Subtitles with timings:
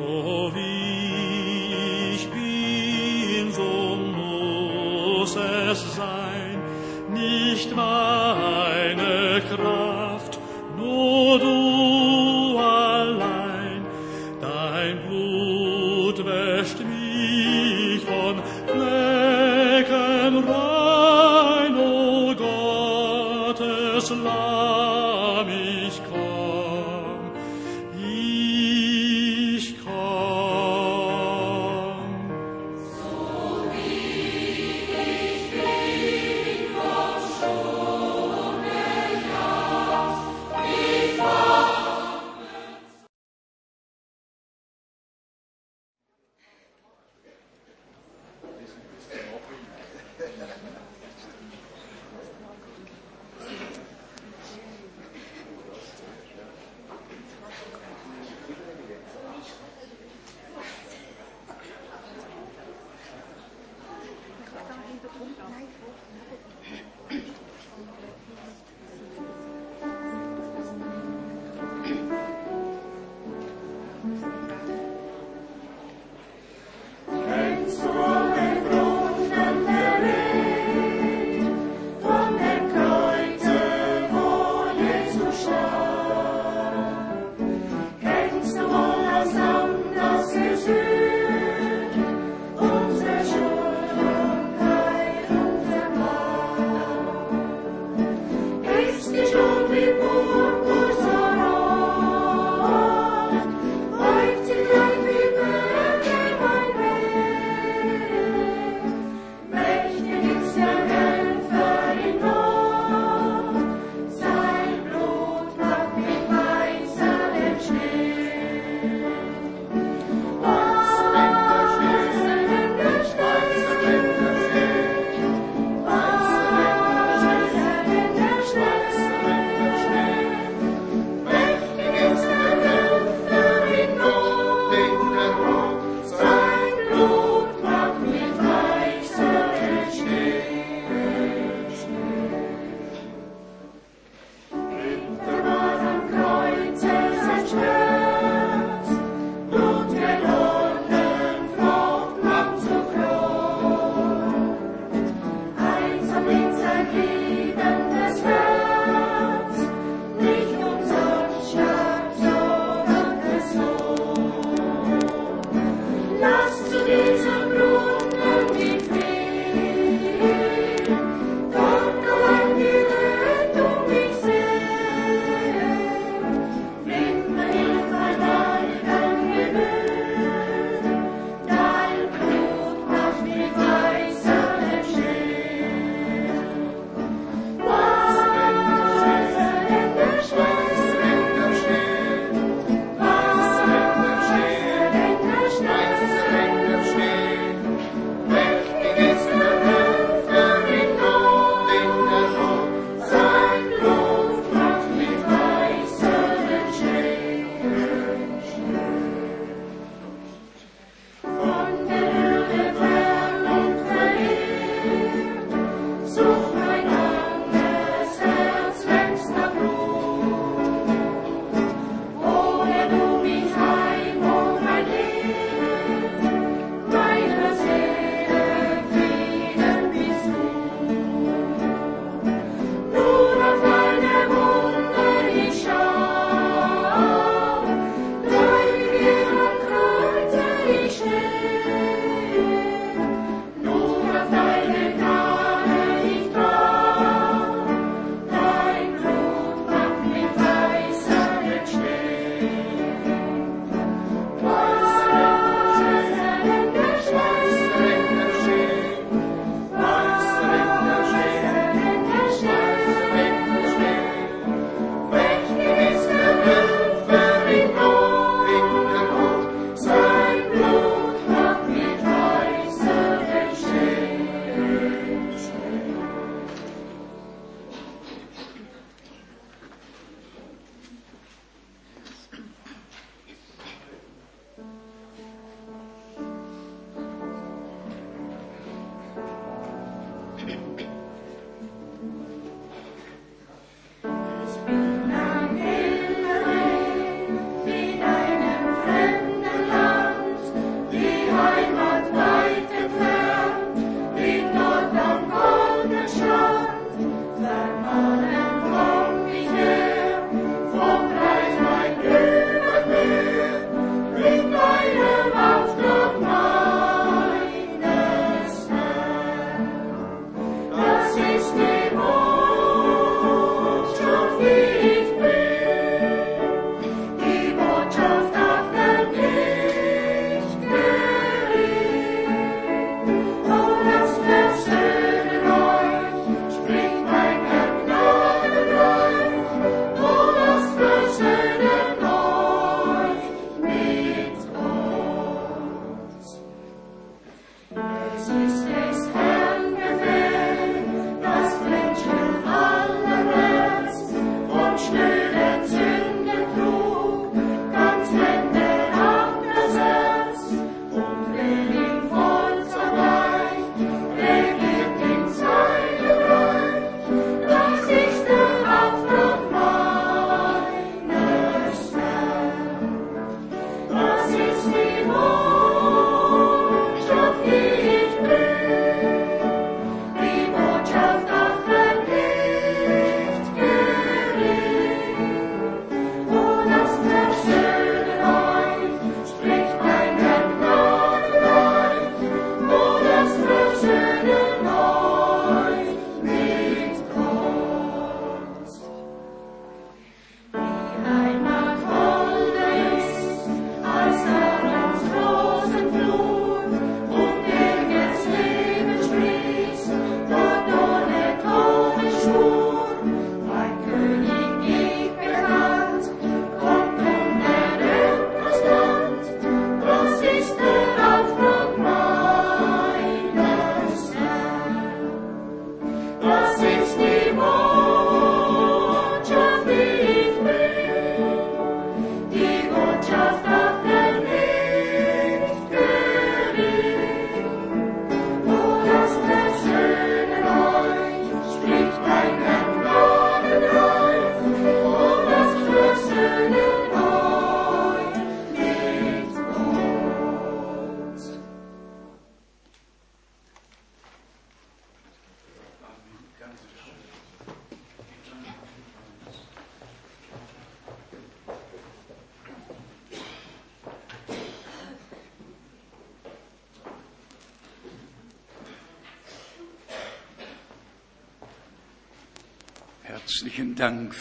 [0.00, 0.80] so wie
[5.70, 6.58] es sein,
[7.12, 9.79] nicht meine Kraft.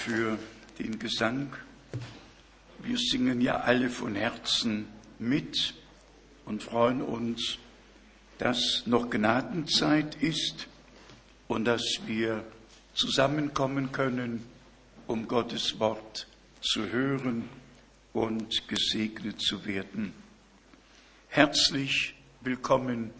[0.09, 0.39] Für
[0.79, 1.53] den Gesang.
[2.81, 4.87] Wir singen ja alle von Herzen
[5.19, 5.75] mit
[6.45, 7.59] und freuen uns,
[8.39, 10.67] dass noch Gnadenzeit ist
[11.47, 12.43] und dass wir
[12.95, 14.43] zusammenkommen können,
[15.05, 16.25] um Gottes Wort
[16.59, 17.47] zu hören
[18.11, 20.13] und gesegnet zu werden.
[21.27, 23.11] Herzlich willkommen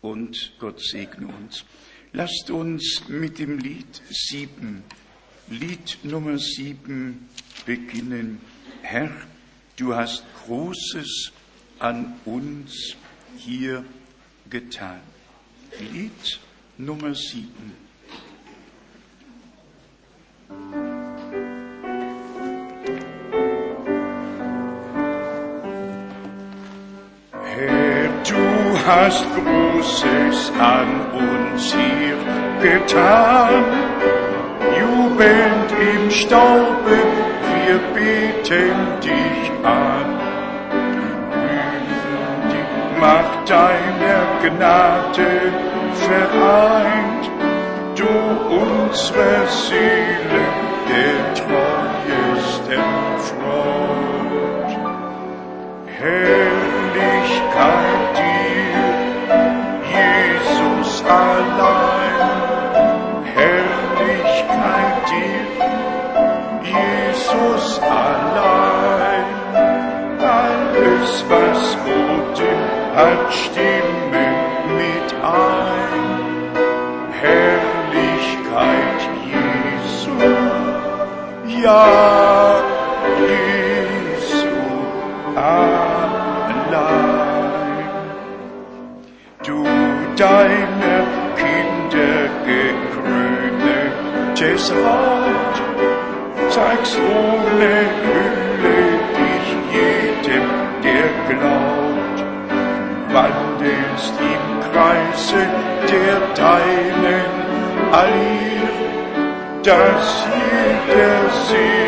[0.00, 1.64] und Gott segne uns.
[2.12, 4.84] Lasst uns mit dem Lied sieben,
[5.50, 7.28] Lied Nummer sieben
[7.66, 8.40] beginnen.
[8.82, 9.10] Herr,
[9.76, 11.32] du hast Großes
[11.80, 12.94] an uns
[13.36, 13.84] hier
[14.48, 15.00] getan.
[15.92, 16.38] Lied
[16.78, 17.72] Nummer sieben.
[27.42, 32.16] Herr, du hast Großes an uns hier
[32.62, 33.89] getan.
[35.20, 36.96] Jubelnd im Staube,
[37.52, 40.18] wir beten dich an.
[42.50, 42.64] Die
[42.98, 45.30] Macht deiner Gnade
[45.92, 47.24] vereint,
[47.96, 48.08] du
[48.48, 50.42] unsere Seele
[50.88, 52.78] der treueste
[53.18, 54.72] Freund.
[55.98, 57.20] Herrlichkeit
[71.30, 72.50] was Bote
[72.96, 74.26] hat, stimme
[74.80, 76.04] mit ein.
[77.22, 79.00] Herrlichkeit
[79.32, 80.16] Jesu,
[81.62, 81.86] ja,
[83.20, 84.56] Jesu
[85.36, 86.98] allein.
[89.46, 89.58] Du
[90.16, 90.94] deine
[91.40, 92.18] Kinder
[92.50, 95.56] gekröntes Haupt,
[96.50, 97.39] zeigst ohne
[106.40, 107.26] Deinen
[107.92, 108.68] allir,
[109.62, 111.79] dass jeder selig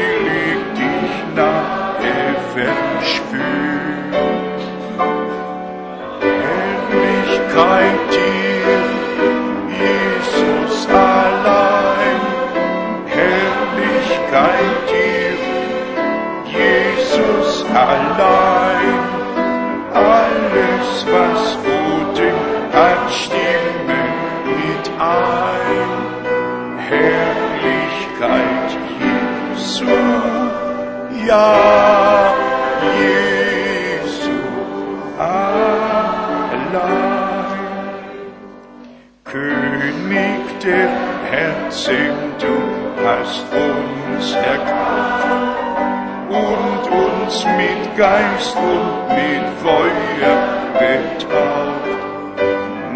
[48.02, 50.34] Geist und mit Feuer
[50.74, 52.00] betaucht.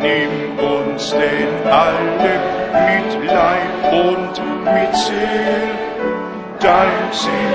[0.01, 2.41] Nimm uns denn alle
[2.89, 4.35] mit Leib und
[4.65, 5.71] mit Seel,
[6.59, 7.46] dein sind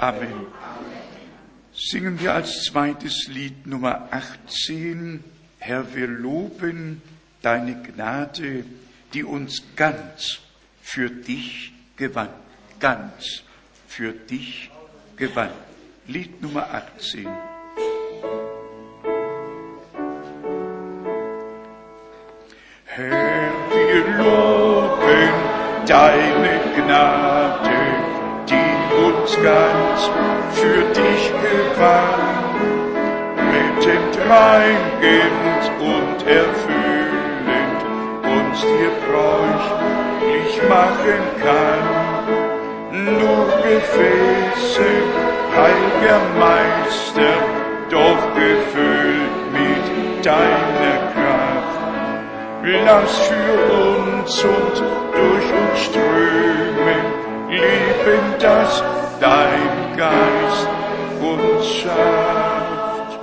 [0.00, 0.46] Amen.
[1.72, 5.24] Singen wir als zweites Lied Nummer 18,
[5.58, 7.02] Herr, wir loben
[7.42, 8.64] deine Gnade,
[9.12, 10.38] die uns ganz
[10.82, 12.28] für dich gewann.
[12.78, 13.42] Ganz
[13.88, 14.70] für dich
[15.16, 15.50] gewann.
[16.06, 17.26] Lied Nummer 18.
[22.84, 25.32] Herr, wir loben
[25.88, 27.77] deine Gnade,
[29.28, 30.10] uns ganz
[30.52, 32.20] für dich gewann,
[33.52, 37.80] rettend, reinigend und erfüllend
[38.24, 41.84] uns dir bräuchlich machen kann.
[43.04, 44.90] Nur Gefäße,
[45.56, 47.34] heiliger Meister,
[47.90, 51.78] doch gefüllt mit deiner Kraft.
[52.84, 54.82] Lass für uns und
[55.12, 57.18] durch uns strömen,
[57.50, 58.82] Leben, das
[59.98, 60.68] Geist
[61.20, 63.18] uns schafft.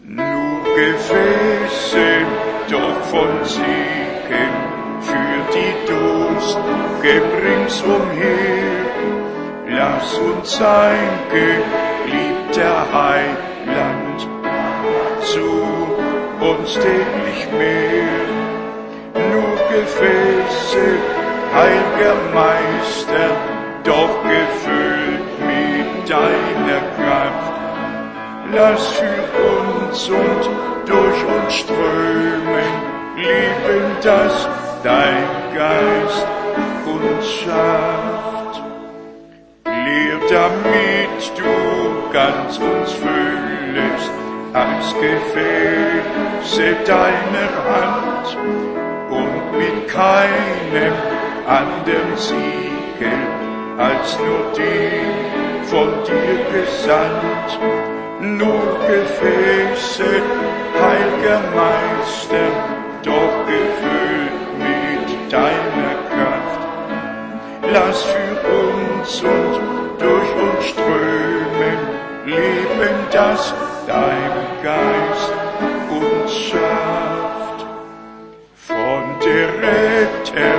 [0.00, 2.08] Nur Gefäße,
[2.70, 4.54] doch von Siegen
[5.00, 6.58] für die Durst
[7.00, 8.84] gebringst umher.
[9.66, 14.28] Lass uns sein geliebter Heiland
[15.22, 15.48] zu
[16.50, 18.28] uns täglich mehr.
[19.32, 20.86] Nur Gefäße,
[21.54, 23.47] heiliger Meister,
[28.54, 30.50] Lass für uns und
[30.86, 32.72] durch uns strömen,
[33.16, 34.48] Leben, das
[34.82, 36.26] dein Geist
[36.86, 38.62] uns schafft.
[39.66, 44.10] Lehr damit du ganz uns füllest,
[44.54, 48.36] als Gefäße deiner Hand
[49.10, 50.94] und mit keinem
[51.46, 53.38] anderen Siegel
[53.78, 57.87] als nur die von dir gesandt.
[58.20, 60.04] Nur Gefäße,
[60.74, 62.50] heiliger Meister,
[63.04, 66.60] doch gefüllt mit deiner Kraft.
[67.72, 71.78] Lass für uns und durch uns strömen,
[72.26, 73.54] Leben, das
[73.86, 75.32] dein Geist
[75.88, 77.66] uns schafft.
[78.66, 80.58] Von der Retter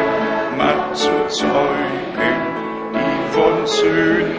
[0.58, 2.40] Macht zu Zeugen,
[2.94, 4.30] die von Sünden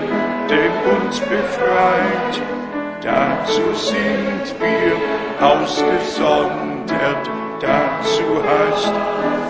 [1.11, 2.60] uns befreit.
[3.03, 4.93] Dazu sind wir
[5.41, 8.93] ausgesondert, dazu hast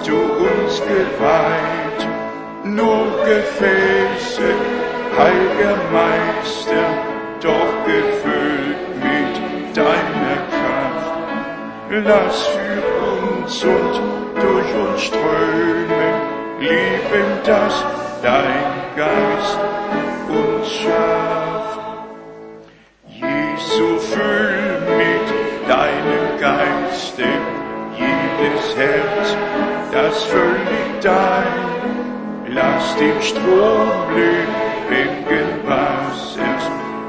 [0.06, 2.06] du uns geweiht.
[2.62, 4.54] Nur Gefäße,
[5.18, 6.86] heiliger Meister,
[7.40, 11.10] doch gefüllt mit deiner Kraft.
[11.90, 12.82] Lass für
[13.18, 14.00] uns und
[14.40, 16.14] durch uns strömen,
[16.60, 17.84] Leben, das
[18.22, 19.58] dein Geist
[20.28, 21.59] uns schafft.
[23.70, 27.24] Jesu, füll mit deinem Geiste
[27.96, 29.36] jedes Herz,
[29.92, 36.64] das völlig dein, lass den Strom lebendigen Wassers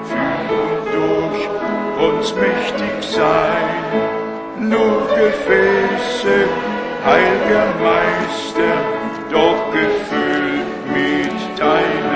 [0.06, 4.70] für und durch uns mächtig sein.
[4.70, 6.48] Nur Gefäße,
[7.06, 8.74] heiliger Meister,
[9.32, 11.12] doch gefüllt mit
[11.60, 12.11] Kraft.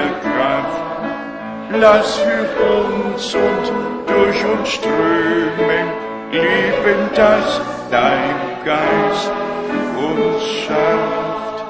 [1.72, 5.88] Lass für uns und durch uns strömen,
[6.32, 9.32] Leben, das dein Geist
[9.98, 11.66] uns schafft.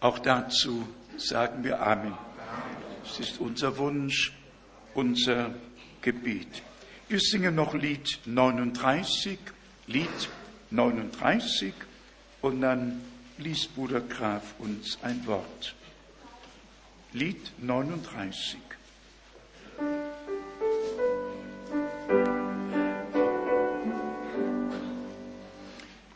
[0.00, 2.14] Auch dazu sagen wir Amen.
[3.04, 4.32] Es ist unser Wunsch,
[4.94, 5.50] unser
[6.02, 6.62] Gebet.
[7.08, 9.38] Wir singen noch Lied 39,
[9.86, 10.28] Lied
[10.70, 11.72] 39
[12.42, 13.00] und dann
[13.38, 15.74] liest Bruder Graf uns ein Wort.
[17.14, 18.58] Lied 39.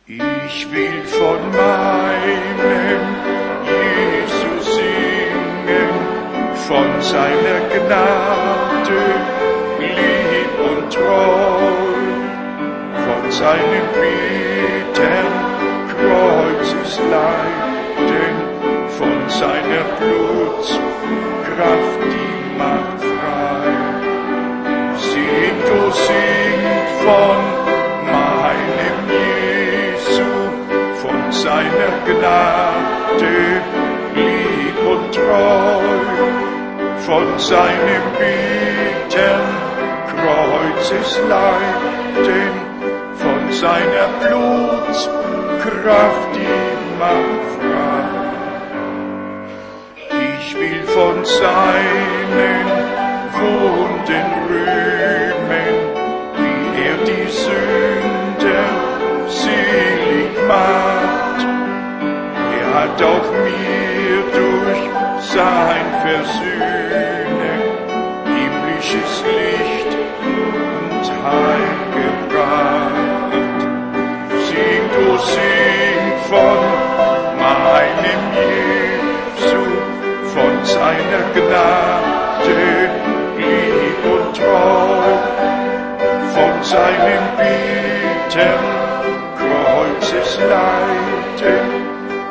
[0.05, 3.01] Ich will von meinem
[3.65, 5.89] Jesus singen,
[6.67, 9.03] von seiner Gnade,
[9.79, 11.57] lieb und treu,
[13.03, 15.33] von seinem bittern
[15.89, 18.42] Kreuzesleiden,
[18.97, 23.73] von seiner Blutskraft, die macht frei.
[25.09, 27.39] Singt, o singt von
[28.13, 30.31] meinem Jesu,
[31.01, 33.37] von seiner Gnade,
[34.15, 35.85] lieb und treu,
[37.07, 39.47] von seinem bittern
[40.11, 42.51] Kreuzesleiden,
[43.15, 46.57] von seiner Blutskraft, die
[46.99, 47.72] macht frei.
[50.93, 52.65] Von seinen
[53.33, 55.73] Wunden rühmen,
[56.37, 58.65] wie er die Sünder
[59.27, 61.47] selig macht.
[62.59, 64.83] Er hat auch mir durch
[65.33, 67.61] sein Versöhnen
[68.37, 73.33] himmlisches Licht und Heil gebracht.
[74.47, 76.72] Singt, o singt von
[80.93, 82.89] von seiner Gnade,
[83.37, 85.13] lieb und treu,
[86.33, 88.65] von seinem bittern
[89.37, 91.69] Kreuzesleiden,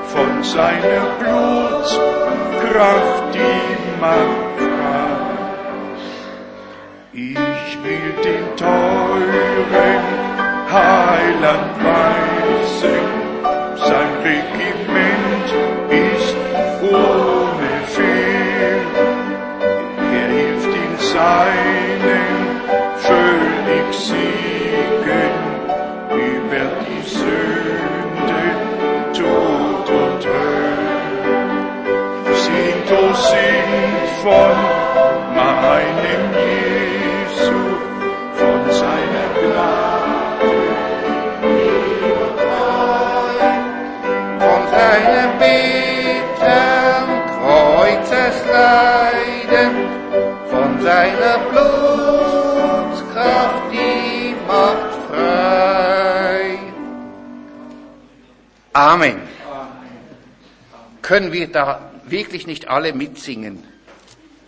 [0.07, 4.52] von seiner Blutkraft die Macht
[61.13, 63.63] Können wir da wirklich nicht alle mitsingen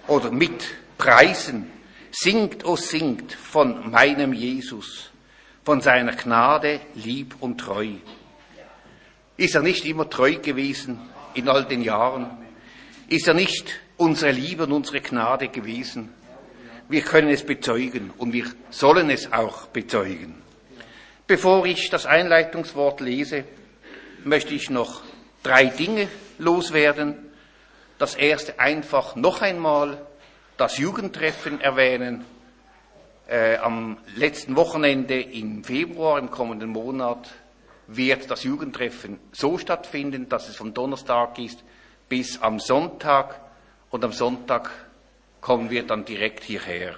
[0.09, 1.71] oder mitpreisen?
[2.11, 5.11] Singt, o singt von meinem Jesus,
[5.63, 7.89] von seiner Gnade, lieb und treu.
[9.37, 11.01] Ist er nicht immer treu gewesen
[11.35, 12.31] in all den Jahren?
[13.09, 16.15] Ist er nicht unsere Liebe und unsere Gnade gewesen?
[16.89, 20.37] Wir können es bezeugen und wir sollen es auch bezeugen.
[21.27, 23.45] Bevor ich das Einleitungswort lese,
[24.25, 25.03] möchte ich noch
[25.43, 27.17] drei Dinge loswerden.
[27.99, 29.99] Das erste einfach noch einmal
[30.57, 32.25] das Jugendtreffen erwähnen.
[33.27, 37.31] Äh, am letzten Wochenende im Februar, im kommenden Monat,
[37.87, 41.63] wird das Jugendtreffen so stattfinden, dass es vom Donnerstag ist
[42.09, 43.41] bis am Sonntag
[43.91, 44.71] und am Sonntag
[45.41, 46.95] kommen wir dann direkt hierher.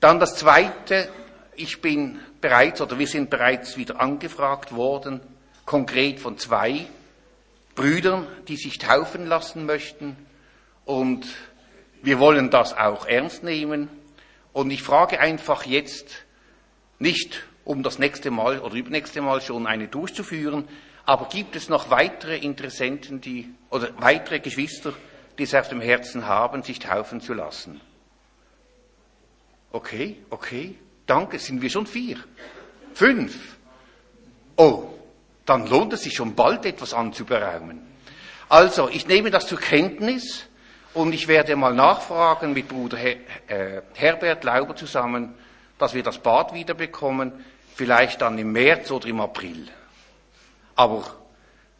[0.00, 1.08] Dann das Zweite,
[1.54, 5.20] ich bin bereits oder wir sind bereits wieder angefragt worden,
[5.64, 6.86] konkret von zwei
[7.78, 10.16] Brüdern, die sich taufen lassen möchten
[10.84, 11.28] und
[12.02, 13.88] wir wollen das auch ernst nehmen
[14.52, 16.24] und ich frage einfach jetzt
[16.98, 20.66] nicht, um das nächste Mal oder übernächste Mal schon eine durchzuführen,
[21.06, 24.92] aber gibt es noch weitere Interessenten, die, oder weitere Geschwister,
[25.38, 27.80] die es auf dem Herzen haben, sich taufen zu lassen?
[29.70, 30.74] Okay, okay,
[31.06, 32.16] danke, sind wir schon vier?
[32.92, 33.56] Fünf?
[34.56, 34.97] Oh,
[35.48, 37.80] dann lohnt es sich schon bald etwas anzuberaumen.
[38.48, 40.46] Also, ich nehme das zur Kenntnis
[40.94, 43.16] und ich werde mal nachfragen mit Bruder äh,
[43.94, 45.34] Herbert Lauber zusammen,
[45.78, 47.32] dass wir das Bad wiederbekommen,
[47.74, 49.68] vielleicht dann im März oder im April.
[50.76, 51.04] Aber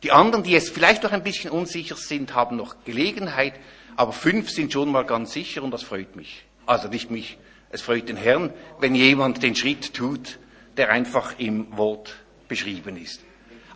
[0.03, 3.55] die anderen, die jetzt vielleicht noch ein bisschen unsicher sind, haben noch Gelegenheit,
[3.97, 6.45] aber fünf sind schon mal ganz sicher und das freut mich.
[6.67, 7.39] Also nicht mich,
[7.71, 10.39] es freut den Herrn, wenn jemand den Schritt tut,
[10.77, 12.15] der einfach im Wort
[12.47, 13.23] beschrieben ist.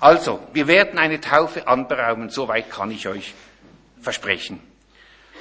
[0.03, 3.35] Also, wir werden eine Taufe anberaumen, soweit kann ich euch
[4.01, 4.59] versprechen.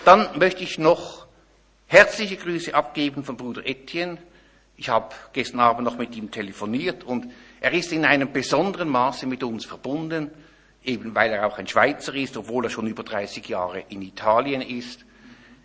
[0.05, 1.25] Dann möchte ich noch
[1.87, 4.19] herzliche Grüße abgeben von Bruder Etienne.
[4.77, 9.25] Ich habe gestern Abend noch mit ihm telefoniert und er ist in einem besonderen Maße
[9.25, 10.29] mit uns verbunden,
[10.83, 14.61] eben weil er auch ein Schweizer ist, obwohl er schon über 30 Jahre in Italien
[14.61, 15.05] ist.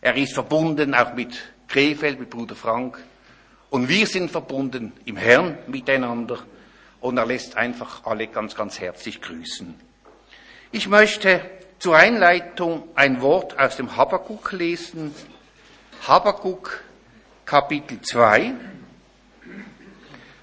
[0.00, 1.36] Er ist verbunden auch mit
[1.68, 2.98] Krefeld, mit Bruder Frank.
[3.68, 6.38] Und wir sind verbunden im Herrn miteinander.
[7.00, 9.78] Und er lässt einfach alle ganz, ganz herzlich grüßen.
[10.72, 11.40] Ich möchte
[11.78, 15.14] zur Einleitung ein Wort aus dem Habakkuk lesen.
[16.06, 16.82] Habakkuk
[17.44, 18.54] Kapitel 2.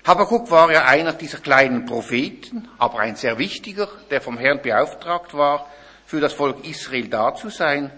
[0.06, 5.34] Habakkuk war ja einer dieser kleinen Propheten, aber ein sehr wichtiger, der vom Herrn beauftragt
[5.34, 5.68] war,
[6.06, 7.90] für das Volk Israel da zu sein.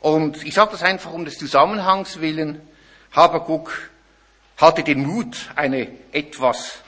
[0.00, 2.60] Und ich sage das einfach um des Zusammenhangs willen.
[3.12, 3.90] Habakkuk
[4.56, 6.78] hatte den Mut, eine etwas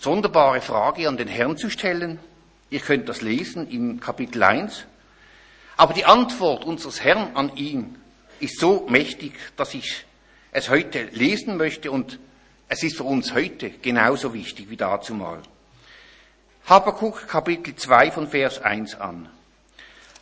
[0.00, 2.20] sonderbare Frage an den Herrn zu stellen.
[2.70, 4.84] Ihr könnt das lesen im Kapitel 1.
[5.76, 7.96] Aber die Antwort unseres Herrn an ihn
[8.40, 10.04] ist so mächtig, dass ich
[10.52, 12.18] es heute lesen möchte und
[12.68, 15.40] es ist für uns heute genauso wichtig wie dazumal.
[16.66, 19.28] Habakkuk Kapitel 2 von Vers 1 an.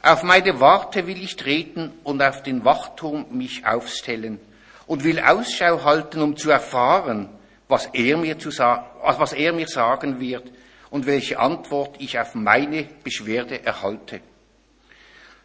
[0.02, 4.38] Auf meine Warte will ich treten und auf den Wachturm mich aufstellen
[4.86, 7.28] und will Ausschau halten, um zu erfahren,
[7.68, 10.50] was er mir, zu was er mir sagen wird
[10.90, 14.20] und welche Antwort ich auf meine Beschwerde erhalte.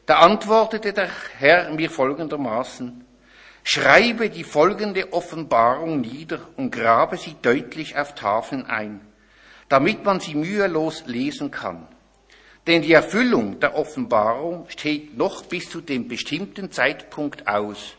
[0.06, 3.06] Da antwortete der Herr mir folgendermaßen,
[3.64, 9.02] schreibe die folgende Offenbarung nieder und grabe sie deutlich auf Tafeln ein,
[9.70, 11.88] damit man sie mühelos lesen kann.
[12.68, 17.96] Denn die Erfüllung der Offenbarung steht noch bis zu dem bestimmten Zeitpunkt aus.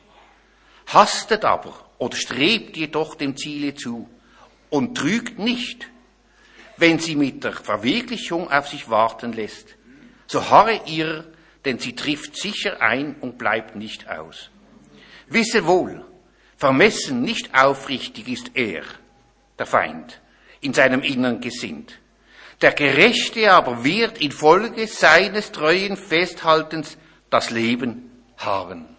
[0.87, 4.09] Hastet aber oder strebt jedoch dem Ziele zu
[4.71, 5.89] und trügt nicht,
[6.77, 9.77] wenn sie mit der Verwirklichung auf sich warten lässt.
[10.27, 11.33] So harre ihr,
[11.65, 14.51] denn sie trifft sicher ein und bleibt nicht aus.
[15.29, 16.05] Wisse wohl,
[16.57, 18.83] vermessen nicht aufrichtig ist er,
[19.57, 20.21] der Feind,
[20.61, 22.01] in seinem Innern gesinnt.
[22.63, 26.99] Der Gerechte aber wird infolge seines treuen Festhaltens
[27.31, 28.92] das Leben haben.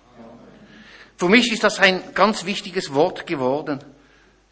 [1.17, 3.83] Für mich ist das ein ganz wichtiges Wort geworden.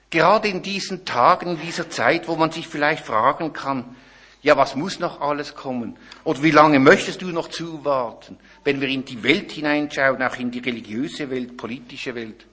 [0.10, 3.95] Gerade in diesen Tagen, in dieser Zeit, wo man sich vielleicht fragen kann,
[4.43, 5.97] ja, was muss noch alles kommen?
[6.24, 10.50] Oder wie lange möchtest du noch zuwarten, wenn wir in die Welt hineinschauen, auch in
[10.50, 12.47] die religiöse Welt, politische Welt?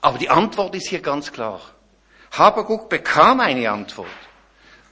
[0.00, 1.60] Aber die Antwort ist hier ganz klar.
[2.32, 4.08] Habakuk bekam eine Antwort.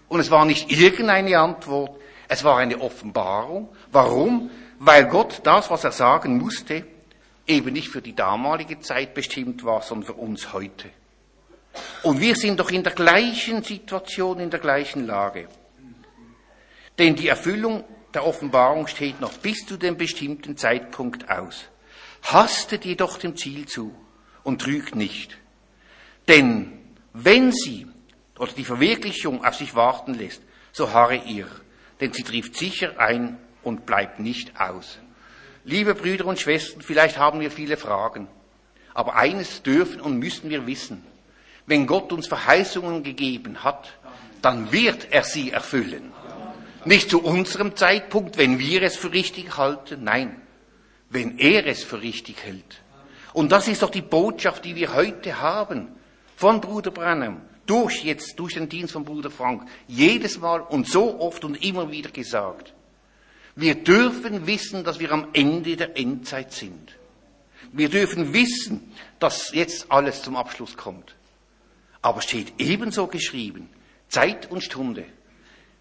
[0.08, 3.70] Und es war nicht irgendeine Antwort, es war eine Offenbarung.
[3.90, 4.50] Warum?
[4.78, 6.84] Weil Gott das, was er sagen musste,
[7.46, 10.90] eben nicht für die damalige Zeit bestimmt war, sondern für uns heute.
[12.02, 15.48] Und wir sind doch in der gleichen Situation, in der gleichen Lage.
[16.98, 21.64] Denn die Erfüllung der Offenbarung steht noch bis zu dem bestimmten Zeitpunkt aus.
[22.22, 23.94] Hastet jedoch dem Ziel zu
[24.44, 25.36] und trügt nicht.
[26.28, 26.78] Denn
[27.12, 27.86] wenn sie
[28.38, 31.48] oder die Verwirklichung auf sich warten lässt, so harre ihr,
[32.00, 34.98] denn sie trifft sicher ein und bleibt nicht aus.
[35.66, 38.28] Liebe Brüder und Schwestern, vielleicht haben wir viele Fragen,
[38.92, 41.02] aber eines dürfen und müssen wir wissen.
[41.64, 43.94] Wenn Gott uns Verheißungen gegeben hat,
[44.42, 46.12] dann wird er sie erfüllen.
[46.84, 50.36] Nicht zu unserem Zeitpunkt, wenn wir es für richtig halten, nein,
[51.08, 52.82] wenn er es für richtig hält.
[53.32, 55.88] Und das ist doch die Botschaft, die wir heute haben
[56.36, 61.20] von Bruder Branham, durch jetzt, durch den Dienst von Bruder Frank, jedes Mal und so
[61.20, 62.73] oft und immer wieder gesagt.
[63.56, 66.96] Wir dürfen wissen, dass wir am Ende der Endzeit sind.
[67.72, 71.14] Wir dürfen wissen, dass jetzt alles zum Abschluss kommt.
[72.02, 73.68] Aber steht ebenso geschrieben,
[74.08, 75.06] Zeit und Stunde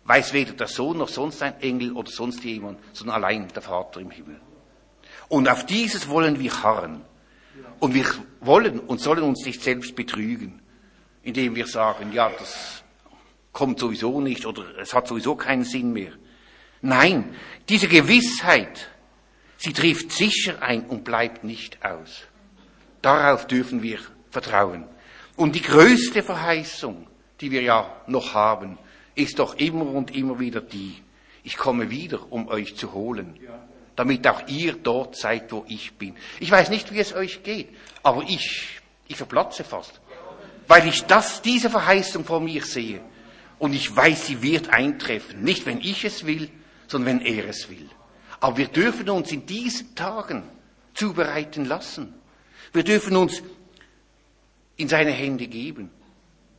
[0.05, 4.01] weiß weder der Sohn noch sonst ein Engel oder sonst jemand, sondern allein der Vater
[4.01, 4.39] im Himmel.
[5.29, 7.01] Und auf dieses wollen wir harren.
[7.79, 8.05] Und wir
[8.41, 10.62] wollen und sollen uns nicht selbst betrügen,
[11.21, 12.83] indem wir sagen, ja, das
[13.51, 16.13] kommt sowieso nicht oder es hat sowieso keinen Sinn mehr.
[16.84, 17.34] Nein,
[17.69, 18.89] diese Gewissheit,
[19.56, 22.24] sie trifft sicher ein und bleibt nicht aus.
[23.02, 24.84] Darauf dürfen wir vertrauen.
[25.38, 27.08] Und die größte Verheißung,
[27.39, 28.78] die wir ja noch haben,
[29.15, 31.02] ist doch immer und immer wieder die,
[31.43, 33.39] ich komme wieder, um euch zu holen,
[33.96, 36.17] damit auch ihr dort seid, wo ich bin.
[36.41, 37.69] Ich weiß nicht, wie es euch geht,
[38.04, 40.02] aber ich, ich verplatze fast,
[40.67, 43.00] weil ich das, diese Verheißung vor mir sehe.
[43.58, 45.43] Und ich weiß, sie wird eintreffen.
[45.43, 46.50] Nicht, wenn ich es will,
[46.93, 47.89] sondern wenn er es will.
[48.39, 50.43] Aber wir dürfen uns in diesen Tagen
[50.93, 52.13] zubereiten lassen.
[52.71, 53.41] Wir dürfen uns
[54.77, 55.89] in seine Hände geben.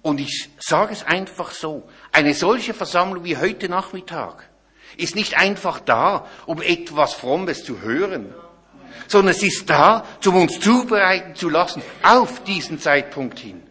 [0.02, 4.48] Und ich sage es einfach so, eine solche Versammlung wie heute Nachmittag
[4.96, 8.34] ist nicht einfach da, um etwas Frommes zu hören,
[9.08, 13.62] sondern es ist da, um uns zubereiten zu lassen auf diesen Zeitpunkt hin.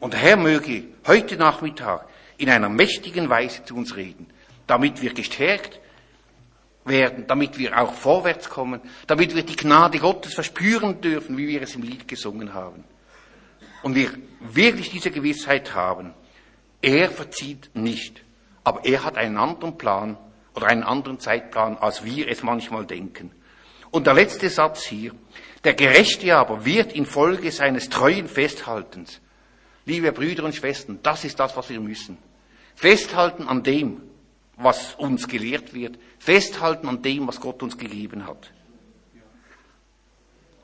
[0.00, 4.26] Und der Herr möge heute Nachmittag in einer mächtigen Weise zu uns reden,
[4.66, 5.80] damit wir gestärkt
[6.84, 11.62] werden, damit wir auch vorwärts kommen, damit wir die Gnade Gottes verspüren dürfen, wie wir
[11.62, 12.84] es im Lied gesungen haben
[13.84, 16.14] und wir wirklich diese Gewissheit haben,
[16.80, 18.22] er verzieht nicht,
[18.64, 20.16] aber er hat einen anderen Plan
[20.54, 23.30] oder einen anderen Zeitplan, als wir es manchmal denken.
[23.90, 25.12] Und der letzte Satz hier,
[25.64, 29.20] der Gerechte aber wird infolge seines treuen Festhaltens,
[29.84, 32.16] liebe Brüder und Schwestern, das ist das, was wir müssen.
[32.74, 34.00] Festhalten an dem,
[34.56, 38.52] was uns gelehrt wird, festhalten an dem, was Gott uns gegeben hat.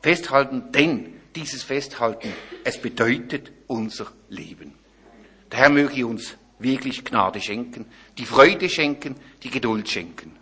[0.02, 2.32] Festhalten, denn dieses Festhalten,
[2.64, 4.74] es bedeutet unser Leben.
[5.50, 7.86] Der Herr möge uns wirklich Gnade schenken,
[8.18, 10.36] die Freude schenken, die Geduld schenken.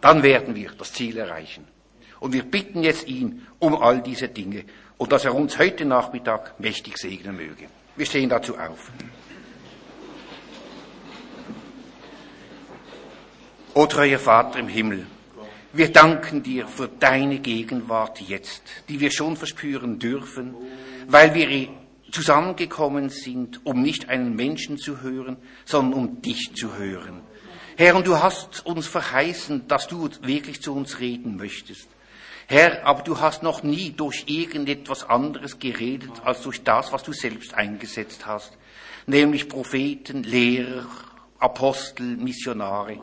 [0.00, 1.66] Dann werden wir das Ziel erreichen.
[2.20, 4.64] Und wir bitten jetzt ihn um all diese Dinge
[4.98, 7.66] und dass er uns heute Nachmittag mächtig segnen möge.
[7.96, 8.90] Wir stehen dazu auf.
[13.76, 15.06] O treuer Vater im Himmel,
[15.74, 20.54] Wir danken dir für deine Gegenwart jetzt, die wir schon verspüren dürfen,
[21.08, 21.68] weil wir
[22.10, 25.36] zusammengekommen sind, um nicht einen Menschen zu hören,
[25.66, 27.20] sondern um dich zu hören.
[27.76, 31.86] Herr, und du hast uns verheißen, dass du wirklich zu uns reden möchtest.
[32.46, 37.12] Herr, aber du hast noch nie durch irgendetwas anderes geredet, als durch das, was du
[37.12, 38.56] selbst eingesetzt hast,
[39.06, 40.86] nämlich Propheten, Lehrer,
[41.38, 42.98] Apostel, Missionare.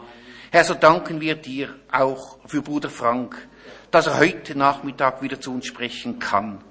[0.54, 3.48] Herr, so danken wir dir auch für Bruder Frank,
[3.90, 6.64] dass er heute Nachmittag wieder zu uns sprechen kann.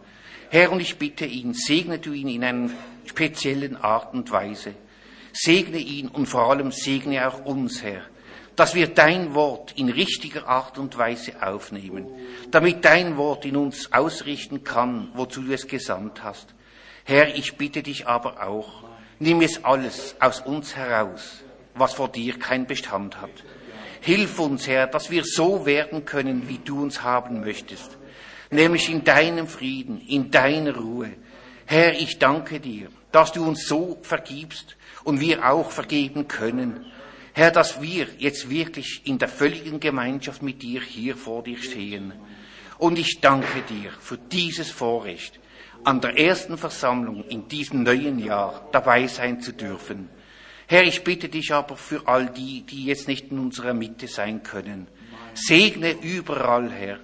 [0.51, 2.71] Herr, und ich bitte ihn, segne du ihn in einer
[3.07, 4.77] speziellen Art und Weise.
[5.33, 8.03] Segne ihn und vor allem segne auch uns, Herr,
[8.55, 12.07] dass wir dein Wort in richtiger Art und Weise aufnehmen,
[12.53, 16.55] damit dein Wort in uns ausrichten kann, wozu du es gesandt hast.
[17.03, 18.85] Herr, ich bitte dich aber auch,
[19.18, 21.42] nimm es alles aus uns heraus,
[21.75, 23.42] was vor dir kein Bestand hat.
[24.03, 27.97] Hilf uns, Herr, dass wir so werden können, wie du uns haben möchtest,
[28.51, 31.12] nämlich in deinem Frieden, in deiner Ruhe.
[31.67, 36.85] Herr, ich danke dir, dass du uns so vergibst und wir auch vergeben können.
[37.33, 42.12] Herr, dass wir jetzt wirklich in der völligen Gemeinschaft mit dir hier vor dir stehen.
[42.79, 45.38] Und ich danke dir für dieses Vorrecht,
[45.85, 50.09] an der ersten Versammlung in diesem neuen Jahr dabei sein zu dürfen.
[50.73, 54.43] Herr, ich bitte dich aber für all die, die jetzt nicht in unserer Mitte sein
[54.43, 54.87] können.
[55.35, 56.99] Segne überall, Herr,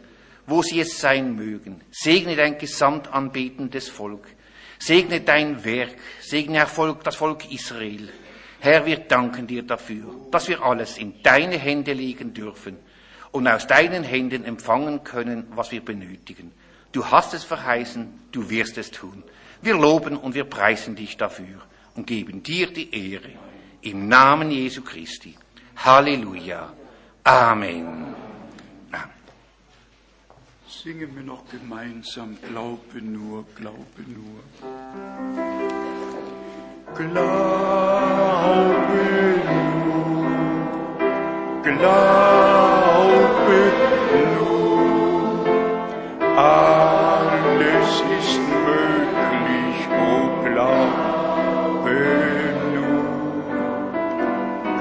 [0.46, 1.82] wo sie es sein mögen.
[1.90, 4.26] Segne dein gesamtanbetendes Volk.
[4.78, 5.96] Segne dein Werk.
[6.22, 8.08] Segne Volk, das Volk Israel.
[8.60, 12.78] Herr, wir danken dir dafür, dass wir alles in deine Hände legen dürfen
[13.32, 16.52] und aus deinen Händen empfangen können, was wir benötigen.
[16.92, 19.24] Du hast es verheißen, du wirst es tun.
[19.60, 21.60] Wir loben und wir preisen dich dafür
[21.94, 23.47] und geben dir die Ehre.
[23.82, 25.36] Im Namen Jesu Christi.
[25.76, 26.72] Halleluja.
[27.24, 28.14] Amen.
[30.66, 34.42] Singen wir noch gemeinsam, glaube nur, glaube nur.
[36.94, 37.18] Glaube
[41.64, 43.58] nur, glaube
[44.38, 44.78] nur,
[46.36, 51.07] alles ist möglich, oh glaube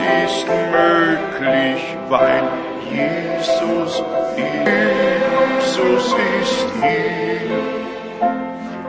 [0.00, 2.48] Ist möglich, weil
[2.90, 4.02] Jesus
[5.78, 7.50] Jesus ist hier.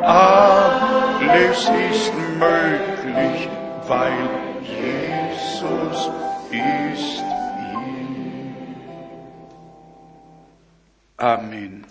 [0.02, 3.50] Alles ist möglich,
[3.88, 4.30] weil
[4.63, 6.10] Jesus
[6.52, 7.24] ist.
[11.17, 11.86] Amen.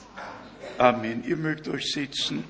[0.78, 1.22] Amen.
[1.24, 2.44] Ihr mögt euch sitzen.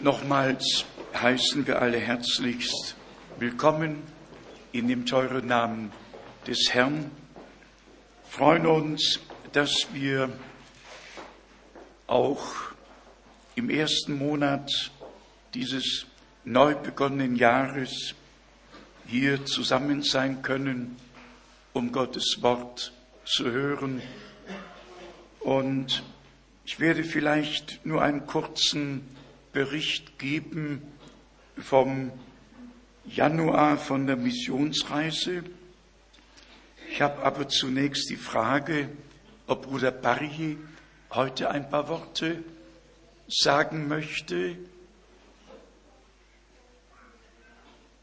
[0.00, 0.84] Nochmals
[1.22, 2.94] heißen wir alle herzlichst
[3.38, 4.02] willkommen
[4.72, 5.90] in dem teuren Namen
[6.46, 7.10] des Herrn.
[8.28, 9.20] Freuen uns,
[9.52, 10.30] dass wir
[12.06, 12.44] auch
[13.54, 14.70] im ersten Monat
[15.54, 16.04] dieses
[16.44, 18.14] neu begonnenen Jahres
[19.06, 20.96] hier zusammen sein können,
[21.72, 22.92] um Gottes Wort
[23.24, 24.02] zu hören.
[25.40, 26.02] Und
[26.66, 29.08] ich werde vielleicht nur einen kurzen
[29.52, 30.82] Bericht geben
[31.58, 32.12] vom
[33.04, 35.44] Januar von der Missionsreise.
[36.90, 38.88] Ich habe aber zunächst die Frage,
[39.46, 40.58] ob Bruder Barry
[41.10, 42.42] heute ein paar Worte
[43.28, 44.56] sagen möchte.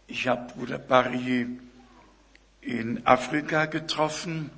[0.08, 1.48] Ich habe Bruder Barry
[2.62, 4.50] in Afrika getroffen.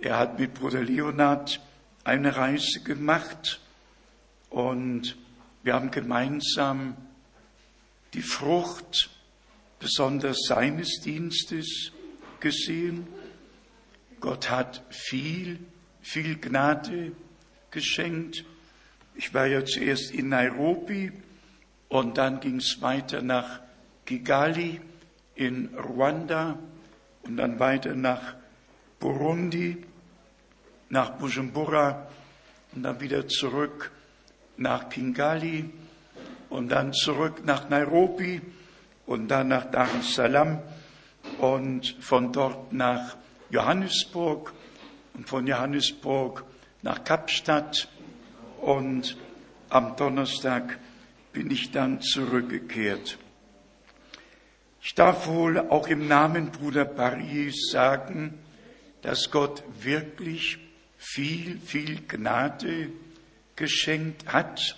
[0.00, 1.60] Er hat mit Bruder Leonard
[2.04, 3.60] eine Reise gemacht
[4.50, 5.16] und
[5.62, 6.96] wir haben gemeinsam
[8.14, 9.10] die Frucht
[9.78, 11.92] besonders seines Dienstes
[12.40, 13.06] gesehen.
[14.20, 15.58] Gott hat viel,
[16.00, 17.12] viel Gnade
[17.70, 18.44] geschenkt.
[19.14, 21.12] Ich war ja zuerst in Nairobi
[21.88, 23.60] und dann ging es weiter nach
[24.04, 24.80] Kigali
[25.34, 26.58] in Ruanda
[27.22, 28.34] und dann weiter nach
[28.98, 29.84] Burundi,
[30.88, 32.08] nach Bujumbura
[32.74, 33.92] und dann wieder zurück
[34.56, 35.70] nach Kigali
[36.50, 38.40] und dann zurück nach Nairobi
[39.06, 40.60] und dann nach Dar es Salaam
[41.38, 43.16] und von dort nach
[43.50, 44.52] Johannesburg
[45.14, 46.44] und von Johannesburg
[46.82, 47.88] nach Kapstadt
[48.60, 49.16] und
[49.68, 50.78] am Donnerstag
[51.32, 53.18] bin ich dann zurückgekehrt.
[54.80, 58.38] Ich darf wohl auch im Namen Bruder Barries sagen,
[59.02, 60.58] dass Gott wirklich
[60.96, 62.90] viel, viel Gnade
[63.56, 64.76] geschenkt hat.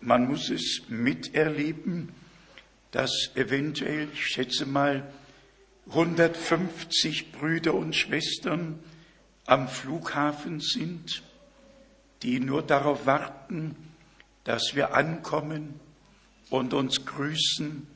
[0.00, 2.10] Man muss es miterleben,
[2.90, 5.12] dass eventuell, ich schätze mal,
[5.90, 8.78] 150 Brüder und Schwestern
[9.46, 11.22] am Flughafen sind,
[12.22, 13.76] die nur darauf warten,
[14.44, 15.78] dass wir ankommen
[16.48, 17.86] und uns grüßen,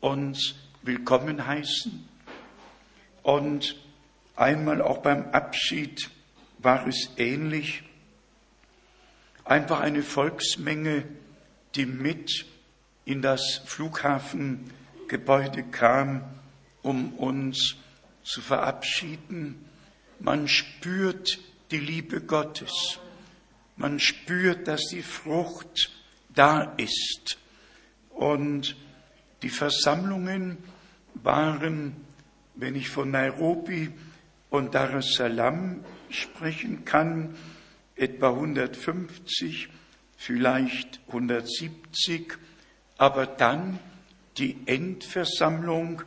[0.00, 2.06] uns willkommen heißen.
[3.22, 3.76] Und
[4.36, 6.10] einmal auch beim Abschied
[6.58, 7.82] war es ähnlich.
[9.44, 11.04] Einfach eine Volksmenge,
[11.76, 12.46] die mit
[13.04, 16.22] in das Flughafengebäude kam,
[16.82, 17.76] um uns
[18.22, 19.64] zu verabschieden.
[20.18, 21.38] Man spürt
[21.70, 22.98] die Liebe Gottes.
[23.76, 25.90] Man spürt, dass die Frucht
[26.34, 27.38] da ist.
[28.10, 28.76] Und
[29.42, 30.58] die Versammlungen
[31.14, 31.96] waren,
[32.54, 33.92] wenn ich von Nairobi
[34.48, 37.36] und Dar es Salaam sprechen kann,
[37.96, 39.68] etwa 150,
[40.16, 42.38] vielleicht 170,
[42.98, 43.78] aber dann
[44.38, 46.02] die Endversammlung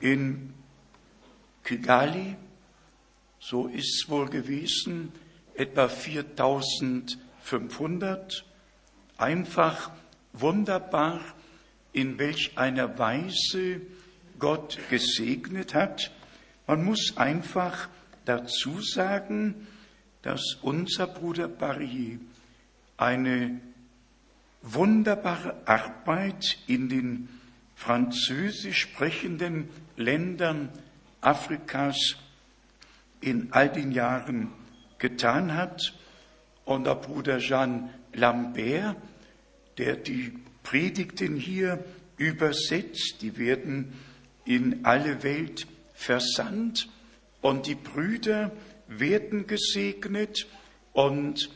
[0.00, 0.54] in
[1.64, 2.36] Kigali,
[3.40, 5.12] so ist es wohl gewesen,
[5.54, 8.44] etwa 4500,
[9.16, 9.90] einfach
[10.32, 11.20] wunderbar,
[11.92, 13.80] in welch einer Weise
[14.38, 16.10] Gott gesegnet hat.
[16.66, 17.88] Man muss einfach
[18.24, 19.66] dazu sagen,
[20.22, 22.18] dass unser Bruder Barrier
[22.98, 23.60] eine
[24.60, 27.28] wunderbare Arbeit in den
[27.74, 30.68] französisch sprechenden Ländern
[31.20, 32.16] Afrikas
[33.20, 34.52] in all den Jahren
[34.98, 35.94] getan hat.
[36.64, 38.96] Und der Bruder Jean Lambert,
[39.78, 41.82] der die Predigten hier
[42.18, 43.92] übersetzt, die werden
[44.44, 46.88] in alle Welt versandt
[47.40, 48.50] und die Brüder
[48.88, 50.46] werden gesegnet
[50.92, 51.50] und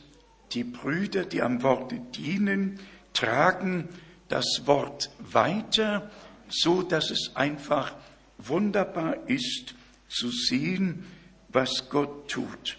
[0.53, 2.79] die Brüder, die am Worte dienen,
[3.13, 3.89] tragen
[4.27, 6.09] das Wort weiter,
[6.49, 7.95] so dass es einfach
[8.37, 9.75] wunderbar ist
[10.07, 11.05] zu sehen,
[11.49, 12.77] was Gott tut.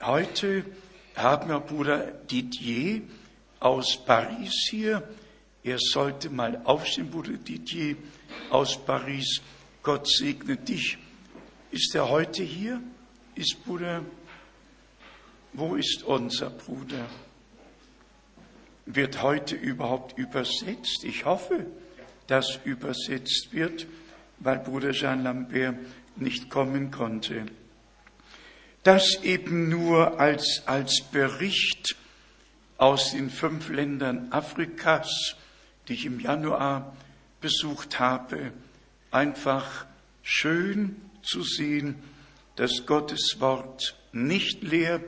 [0.00, 0.64] Heute
[1.16, 3.02] haben wir Bruder Didier
[3.60, 5.02] aus Paris hier.
[5.64, 7.96] Er sollte mal aufstehen, Bruder Didier
[8.50, 9.40] aus Paris.
[9.82, 10.98] Gott segne dich.
[11.70, 12.80] Ist er heute hier?
[13.34, 14.02] Ist Bruder?
[15.52, 17.06] Wo ist unser Bruder?
[18.86, 21.04] Wird heute überhaupt übersetzt?
[21.04, 21.66] Ich hoffe,
[22.26, 23.86] dass übersetzt wird,
[24.38, 25.76] weil Bruder Jean Lambert
[26.16, 27.46] nicht kommen konnte.
[28.82, 31.96] Das eben nur als, als Bericht
[32.76, 35.34] aus den fünf Ländern Afrikas,
[35.88, 36.96] die ich im Januar
[37.40, 38.52] besucht habe,
[39.10, 39.86] einfach
[40.22, 41.96] schön zu sehen,
[42.56, 45.00] dass Gottes Wort nicht leer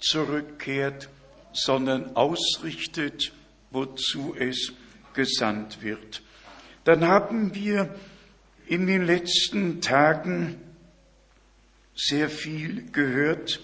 [0.00, 1.08] zurückkehrt,
[1.52, 3.32] sondern ausrichtet,
[3.70, 4.72] wozu es
[5.14, 6.22] gesandt wird.
[6.84, 7.94] Dann haben wir
[8.66, 10.60] in den letzten Tagen
[11.94, 13.60] sehr viel gehört.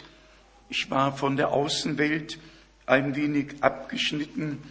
[0.68, 2.38] Ich war von der Außenwelt
[2.86, 4.62] ein wenig abgeschnitten,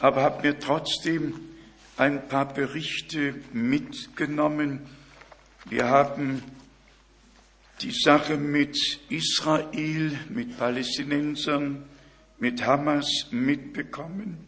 [0.00, 1.38] aber habe mir trotzdem
[1.96, 4.80] ein paar Berichte mitgenommen.
[5.66, 6.42] Wir haben
[7.80, 8.76] die Sache mit
[9.08, 11.84] Israel, mit Palästinensern,
[12.38, 14.38] mit Hamas mitbekommen.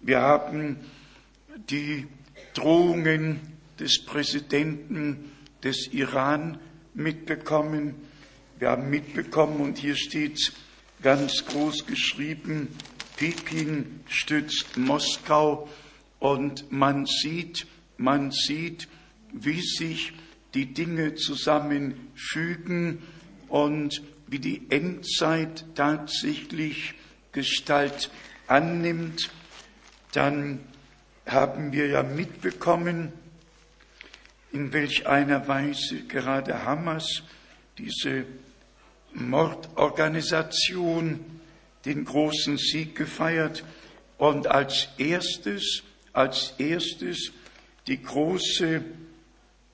[0.00, 0.76] Wir haben
[1.68, 2.06] die
[2.54, 3.40] Drohungen
[3.78, 6.58] des Präsidenten des Iran
[6.94, 7.94] mitbekommen.
[8.58, 10.52] Wir haben mitbekommen, und hier steht
[11.02, 12.68] ganz groß geschrieben,
[13.16, 15.68] Peking stützt Moskau
[16.18, 17.66] und man sieht,
[17.96, 18.88] man sieht,
[19.32, 20.12] wie sich
[20.54, 23.02] die Dinge zusammenfügen
[23.48, 26.94] und wie die Endzeit tatsächlich
[27.32, 28.10] Gestalt
[28.46, 29.30] annimmt,
[30.12, 30.60] dann
[31.26, 33.12] haben wir ja mitbekommen,
[34.52, 37.22] in welch einer Weise gerade Hamas
[37.78, 38.24] diese
[39.12, 41.20] Mordorganisation
[41.84, 43.64] den großen Sieg gefeiert
[44.18, 47.30] und als erstes, als erstes
[47.86, 48.82] die große,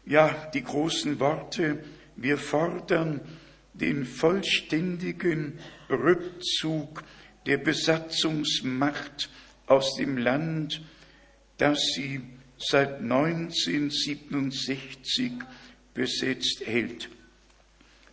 [0.07, 1.85] ja, die großen Worte,
[2.17, 3.21] wir fordern
[3.75, 5.59] den vollständigen
[5.91, 7.05] Rückzug
[7.45, 9.29] der Besatzungsmacht
[9.67, 10.81] aus dem Land,
[11.59, 12.23] das sie
[12.57, 15.33] seit 1967
[15.93, 17.11] besetzt hält.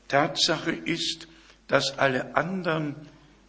[0.07, 1.27] Tatsache ist,
[1.67, 2.95] dass alle anderen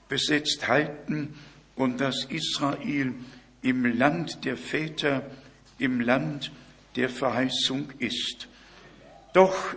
[0.09, 1.35] besetzt halten
[1.75, 3.15] und dass Israel
[3.63, 5.29] im Land der Väter,
[5.79, 6.53] im Land
[6.97, 8.49] der Verheißung ist.
[9.33, 9.75] Doch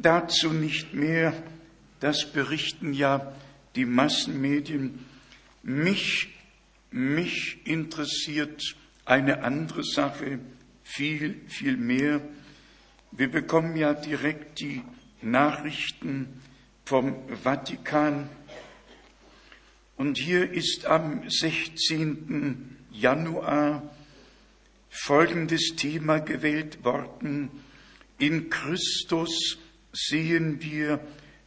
[0.00, 1.32] dazu nicht mehr,
[2.00, 3.32] das berichten ja
[3.74, 5.04] die Massenmedien.
[5.62, 6.28] Mich,
[6.90, 8.62] mich interessiert
[9.04, 10.38] eine andere Sache
[10.82, 12.20] viel, viel mehr.
[13.10, 14.82] Wir bekommen ja direkt die
[15.22, 16.40] Nachrichten
[16.84, 18.28] vom Vatikan.
[19.96, 22.76] Und hier ist am 16.
[22.90, 23.82] Januar
[25.02, 27.50] folgendes Thema gewählt worden.
[28.18, 29.58] In Christus
[29.92, 31.00] sehen wir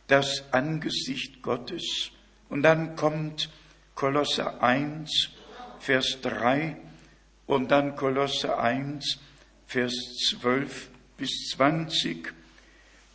[0.08, 2.12] das Angesicht Gottes.
[2.49, 3.49] Und dann kommt
[3.95, 5.30] Kolosser 1,
[5.80, 6.78] Vers 3
[7.45, 9.20] und dann Kolosser 1,
[9.68, 9.93] Vers
[10.32, 12.34] 12 bis 20.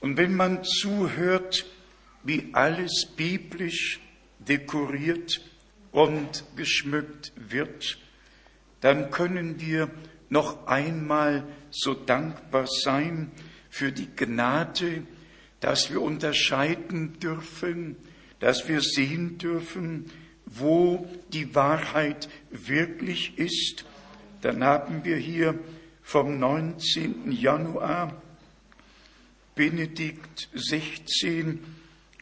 [0.00, 1.66] Und wenn man zuhört,
[2.22, 4.00] wie alles biblisch
[4.38, 5.40] dekoriert
[5.92, 7.98] und geschmückt wird,
[8.80, 9.90] dann können wir
[10.28, 13.30] noch einmal so dankbar sein
[13.70, 15.02] für die Gnade,
[15.60, 17.96] dass wir unterscheiden dürfen,
[18.40, 20.10] dass wir sehen dürfen,
[20.44, 23.84] wo die Wahrheit wirklich ist.
[24.42, 25.58] Dann haben wir hier
[26.02, 27.32] vom 19.
[27.32, 28.22] Januar
[29.56, 31.60] Benedikt 16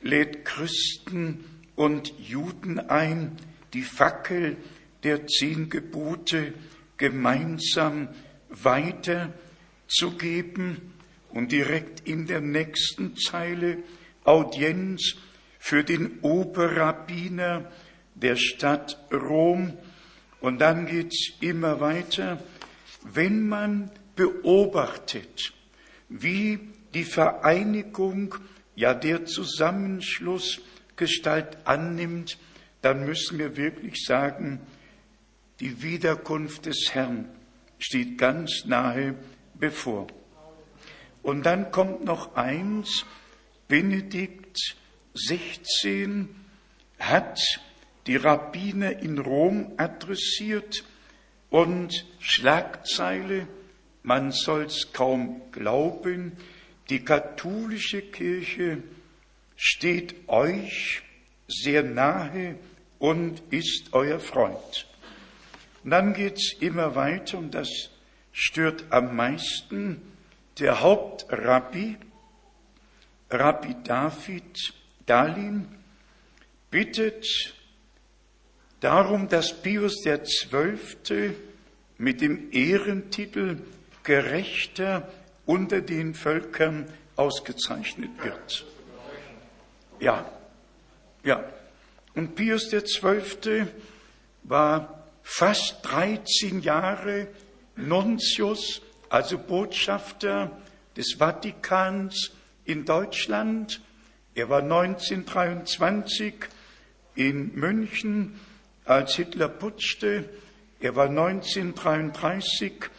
[0.00, 1.44] lädt Christen
[1.74, 3.32] und Juden ein,
[3.72, 4.56] die Fackel
[5.02, 6.54] der zehn Gebote
[6.96, 8.08] gemeinsam
[8.48, 10.94] weiterzugeben
[11.30, 13.78] und direkt in der nächsten Zeile
[14.24, 15.16] Audienz
[15.58, 17.70] für den Oberrabbiner
[18.14, 19.76] der Stadt Rom.
[20.40, 22.40] Und dann geht's immer weiter.
[23.02, 25.52] Wenn man beobachtet,
[26.08, 26.60] wie
[26.94, 28.36] die Vereinigung,
[28.76, 30.60] ja der Zusammenschluss
[30.96, 32.38] Gestalt annimmt,
[32.82, 34.60] dann müssen wir wirklich sagen,
[35.64, 37.26] die Wiederkunft des Herrn
[37.78, 39.14] steht ganz nahe
[39.54, 40.08] bevor.
[41.22, 43.06] Und dann kommt noch eins,
[43.66, 44.76] Benedikt
[45.14, 46.28] 16
[46.98, 47.40] hat
[48.06, 50.84] die Rabbiner in Rom adressiert
[51.48, 53.48] und Schlagzeile,
[54.02, 56.32] man soll's kaum glauben,
[56.90, 58.82] die katholische Kirche
[59.56, 61.00] steht euch
[61.48, 62.56] sehr nahe
[62.98, 64.86] und ist euer Freund.
[65.84, 67.68] Und dann geht's immer weiter und das
[68.32, 70.00] stört am meisten
[70.58, 71.96] der Hauptrabbi,
[73.30, 74.74] Rabbi David
[75.04, 75.68] Dalin,
[76.70, 77.26] bittet
[78.80, 81.34] darum, dass Pius der Zwölfte
[81.98, 83.60] mit dem Ehrentitel
[84.02, 85.08] Gerechter
[85.46, 88.66] unter den Völkern ausgezeichnet wird.
[90.00, 90.30] Ja,
[91.22, 91.44] ja.
[92.14, 93.68] Und Pius der Zwölfte
[94.42, 97.26] war fast 13 Jahre
[97.74, 100.62] Nuntius, also Botschafter
[100.96, 102.30] des Vatikans
[102.64, 103.80] in Deutschland.
[104.34, 106.34] Er war 1923
[107.16, 108.38] in München,
[108.84, 110.28] als Hitler putschte.
[110.78, 112.90] Er war 1933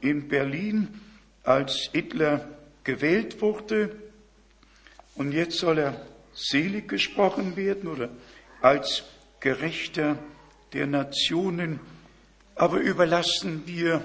[0.00, 1.00] in Berlin,
[1.42, 2.48] als Hitler
[2.84, 3.96] gewählt wurde.
[5.16, 8.08] Und jetzt soll er selig gesprochen werden oder
[8.60, 9.02] als
[9.40, 10.16] Gerechter
[10.72, 11.80] der Nationen.
[12.54, 14.04] Aber überlassen wir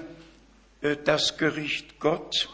[0.80, 2.48] äh, das Gericht Gott.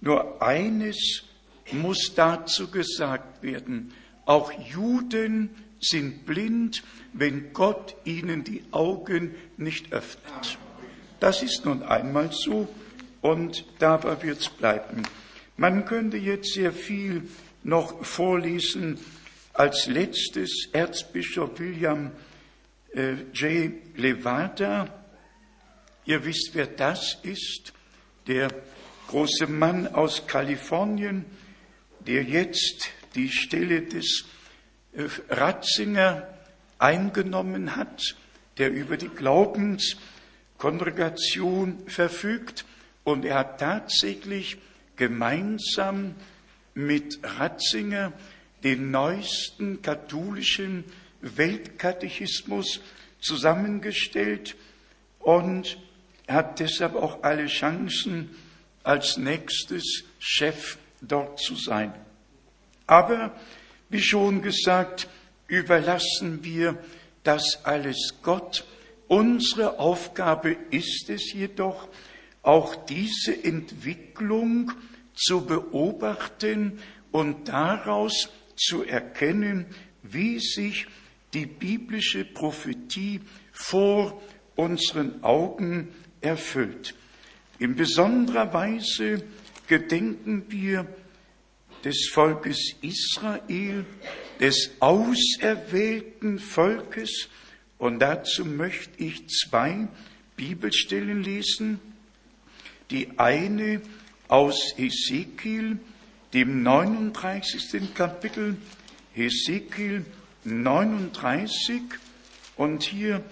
[0.00, 1.24] Nur eines
[1.72, 3.92] muss dazu gesagt werden.
[4.24, 5.50] Auch Juden
[5.80, 10.58] sind blind, wenn Gott ihnen die Augen nicht öffnet.
[11.20, 12.68] Das ist nun einmal so
[13.20, 15.02] und dabei wird es bleiben.
[15.56, 17.28] Man könnte jetzt sehr viel
[17.62, 18.98] noch vorlesen.
[19.54, 22.10] Als letztes Erzbischof William
[22.96, 23.72] äh, J.
[23.96, 24.92] Levada.
[26.04, 27.72] Ihr wisst, wer das ist.
[28.26, 28.50] Der
[29.08, 31.24] große Mann aus Kalifornien,
[32.00, 34.24] der jetzt die Stelle des
[34.92, 36.26] äh, Ratzinger
[36.78, 38.16] eingenommen hat,
[38.58, 42.64] der über die Glaubenskongregation verfügt.
[43.04, 44.58] Und er hat tatsächlich
[44.96, 46.16] gemeinsam
[46.74, 48.12] mit Ratzinger
[48.64, 50.82] den neuesten katholischen
[51.34, 52.80] Weltkatechismus
[53.20, 54.56] zusammengestellt
[55.18, 55.78] und
[56.28, 58.30] hat deshalb auch alle Chancen,
[58.82, 61.92] als nächstes Chef dort zu sein.
[62.86, 63.36] Aber,
[63.88, 65.08] wie schon gesagt,
[65.48, 66.78] überlassen wir
[67.24, 68.64] das alles Gott.
[69.08, 71.88] Unsere Aufgabe ist es jedoch,
[72.42, 74.70] auch diese Entwicklung
[75.14, 79.66] zu beobachten und daraus zu erkennen,
[80.02, 80.86] wie sich
[81.34, 83.20] die biblische Prophetie
[83.52, 84.22] vor
[84.54, 85.88] unseren Augen
[86.20, 86.94] erfüllt.
[87.58, 89.22] In besonderer Weise
[89.66, 90.86] gedenken wir
[91.84, 93.84] des Volkes Israel,
[94.40, 97.28] des auserwählten Volkes,
[97.78, 99.88] und dazu möchte ich zwei
[100.36, 101.78] Bibelstellen lesen.
[102.90, 103.82] Die eine
[104.28, 105.78] aus Hesekiel,
[106.32, 107.94] dem 39.
[107.94, 108.56] Kapitel,
[109.14, 110.06] Hesekiel
[110.46, 111.82] 39,
[112.56, 113.22] und hier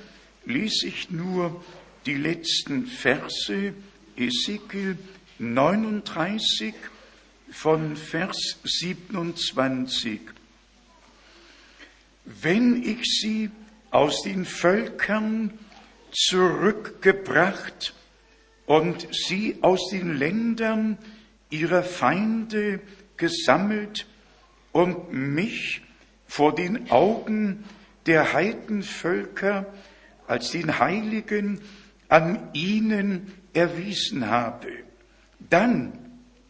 [0.45, 1.65] lese ich nur
[2.07, 3.73] die letzten Verse,
[4.17, 4.99] Ezekiel
[5.39, 6.75] 39
[7.51, 10.21] von Vers 27.
[12.25, 13.51] Wenn ich sie
[13.91, 15.59] aus den Völkern
[16.11, 17.95] zurückgebracht
[18.67, 20.99] und sie aus den Ländern
[21.51, 22.81] ihrer Feinde
[23.17, 24.07] gesammelt
[24.73, 25.84] und mich
[26.27, 27.65] vor den Augen
[28.07, 29.67] der Heidenvölker
[30.27, 31.61] als den Heiligen
[32.09, 34.69] an ihnen erwiesen habe.
[35.51, 35.93] Dann,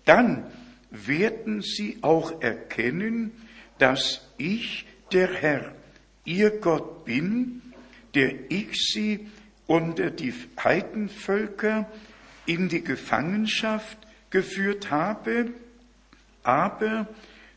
[0.05, 0.45] dann
[0.91, 3.33] werden sie auch erkennen,
[3.79, 5.75] dass ich der Herr,
[6.25, 7.63] ihr Gott bin,
[8.15, 9.29] der ich sie
[9.67, 11.91] unter die Heidenvölker
[12.47, 13.99] in die Gefangenschaft
[14.31, 15.53] geführt habe,
[16.43, 17.09] aber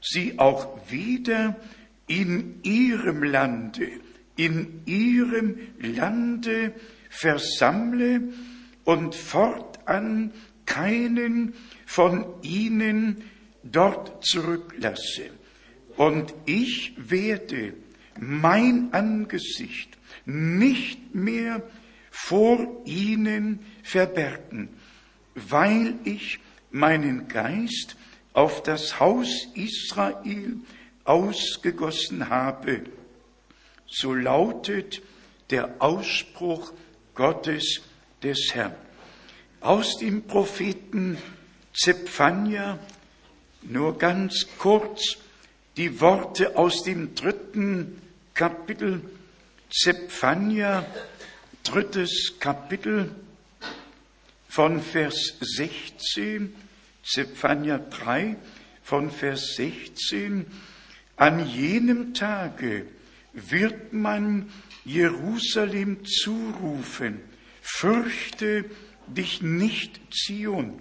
[0.02, 1.56] sie auch wieder
[2.08, 3.90] in ihrem Lande,
[4.36, 6.74] in ihrem Lande
[7.10, 8.34] versammle
[8.84, 10.32] und fortan
[10.66, 11.54] keinen
[11.86, 13.24] von ihnen
[13.64, 15.30] dort zurücklasse.
[15.96, 17.74] Und ich werde
[18.20, 21.62] mein Angesicht nicht mehr
[22.12, 24.70] vor ihnen verbergen,
[25.36, 26.40] weil ich
[26.72, 27.96] meinen Geist
[28.34, 30.58] auf das Haus Israel
[31.08, 32.82] ausgegossen habe.
[33.88, 35.02] So lautet
[35.50, 36.74] der Ausspruch
[37.16, 37.82] Gottes
[38.22, 38.76] des Herrn.
[39.62, 41.18] Aus dem Propheten
[41.74, 42.80] Zephania
[43.64, 45.18] nur ganz kurz
[45.78, 48.02] die Worte aus dem dritten
[48.34, 49.02] Kapitel
[49.70, 50.86] Zephania,
[51.64, 53.14] drittes Kapitel
[54.48, 56.56] von Vers 16,
[57.04, 58.38] Zephania 3
[58.82, 60.46] von Vers 16.
[61.18, 62.86] An jenem Tage
[63.34, 64.50] wird man
[64.86, 67.20] Jerusalem zurufen,
[67.62, 68.66] fürchte
[69.08, 70.80] dich nicht, Zion,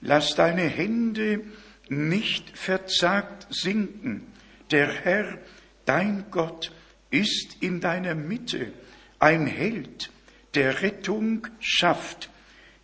[0.00, 1.44] lass deine Hände
[1.90, 4.26] nicht verzagt sinken.
[4.70, 5.38] Der Herr,
[5.84, 6.72] dein Gott,
[7.10, 8.72] ist in deiner Mitte
[9.18, 10.10] ein Held,
[10.54, 12.30] der Rettung schafft.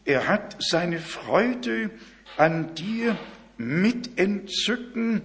[0.04, 1.90] Er hat seine Freude
[2.36, 3.18] an dir
[3.56, 5.22] mit Entzücken,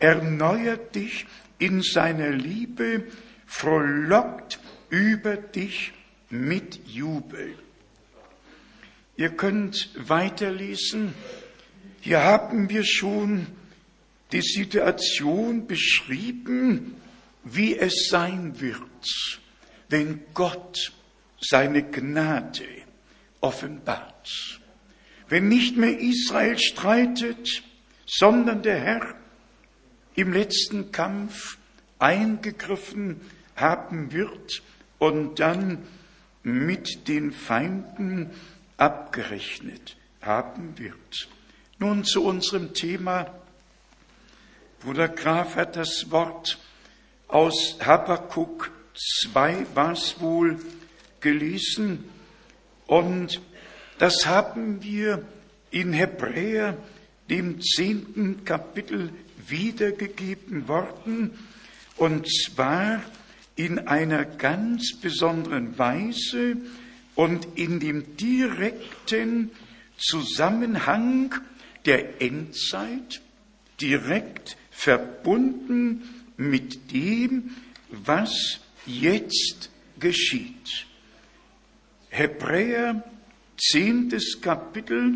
[0.00, 1.26] erneuert dich
[1.58, 3.04] in seiner Liebe,
[3.46, 5.92] frohlockt über dich
[6.30, 7.54] mit Jubel.
[9.16, 11.14] Ihr könnt weiterlesen.
[12.00, 13.46] Hier haben wir schon
[14.32, 16.96] die Situation beschrieben,
[17.44, 18.80] wie es sein wird,
[19.88, 20.92] wenn Gott
[21.40, 22.66] seine Gnade
[23.40, 24.60] offenbart.
[25.28, 27.62] Wenn nicht mehr Israel streitet,
[28.06, 29.19] sondern der Herr
[30.14, 31.58] im letzten Kampf
[31.98, 33.20] eingegriffen
[33.56, 34.62] haben wird
[34.98, 35.86] und dann
[36.42, 38.30] mit den Feinden
[38.76, 41.28] abgerechnet haben wird.
[41.78, 43.32] Nun zu unserem Thema.
[44.80, 46.58] Bruder Graf hat das Wort
[47.28, 48.70] aus Habakkuk
[49.32, 50.58] 2 war es wohl
[51.20, 52.04] gelesen
[52.86, 53.40] und
[53.98, 55.24] das haben wir
[55.70, 56.76] in Hebräer,
[57.28, 59.12] dem zehnten Kapitel,
[59.50, 61.38] wiedergegeben worden
[61.96, 63.02] und zwar
[63.56, 66.56] in einer ganz besonderen Weise
[67.14, 69.50] und in dem direkten
[69.98, 71.34] Zusammenhang
[71.84, 73.20] der Endzeit,
[73.80, 76.02] direkt verbunden
[76.36, 77.56] mit dem,
[77.90, 80.86] was jetzt geschieht.
[82.08, 83.04] Hebräer,
[83.58, 85.12] zehntes Kapitel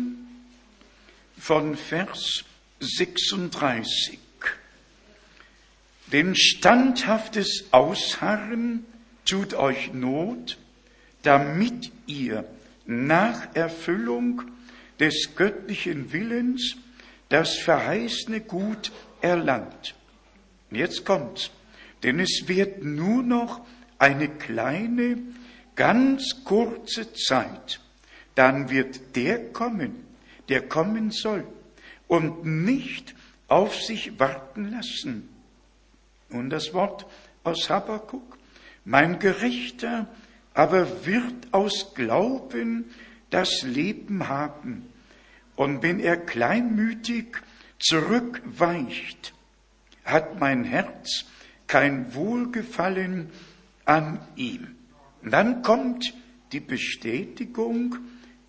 [1.37, 2.43] von Vers
[2.79, 4.19] 36.
[6.11, 8.85] Denn standhaftes Ausharren
[9.25, 10.57] tut euch Not,
[11.23, 12.45] damit ihr
[12.85, 14.43] nach Erfüllung
[14.99, 16.75] des göttlichen Willens
[17.29, 18.91] das verheißene Gut
[19.21, 19.95] erlangt.
[20.71, 21.49] Jetzt kommt's.
[22.03, 23.65] Denn es wird nur noch
[23.97, 25.17] eine kleine,
[25.75, 27.79] ganz kurze Zeit.
[28.35, 30.05] Dann wird der kommen,
[30.49, 31.47] der kommen soll
[32.07, 33.15] und nicht
[33.47, 35.34] auf sich warten lassen.
[36.29, 37.05] Und das Wort
[37.43, 38.37] aus Habakkuk,
[38.83, 40.07] mein Gerechter
[40.53, 42.85] aber wird aus Glauben
[43.29, 44.89] das Leben haben.
[45.55, 47.37] Und wenn er kleinmütig
[47.79, 49.33] zurückweicht,
[50.05, 51.25] hat mein Herz
[51.67, 53.29] kein Wohlgefallen
[53.85, 54.75] an ihm.
[55.21, 56.13] Und dann kommt
[56.51, 57.97] die Bestätigung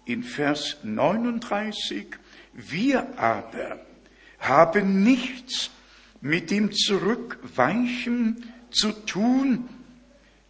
[0.05, 2.07] in Vers 39,
[2.53, 3.81] wir aber
[4.39, 5.71] haben nichts
[6.27, 9.69] mit dem Zurückweichen zu tun,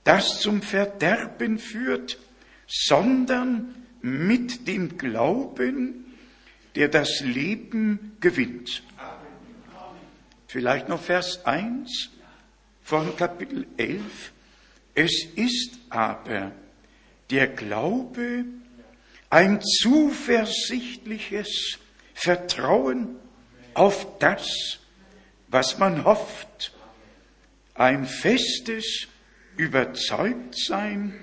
[0.04, 2.18] das zum Verderben führt,
[2.66, 6.14] sondern mit dem Glauben,
[6.74, 8.82] der das Leben gewinnt.
[10.46, 12.08] Vielleicht noch Vers 1
[12.82, 14.32] von Kapitel 11.
[14.94, 16.52] Es ist aber
[17.30, 18.46] der Glaube
[19.28, 21.78] ein zuversichtliches
[22.14, 23.16] Vertrauen
[23.74, 24.78] auf das,
[25.56, 26.74] was man hofft,
[27.72, 29.08] ein festes
[29.56, 31.14] Überzeugtsein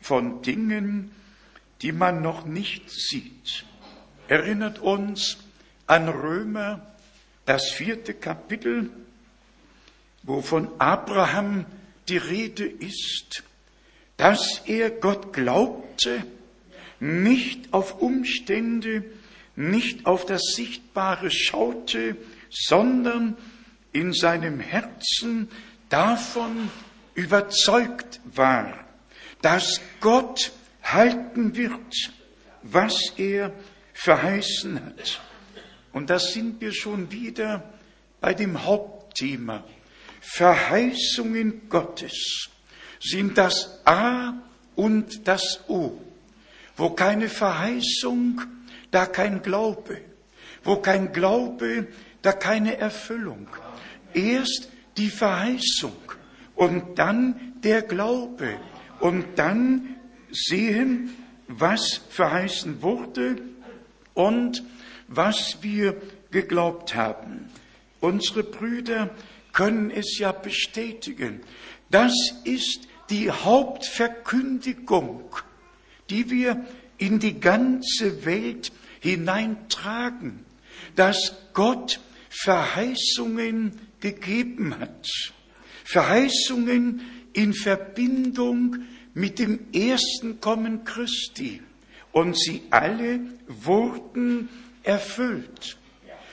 [0.00, 1.12] von Dingen,
[1.82, 3.64] die man noch nicht sieht.
[4.26, 5.36] Erinnert uns
[5.86, 6.84] an Römer,
[7.44, 8.90] das vierte Kapitel,
[10.24, 11.64] wo von Abraham
[12.08, 13.44] die Rede ist,
[14.16, 16.24] dass er Gott glaubte,
[16.98, 19.04] nicht auf Umstände,
[19.54, 22.16] nicht auf das Sichtbare schaute,
[22.50, 23.36] sondern
[23.96, 25.48] in seinem Herzen
[25.88, 26.70] davon
[27.14, 28.84] überzeugt war,
[29.40, 32.12] dass Gott halten wird,
[32.62, 33.52] was er
[33.94, 35.20] verheißen hat.
[35.94, 37.72] Und da sind wir schon wieder
[38.20, 39.64] bei dem Hauptthema.
[40.20, 42.50] Verheißungen Gottes
[43.00, 44.34] sind das A
[44.74, 45.98] und das O.
[46.76, 48.42] Wo keine Verheißung,
[48.90, 50.02] da kein Glaube.
[50.64, 51.86] Wo kein Glaube,
[52.20, 53.48] da keine Erfüllung.
[54.16, 55.92] Erst die Verheißung
[56.54, 58.58] und dann der Glaube
[59.00, 59.96] und dann
[60.32, 61.10] sehen,
[61.48, 63.36] was verheißen wurde
[64.14, 64.64] und
[65.06, 66.00] was wir
[66.30, 67.50] geglaubt haben.
[68.00, 69.10] Unsere Brüder
[69.52, 71.42] können es ja bestätigen.
[71.90, 72.14] Das
[72.44, 75.36] ist die Hauptverkündigung,
[76.10, 76.64] die wir
[76.98, 80.44] in die ganze Welt hineintragen,
[80.94, 85.08] dass Gott Verheißungen gegeben hat.
[85.84, 87.00] Verheißungen
[87.32, 88.76] in Verbindung
[89.14, 91.62] mit dem ersten Kommen Christi.
[92.12, 94.48] Und sie alle wurden
[94.82, 95.76] erfüllt.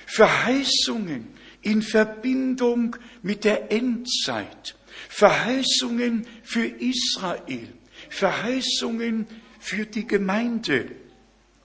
[0.05, 1.28] Verheißungen
[1.61, 4.76] in Verbindung mit der Endzeit.
[5.09, 7.67] Verheißungen für Israel.
[8.09, 9.28] Verheißungen
[9.59, 10.91] für die Gemeinde.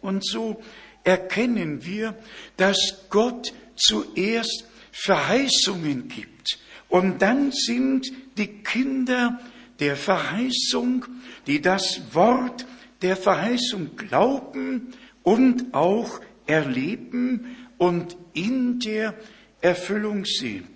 [0.00, 0.62] Und so
[1.04, 2.16] erkennen wir,
[2.56, 4.67] dass Gott zuerst
[5.00, 6.58] Verheißungen gibt.
[6.88, 9.40] Und dann sind die Kinder
[9.78, 11.04] der Verheißung,
[11.46, 12.66] die das Wort
[13.02, 19.14] der Verheißung glauben und auch erleben und in der
[19.60, 20.66] Erfüllung sehen.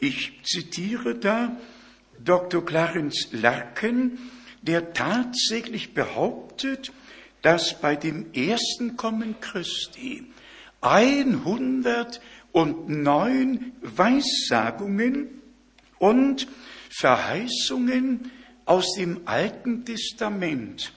[0.00, 1.56] Ich zitiere da
[2.24, 2.64] Dr.
[2.64, 4.18] Clarence Larkin,
[4.62, 6.92] der tatsächlich behauptet,
[7.42, 10.24] dass bei dem ersten Kommen Christi
[12.54, 15.28] 109 Weissagungen
[15.98, 16.46] und
[16.90, 18.30] Verheißungen
[18.64, 20.92] aus dem Alten Testament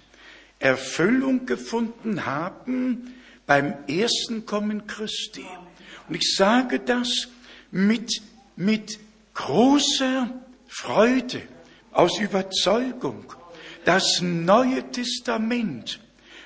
[0.59, 3.13] Erfüllung gefunden haben
[3.45, 5.45] beim ersten Kommen Christi.
[6.07, 7.27] Und ich sage das
[7.71, 8.21] mit,
[8.55, 8.99] mit
[9.33, 10.29] großer
[10.67, 11.41] Freude,
[11.97, 13.33] aus Überzeugung.
[13.83, 15.99] Das Neue Testament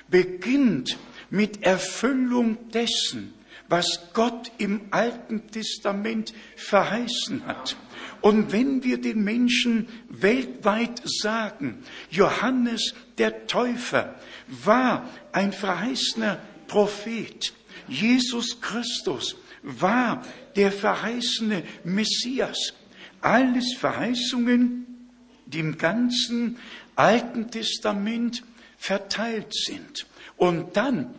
[0.08, 0.96] beginnt
[1.28, 3.34] mit Erfüllung dessen,
[3.72, 7.74] was Gott im Alten Testament verheißen hat.
[8.20, 14.14] Und wenn wir den Menschen weltweit sagen, Johannes der Täufer
[14.46, 17.54] war ein verheißener Prophet,
[17.88, 20.22] Jesus Christus war
[20.54, 22.74] der verheißene Messias,
[23.22, 25.08] alles Verheißungen,
[25.46, 26.58] die im ganzen
[26.94, 28.42] Alten Testament
[28.76, 30.06] verteilt sind.
[30.36, 31.14] Und dann,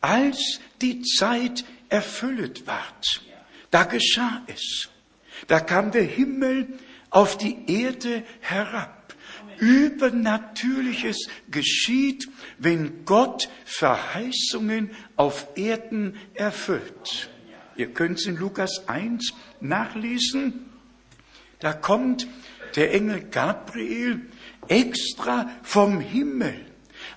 [0.00, 3.22] als die Zeit erfüllt ward,
[3.70, 4.88] da geschah es.
[5.46, 6.78] Da kam der Himmel
[7.10, 9.14] auf die Erde herab.
[9.58, 12.28] Übernatürliches geschieht,
[12.58, 17.30] wenn Gott Verheißungen auf Erden erfüllt.
[17.76, 20.66] Ihr könnt es in Lukas 1 nachlesen.
[21.58, 22.26] Da kommt
[22.74, 24.20] der Engel Gabriel
[24.68, 26.66] extra vom Himmel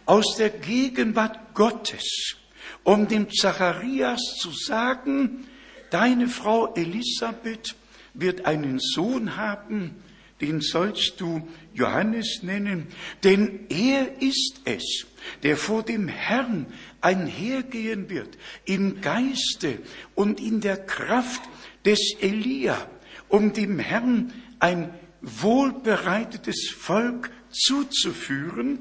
[0.05, 2.37] aus der Gegenwart Gottes,
[2.83, 5.45] um dem Zacharias zu sagen,
[5.89, 7.75] deine Frau Elisabeth
[8.13, 9.95] wird einen Sohn haben,
[10.41, 12.87] den sollst du Johannes nennen,
[13.23, 15.05] denn er ist es,
[15.43, 16.67] der vor dem Herrn
[17.01, 19.79] einhergehen wird, im Geiste
[20.15, 21.41] und in der Kraft
[21.85, 22.89] des Elia,
[23.27, 28.79] um dem Herrn ein wohlbereitetes Volk zuzuführen.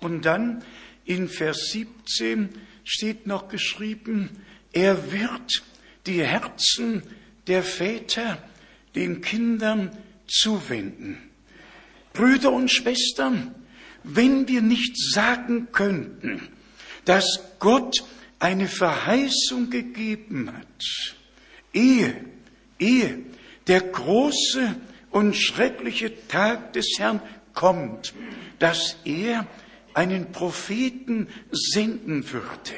[0.00, 0.64] Und dann
[1.04, 2.48] in Vers 17
[2.84, 4.30] steht noch geschrieben,
[4.72, 5.62] er wird
[6.06, 7.02] die Herzen
[7.46, 8.38] der Väter
[8.94, 11.18] den Kindern zuwenden.
[12.12, 13.54] Brüder und Schwestern,
[14.02, 16.48] wenn wir nicht sagen könnten,
[17.04, 18.04] dass Gott
[18.38, 21.16] eine Verheißung gegeben hat,
[21.72, 22.24] ehe,
[22.78, 23.24] ehe
[23.66, 24.76] der große
[25.10, 27.20] und schreckliche Tag des Herrn
[27.52, 28.14] kommt,
[28.58, 29.46] dass er
[29.94, 32.74] einen Propheten senden würde.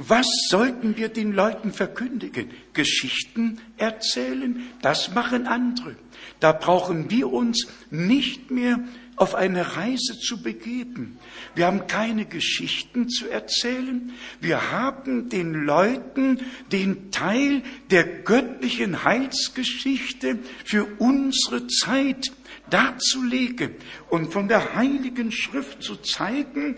[0.00, 2.50] Was sollten wir den Leuten verkündigen?
[2.72, 4.62] Geschichten erzählen?
[4.80, 5.96] Das machen andere.
[6.38, 8.78] Da brauchen wir uns nicht mehr
[9.16, 11.18] auf eine Reise zu begeben.
[11.56, 14.12] Wir haben keine Geschichten zu erzählen.
[14.40, 16.38] Wir haben den Leuten
[16.70, 22.30] den Teil der göttlichen Heilsgeschichte für unsere Zeit
[22.70, 23.74] darzulegen
[24.10, 26.76] und von der Heiligen Schrift zu zeigen,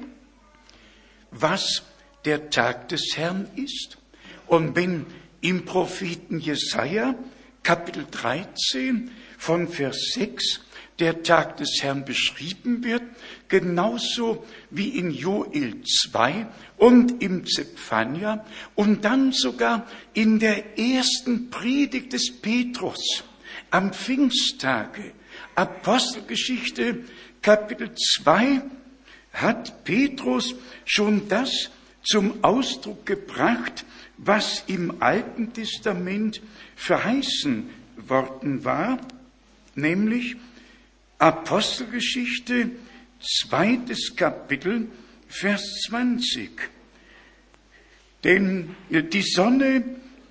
[1.30, 1.82] was
[2.24, 3.98] der Tag des Herrn ist.
[4.46, 5.06] Und wenn
[5.40, 7.14] im Propheten Jesaja,
[7.62, 10.60] Kapitel 13, von Vers 6,
[10.98, 13.02] der Tag des Herrn beschrieben wird,
[13.48, 22.12] genauso wie in Joel 2 und im Zephania und dann sogar in der ersten Predigt
[22.12, 23.24] des Petrus
[23.70, 25.12] am Pfingsttage,
[25.54, 27.04] Apostelgeschichte
[27.42, 28.62] Kapitel 2,
[29.32, 31.70] hat Petrus schon das
[32.02, 33.84] zum Ausdruck gebracht,
[34.16, 36.42] was im Alten Testament
[36.76, 38.98] verheißen worden war,
[39.74, 40.36] nämlich
[41.18, 42.70] Apostelgeschichte,
[43.20, 44.88] zweites Kapitel,
[45.28, 46.50] Vers 20.
[48.24, 49.84] Denn die Sonne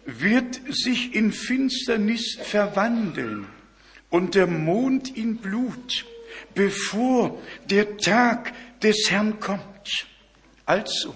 [0.05, 3.47] wird sich in Finsternis verwandeln
[4.09, 6.05] und der Mond in Blut,
[6.55, 7.39] bevor
[7.69, 10.07] der Tag des Herrn kommt.
[10.65, 11.15] Also,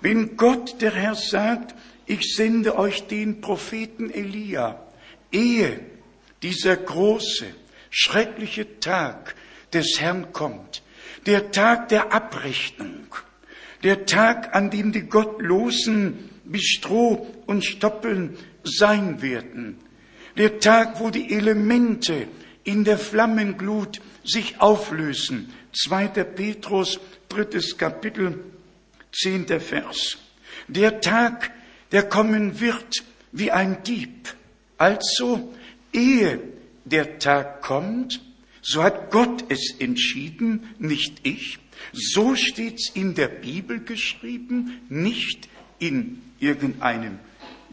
[0.00, 1.74] wenn Gott der Herr sagt,
[2.06, 4.82] ich sende euch den Propheten Elia,
[5.32, 5.80] ehe
[6.42, 7.46] dieser große,
[7.90, 9.34] schreckliche Tag
[9.72, 10.82] des Herrn kommt,
[11.26, 13.06] der Tag der Abrechnung,
[13.82, 19.78] der Tag, an dem die Gottlosen wie Stroh und Stoppeln sein werden,
[20.36, 22.28] der Tag, wo die Elemente
[22.64, 25.52] in der Flammenglut sich auflösen.
[25.72, 26.08] 2.
[26.08, 28.40] Petrus, drittes Kapitel,
[29.12, 30.18] zehnter Vers.
[30.68, 31.50] Der Tag,
[31.92, 34.34] der kommen wird wie ein Dieb.
[34.78, 35.54] Also,
[35.92, 36.40] ehe
[36.84, 38.20] der Tag kommt,
[38.62, 41.58] so hat Gott es entschieden, nicht ich.
[41.92, 47.18] So steht's in der Bibel geschrieben, nicht in irgendeinem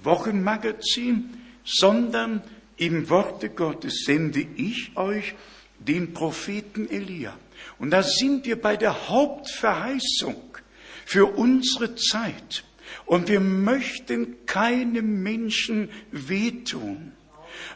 [0.03, 1.29] Wochenmagazin,
[1.63, 2.41] sondern
[2.77, 5.35] im Worte Gottes sende ich euch
[5.79, 7.37] den Propheten Elia.
[7.79, 10.57] Und da sind wir bei der Hauptverheißung
[11.05, 12.63] für unsere Zeit.
[13.05, 17.13] Und wir möchten keinem Menschen wehtun.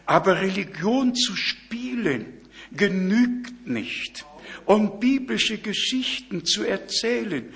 [0.05, 2.25] Aber Religion zu spielen
[2.71, 4.25] genügt nicht.
[4.65, 7.51] Und biblische Geschichten zu erzählen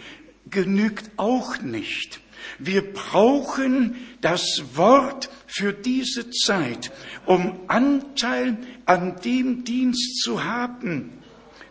[0.50, 2.20] genügt auch nicht.
[2.58, 6.92] Wir brauchen das Wort für diese Zeit,
[7.26, 11.12] um Anteil an dem Dienst zu haben,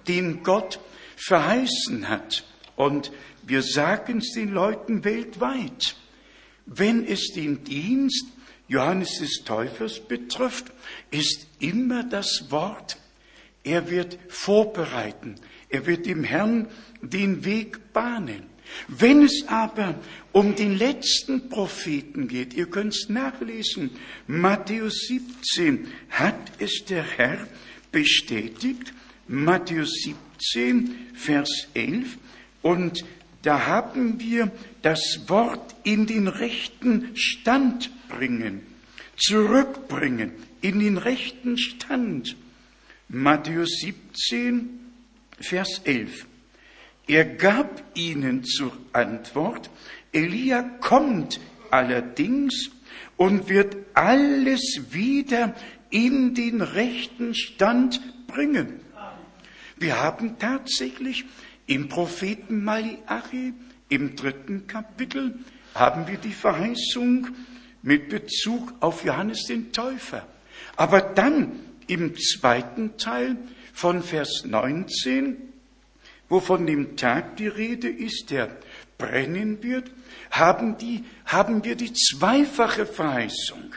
[0.09, 0.81] den Gott
[1.17, 2.45] verheißen hat.
[2.75, 3.13] Und
[3.45, 5.97] wir sagen es den Leuten weltweit.
[6.67, 8.27] Wenn es den Dienst
[8.67, 10.67] Johannes des Täufers betrifft,
[11.11, 12.99] ist immer das Wort,
[13.65, 15.37] er wird vorbereiten,
[15.69, 16.69] er wird dem Herrn
[17.01, 18.47] den Weg bahnen.
[18.89, 19.95] Wenn es aber
[20.33, 23.91] um den letzten Propheten geht, ihr könnt es nachlesen,
[24.27, 27.47] Matthäus 17 hat es der Herr
[27.93, 28.93] bestätigt,
[29.27, 32.19] Matthäus 17, Vers 11,
[32.63, 33.05] und
[33.43, 34.51] da haben wir
[34.83, 38.63] das Wort in den rechten Stand bringen,
[39.17, 42.37] zurückbringen, in den rechten Stand.
[43.09, 44.69] Matthäus 17,
[45.41, 46.27] Vers 11.
[47.09, 49.71] Er gab ihnen zur Antwort,
[50.13, 51.41] Elia kommt
[51.71, 52.71] allerdings
[53.17, 55.55] und wird alles wieder
[55.89, 58.81] in den rechten Stand bringen.
[59.79, 61.25] Wir haben tatsächlich
[61.67, 63.55] im Propheten Malachi,
[63.89, 65.39] im dritten Kapitel,
[65.75, 67.29] haben wir die Verheißung
[67.83, 70.27] mit Bezug auf Johannes den Täufer.
[70.77, 71.53] Aber dann
[71.87, 73.37] im zweiten Teil
[73.73, 75.48] von Vers 19,
[76.29, 78.57] wo von dem Tag die Rede ist, der
[78.99, 79.91] brennen wird,
[80.31, 83.75] haben, die, haben wir die zweifache Verheißung.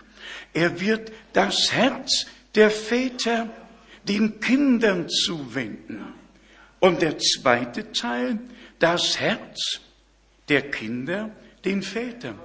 [0.54, 2.26] Er wird das Herz
[2.56, 3.50] der Väter
[4.08, 6.14] den Kindern zuwenden.
[6.80, 8.40] Und der zweite Teil,
[8.80, 9.80] das Herz
[10.50, 11.32] der Kinder
[11.64, 12.40] den Vätern.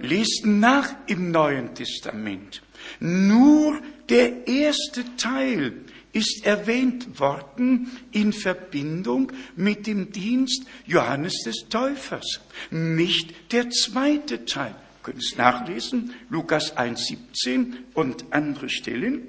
[0.00, 2.62] Lest nach im Neuen Testament.
[3.00, 5.72] Nur der erste Teil
[6.12, 12.40] ist erwähnt worden in Verbindung mit dem Dienst Johannes des Täufers,
[12.70, 14.74] nicht der zweite Teil.
[14.74, 19.22] Ihr könnt es nachlesen, Lukas 1,17 und andere Stellen.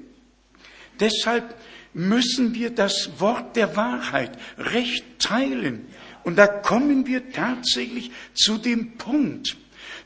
[1.00, 1.56] Deshalb
[1.94, 5.86] müssen wir das Wort der Wahrheit recht teilen.
[6.24, 9.58] Und da kommen wir tatsächlich zu dem Punkt,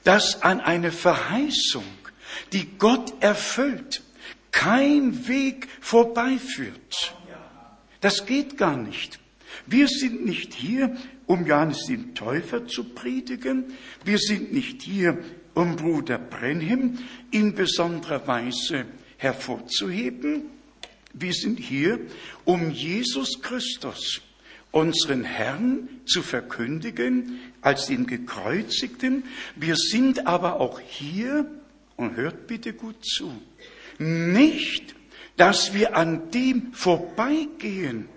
[0.03, 1.85] dass an eine Verheißung,
[2.51, 4.03] die Gott erfüllt,
[4.53, 7.13] kein Weg vorbeiführt.
[7.99, 9.19] Das geht gar nicht.
[9.65, 10.95] Wir sind nicht hier,
[11.25, 13.73] um Johannes den Täufer zu predigen.
[14.05, 15.17] Wir sind nicht hier,
[15.53, 16.99] um Bruder Brenhem
[17.31, 18.85] in besonderer Weise
[19.17, 20.43] hervorzuheben.
[21.13, 21.99] Wir sind hier,
[22.45, 24.21] um Jesus Christus,
[24.71, 29.23] unseren Herrn, zu verkündigen als den Gekreuzigten.
[29.55, 31.49] Wir sind aber auch hier,
[31.95, 33.31] und hört bitte gut zu,
[34.03, 34.95] nicht,
[35.37, 38.07] dass wir an dem vorbeigehen,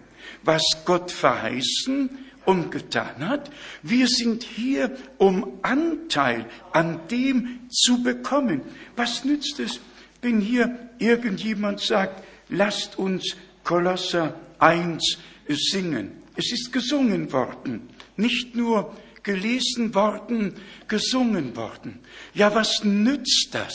[0.42, 2.10] was Gott verheißen
[2.44, 3.50] und getan hat.
[3.82, 8.62] Wir sind hier, um Anteil an dem zu bekommen.
[8.94, 9.80] Was nützt es,
[10.22, 15.18] wenn hier irgendjemand sagt, lasst uns Kolosser 1
[15.48, 16.22] singen.
[16.36, 20.54] Es ist gesungen worden, nicht nur gelesen worden,
[20.86, 21.98] gesungen worden.
[22.34, 23.74] Ja, was nützt das?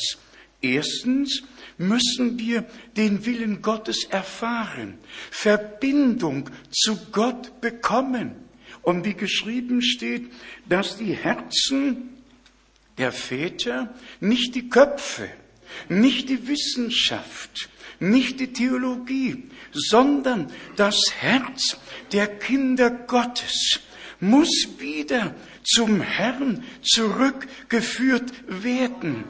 [0.62, 1.43] Erstens
[1.82, 2.66] müssen wir
[2.96, 4.98] den Willen Gottes erfahren,
[5.30, 8.36] Verbindung zu Gott bekommen.
[8.82, 10.32] Und wie geschrieben steht,
[10.68, 12.10] dass die Herzen
[12.98, 15.30] der Väter nicht die Köpfe,
[15.90, 17.70] nicht die Wissenschaft,
[18.00, 21.78] nicht die Theologie, sondern das Herz
[22.12, 23.80] der Kinder Gottes
[24.20, 29.24] muss wieder zum Herrn zurückgeführt werden.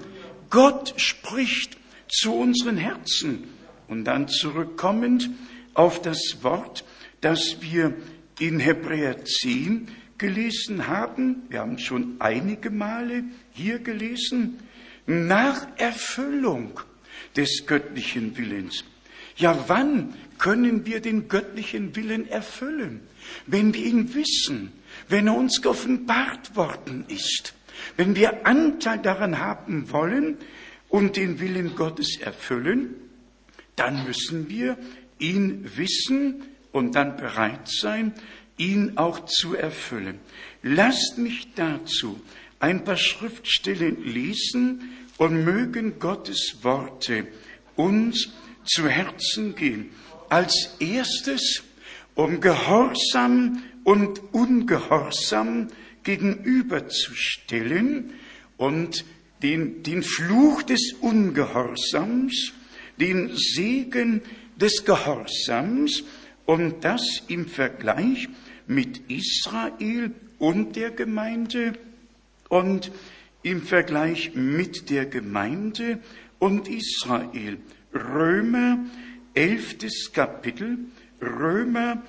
[0.50, 1.78] Gott spricht
[2.12, 3.46] zu unseren Herzen.
[3.88, 5.30] Und dann zurückkommend
[5.74, 6.86] auf das Wort,
[7.22, 7.94] das wir
[8.40, 9.88] in Hebräer 10
[10.18, 11.44] gelesen haben.
[11.50, 14.60] Wir haben schon einige Male hier gelesen.
[15.08, 16.80] Nach Erfüllung
[17.36, 18.84] des göttlichen Willens.
[19.38, 23.02] Ja, wann können wir den göttlichen Willen erfüllen?
[23.48, 24.72] Wenn wir ihn wissen,
[25.08, 27.54] wenn er uns geoffenbart worden ist,
[27.98, 30.38] wenn wir Anteil daran haben wollen
[30.92, 32.94] und den Willen Gottes erfüllen,
[33.76, 34.78] dann müssen wir
[35.18, 38.14] ihn wissen und dann bereit sein,
[38.58, 40.20] ihn auch zu erfüllen.
[40.62, 42.22] Lasst mich dazu
[42.60, 47.26] ein paar Schriftstellen lesen und mögen Gottes Worte
[47.76, 48.30] uns
[48.66, 49.90] zu Herzen gehen.
[50.30, 51.64] Als erstes,
[52.16, 55.68] um Gehorsam und Ungehorsam
[56.04, 58.12] gegenüberzustellen
[58.58, 59.06] und
[59.42, 62.54] den, den Fluch des Ungehorsams,
[63.00, 64.22] den Segen
[64.56, 66.04] des Gehorsams
[66.46, 68.30] und das im Vergleich
[68.68, 71.74] mit Israel und der Gemeinde
[72.50, 72.92] und
[73.44, 76.00] im Vergleich mit der Gemeinde
[76.40, 77.58] und Israel.
[77.94, 78.86] Römer,
[79.34, 80.78] elftes Kapitel,
[81.22, 82.02] Römer,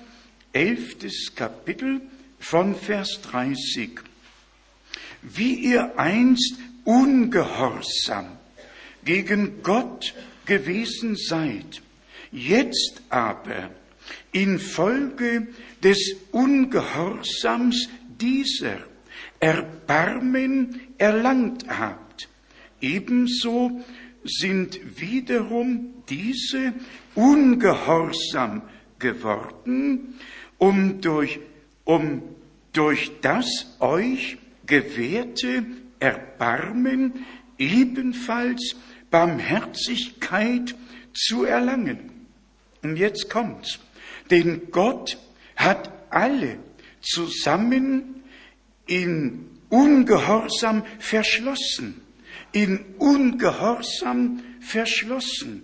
[0.53, 2.01] elftes Kapitel
[2.39, 3.99] von Vers 30.
[5.21, 8.25] Wie ihr einst ungehorsam
[9.05, 10.13] gegen Gott
[10.45, 11.81] gewesen seid,
[12.31, 13.69] jetzt aber
[14.31, 15.47] infolge
[15.83, 18.79] des Ungehorsams dieser
[19.39, 22.29] Erbarmen erlangt habt,
[22.81, 23.83] ebenso
[24.23, 26.73] sind wiederum diese
[27.15, 28.61] ungehorsam
[28.99, 30.15] geworden,
[30.57, 31.39] um durch,
[31.83, 32.23] um
[32.71, 35.65] durch das euch gewährte
[36.03, 37.25] Erbarmen
[37.57, 38.75] ebenfalls
[39.09, 40.75] Barmherzigkeit
[41.13, 42.27] zu erlangen.
[42.81, 43.79] Und jetzt kommt's.
[44.29, 45.17] Denn Gott
[45.55, 46.59] hat alle
[46.99, 48.23] zusammen
[48.85, 52.01] in Ungehorsam verschlossen,
[52.51, 55.63] in Ungehorsam verschlossen,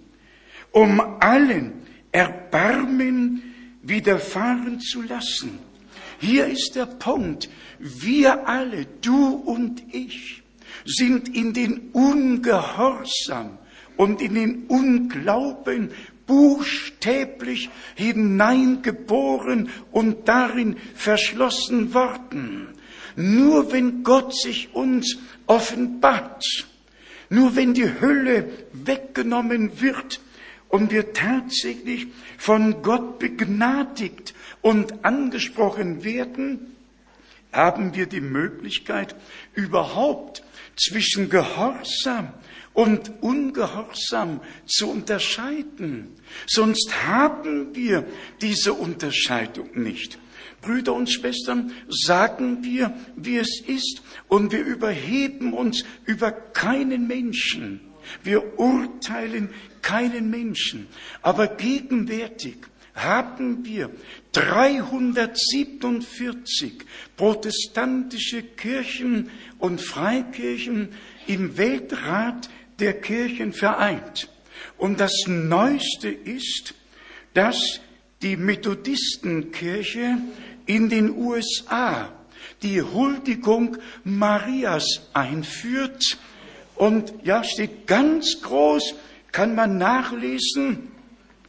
[0.72, 1.74] um allen
[2.14, 3.44] Erbarmen
[3.82, 5.60] widerfahren zu lassen.
[6.20, 7.50] Hier ist der Punkt.
[7.80, 10.44] Wir alle, du und ich,
[10.86, 13.58] sind in den Ungehorsam
[13.96, 15.92] und in den Unglauben
[16.28, 22.68] buchstäblich hineingeboren und darin verschlossen worden.
[23.16, 25.18] Nur wenn Gott sich uns
[25.48, 26.44] offenbart,
[27.30, 30.20] nur wenn die Hülle weggenommen wird
[30.68, 32.08] und wir tatsächlich
[32.38, 36.76] von Gott begnadigt und angesprochen werden,
[37.52, 39.16] haben wir die Möglichkeit,
[39.54, 40.44] überhaupt
[40.76, 42.34] zwischen Gehorsam
[42.74, 46.16] und Ungehorsam zu unterscheiden.
[46.48, 48.06] Sonst haben wir
[48.42, 50.20] diese Unterscheidung nicht.
[50.62, 57.82] Brüder und Schwestern, sagen wir, wie es ist, und wir überheben uns über keinen Menschen.
[58.24, 59.50] Wir urteilen
[59.82, 60.88] keinen Menschen.
[61.22, 62.58] Aber gegenwärtig
[63.04, 63.90] haben wir
[64.34, 66.74] 347
[67.18, 70.90] protestantische Kirchen und Freikirchen
[71.28, 74.30] im Weltrat der Kirchen vereint.
[74.78, 76.76] Und das Neueste ist,
[77.34, 77.80] dass
[78.22, 80.18] die Methodistenkirche
[80.66, 82.12] in den USA
[82.62, 86.18] die Huldigung Marias einführt.
[86.76, 88.96] Und ja, steht ganz groß,
[89.32, 90.92] kann man nachlesen.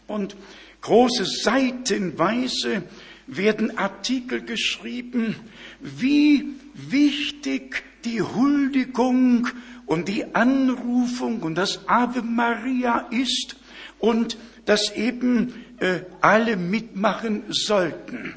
[0.07, 0.37] Und
[0.81, 2.83] große Seitenweise
[3.27, 5.37] werden Artikel geschrieben,
[5.81, 9.49] wie wichtig die Huldigung
[9.87, 13.57] und die Anrufung und das Ave Maria ist
[13.99, 18.35] und dass eben äh, alle mitmachen sollten.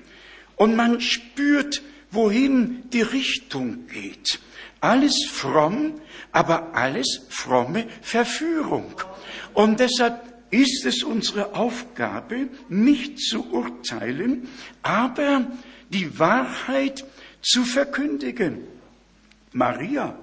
[0.55, 1.81] Und man spürt,
[2.11, 4.39] wohin die Richtung geht.
[4.81, 8.93] Alles fromm, aber alles fromme Verführung.
[9.53, 14.47] Und deshalb ist es unsere Aufgabe, nicht zu urteilen,
[14.83, 15.47] aber
[15.89, 17.03] die Wahrheit
[17.41, 18.59] zu verkündigen.
[19.51, 20.15] Maria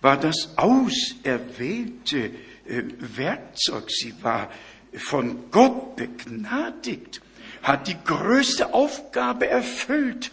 [0.00, 2.30] war das auserwählte
[2.66, 3.90] äh, Werkzeug.
[3.90, 4.50] Sie war
[4.94, 7.20] von Gott begnadigt,
[7.62, 10.30] hat die größte Aufgabe erfüllt,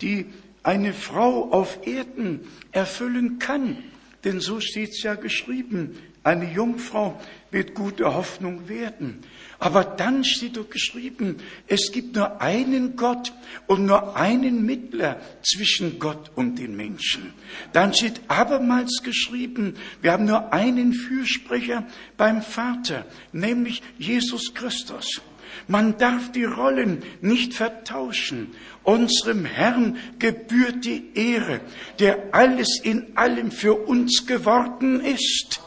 [0.00, 0.26] die
[0.62, 3.82] eine Frau auf Erden erfüllen kann.
[4.24, 7.20] Denn so steht es ja geschrieben, eine Jungfrau
[7.52, 9.20] wird gute Hoffnung werden.
[9.60, 11.36] Aber dann steht doch geschrieben,
[11.68, 13.32] es gibt nur einen Gott
[13.68, 17.32] und nur einen Mittler zwischen Gott und den Menschen.
[17.72, 25.22] Dann steht abermals geschrieben, wir haben nur einen Fürsprecher beim Vater, nämlich Jesus Christus.
[25.68, 28.48] Man darf die Rollen nicht vertauschen.
[28.82, 31.60] Unserem Herrn gebührt die Ehre,
[32.00, 35.60] der alles in allem für uns geworden ist.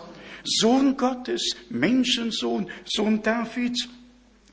[0.44, 3.88] Sohn Gottes, Menschensohn, Sohn Davids,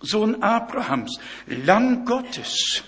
[0.01, 2.83] Sohn Abrahams, Lamm Gottes,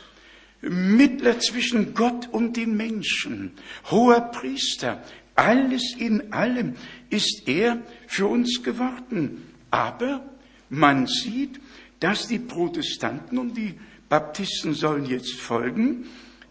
[0.61, 3.53] Mittler zwischen Gott und den Menschen,
[3.91, 5.03] hoher Priester,
[5.37, 6.75] alles in allem
[7.11, 9.45] ist er für uns geworden.
[9.71, 10.29] Aber
[10.69, 11.61] man sieht,
[12.01, 13.75] dass die Protestanten und die
[14.09, 16.07] Baptisten sollen jetzt folgen,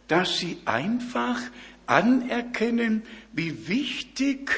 [0.07, 1.41] dass sie einfach
[1.85, 4.51] anerkennen, wie wichtig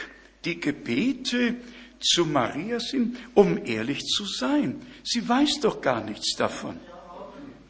[0.45, 1.55] die Gebete
[1.99, 4.81] zu Maria sind, um ehrlich zu sein.
[5.03, 6.79] Sie weiß doch gar nichts davon.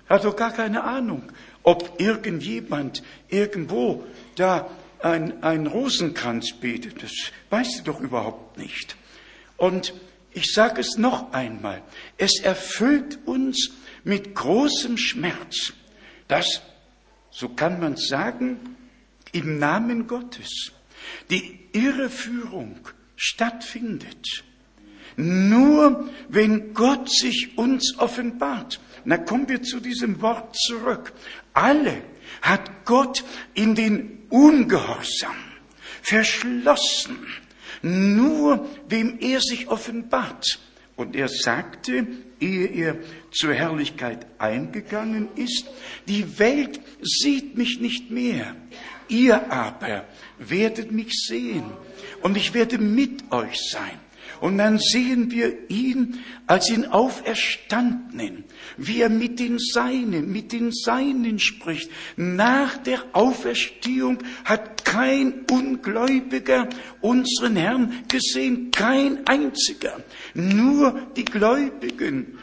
[0.07, 1.23] Hat doch gar keine Ahnung,
[1.63, 4.03] ob irgendjemand irgendwo
[4.35, 4.69] da
[4.99, 7.03] ein, ein Rosenkranz betet.
[7.03, 7.11] Das
[7.49, 8.95] weiß sie doch überhaupt nicht.
[9.57, 9.93] Und
[10.31, 11.81] ich sage es noch einmal,
[12.17, 13.71] es erfüllt uns
[14.03, 15.73] mit großem Schmerz,
[16.27, 16.61] dass,
[17.31, 18.77] so kann man sagen,
[19.31, 20.71] im Namen Gottes
[21.29, 22.79] die Irreführung
[23.19, 24.43] stattfindet.
[25.17, 28.79] Nur wenn Gott sich uns offenbart.
[29.03, 31.11] Na kommen wir zu diesem Wort zurück.
[31.53, 32.01] Alle
[32.41, 35.35] hat Gott in den Ungehorsam
[36.01, 37.17] verschlossen.
[37.81, 40.59] Nur wem er sich offenbart.
[40.95, 42.07] Und er sagte,
[42.39, 42.97] ehe er
[43.31, 45.65] zur Herrlichkeit eingegangen ist,
[46.07, 48.55] die Welt sieht mich nicht mehr.
[49.09, 50.05] Ihr aber
[50.37, 51.65] werdet mich sehen
[52.21, 53.99] und ich werde mit euch sein.
[54.41, 58.45] Und dann sehen wir ihn als den Auferstandenen,
[58.77, 61.91] wie er mit den Seinen, mit den Seinen spricht.
[62.15, 66.69] Nach der Auferstehung hat kein Ungläubiger
[67.01, 70.01] unseren Herrn gesehen, kein einziger.
[70.33, 72.39] Nur die Gläubigen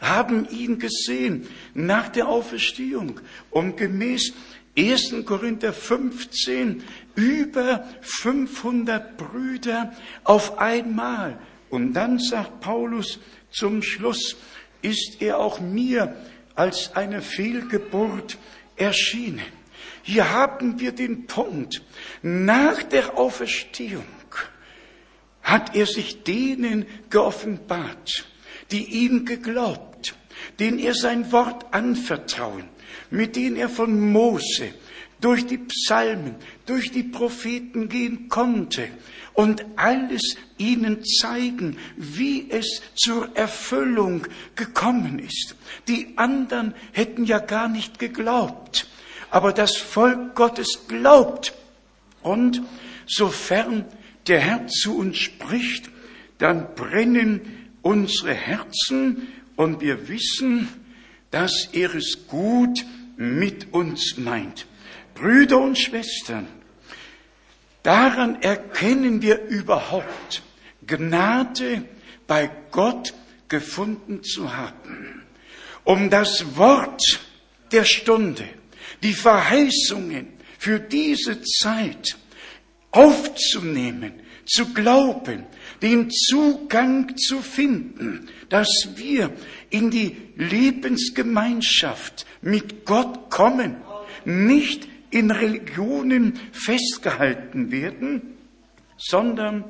[0.00, 3.20] haben ihn gesehen nach der Auferstehung.
[3.50, 4.32] Und gemäß
[4.78, 5.24] 1.
[5.24, 6.84] Korinther 15
[7.16, 11.38] über 500 Brüder auf einmal.
[11.68, 13.18] Und dann sagt Paulus
[13.50, 14.36] zum Schluss,
[14.80, 16.14] ist er auch mir
[16.54, 18.38] als eine Fehlgeburt
[18.76, 19.42] erschienen.
[20.02, 21.82] Hier haben wir den Punkt.
[22.22, 24.04] Nach der Auferstehung
[25.42, 28.26] hat er sich denen geoffenbart,
[28.70, 30.14] die ihm geglaubt,
[30.60, 32.68] denen er sein Wort anvertrauen,
[33.10, 34.72] mit denen er von Mose
[35.20, 36.36] durch die Psalmen,
[36.66, 38.88] durch die Propheten gehen konnte
[39.34, 45.54] und alles ihnen zeigen, wie es zur Erfüllung gekommen ist.
[45.86, 48.88] Die anderen hätten ja gar nicht geglaubt,
[49.30, 51.54] aber das Volk Gottes glaubt.
[52.22, 52.62] Und
[53.06, 53.84] sofern
[54.26, 55.90] der Herr zu uns spricht,
[56.38, 60.68] dann brennen unsere Herzen und wir wissen,
[61.30, 62.84] dass er es gut
[63.16, 64.66] mit uns meint.
[65.14, 66.46] Brüder und Schwestern,
[67.82, 70.42] daran erkennen wir überhaupt
[70.86, 71.84] Gnade
[72.26, 73.14] bei Gott
[73.48, 75.22] gefunden zu haben.
[75.84, 77.02] Um das Wort
[77.72, 78.44] der Stunde,
[79.02, 80.28] die Verheißungen
[80.58, 82.16] für diese Zeit
[82.90, 84.12] aufzunehmen,
[84.44, 85.44] zu glauben,
[85.82, 89.30] den Zugang zu finden, dass wir
[89.70, 93.76] in die Lebensgemeinschaft mit Gott kommen,
[94.24, 98.36] nicht in Religionen festgehalten werden,
[98.96, 99.64] sondern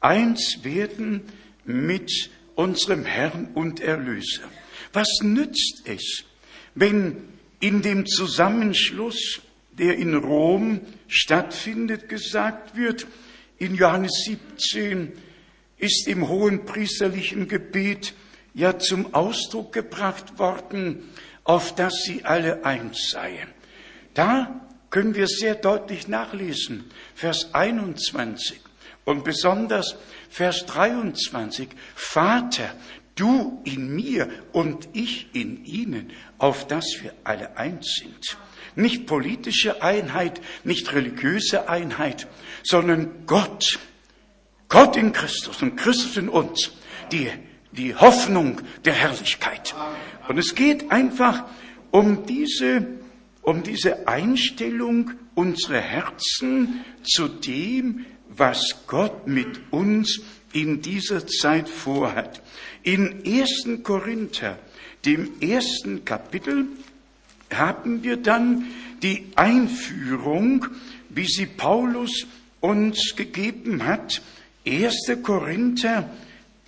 [0.00, 1.22] eins werden
[1.64, 4.42] mit unserem Herrn und Erlöser.
[4.92, 6.24] Was nützt es,
[6.74, 7.16] wenn
[7.60, 9.40] in dem Zusammenschluss,
[9.72, 13.06] der in Rom stattfindet, gesagt wird,
[13.58, 15.12] in Johannes 17
[15.78, 18.14] ist im hohen priesterlichen Gebet
[18.54, 21.08] ja zum Ausdruck gebracht worden,
[21.44, 23.48] auf dass sie alle eins seien.
[24.14, 24.60] Da
[24.90, 28.60] können wir sehr deutlich nachlesen, Vers 21
[29.04, 29.96] und besonders
[30.28, 31.68] Vers 23.
[31.94, 32.74] Vater,
[33.14, 38.36] du in mir und ich in ihnen, auf dass wir alle eins sind.
[38.76, 42.28] Nicht politische Einheit, nicht religiöse Einheit,
[42.62, 43.78] sondern Gott.
[44.68, 46.70] Gott in Christus und Christus in uns.
[47.10, 47.28] Die,
[47.72, 49.74] die Hoffnung der Herrlichkeit.
[50.28, 51.44] Und es geht einfach
[51.90, 52.86] um diese
[53.42, 60.20] um diese Einstellung unserer Herzen zu dem, was Gott mit uns
[60.52, 62.42] in dieser Zeit vorhat.
[62.82, 63.82] In 1.
[63.82, 64.58] Korinther,
[65.04, 66.66] dem ersten Kapitel,
[67.52, 68.66] haben wir dann
[69.02, 70.66] die Einführung,
[71.08, 72.26] wie sie Paulus
[72.60, 74.22] uns gegeben hat.
[74.66, 74.94] 1.
[75.22, 76.10] Korinther,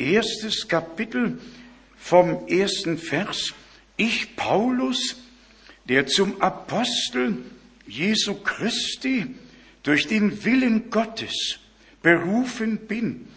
[0.02, 1.38] erstes Kapitel
[1.96, 3.54] vom ersten Vers.
[3.96, 5.16] Ich, Paulus,
[5.88, 7.38] der zum Apostel
[7.86, 9.34] Jesu Christi
[9.82, 11.58] durch den Willen Gottes
[12.02, 13.28] berufen bin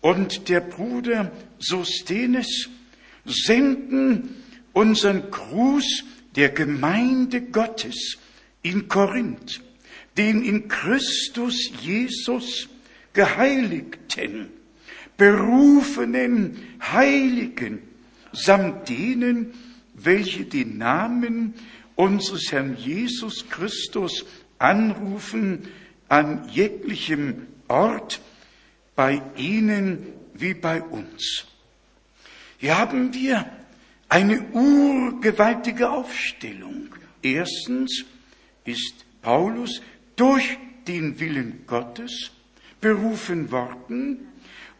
[0.00, 2.68] und der Bruder Sostenes
[3.24, 4.36] senden
[4.72, 6.04] unseren Gruß
[6.36, 8.18] der Gemeinde Gottes
[8.62, 9.60] in Korinth,
[10.16, 12.68] den in Christus Jesus
[13.12, 14.48] geheiligten,
[15.20, 17.82] berufenen Heiligen,
[18.32, 19.52] samt denen,
[19.92, 21.52] welche den Namen
[21.94, 24.24] unseres Herrn Jesus Christus
[24.58, 25.68] anrufen
[26.08, 28.22] an jeglichem Ort,
[28.96, 31.44] bei ihnen wie bei uns.
[32.56, 33.44] Hier haben wir
[34.08, 36.94] eine urgewaltige Aufstellung.
[37.20, 38.06] Erstens
[38.64, 39.82] ist Paulus
[40.16, 40.56] durch
[40.88, 42.30] den Willen Gottes
[42.80, 44.29] berufen worden,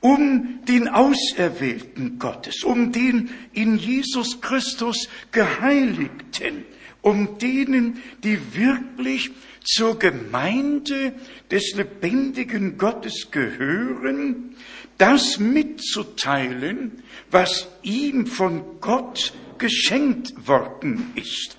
[0.01, 6.65] um den Auserwählten Gottes, um den in Jesus Christus Geheiligten,
[7.03, 9.31] um denen, die wirklich
[9.63, 11.13] zur Gemeinde
[11.51, 14.57] des lebendigen Gottes gehören,
[14.97, 21.57] das mitzuteilen, was ihm von Gott geschenkt worden ist.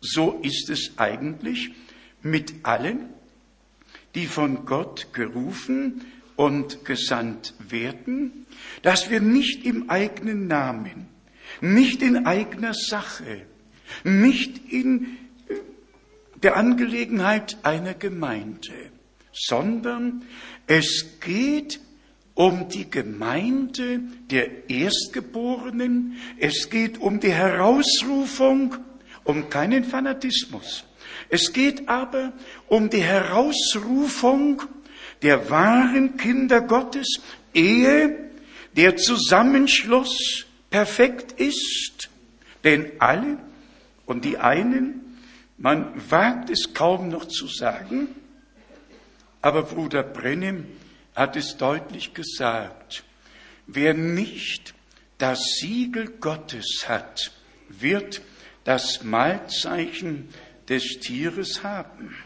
[0.00, 1.70] So ist es eigentlich
[2.22, 3.08] mit allen,
[4.14, 6.11] die von Gott gerufen
[6.42, 8.46] und gesandt werden,
[8.82, 11.06] dass wir nicht im eigenen Namen,
[11.60, 13.42] nicht in eigener Sache,
[14.02, 15.54] nicht in äh,
[16.42, 18.72] der Angelegenheit einer Gemeinde,
[19.32, 20.24] sondern
[20.66, 21.78] es geht
[22.34, 28.74] um die Gemeinde der Erstgeborenen, es geht um die Herausrufung,
[29.22, 30.82] um keinen Fanatismus.
[31.28, 32.32] Es geht aber
[32.66, 34.62] um die Herausrufung
[35.22, 37.20] der wahren Kinder Gottes,
[37.54, 38.30] ehe
[38.76, 42.08] der Zusammenschluss perfekt ist.
[42.64, 43.38] Denn alle,
[44.06, 45.18] und die einen,
[45.58, 48.08] man wagt es kaum noch zu sagen,
[49.40, 50.66] aber Bruder Brennim
[51.14, 53.04] hat es deutlich gesagt,
[53.66, 54.74] wer nicht
[55.18, 57.32] das Siegel Gottes hat,
[57.68, 58.22] wird
[58.64, 60.28] das Mahlzeichen
[60.68, 62.16] des Tieres haben.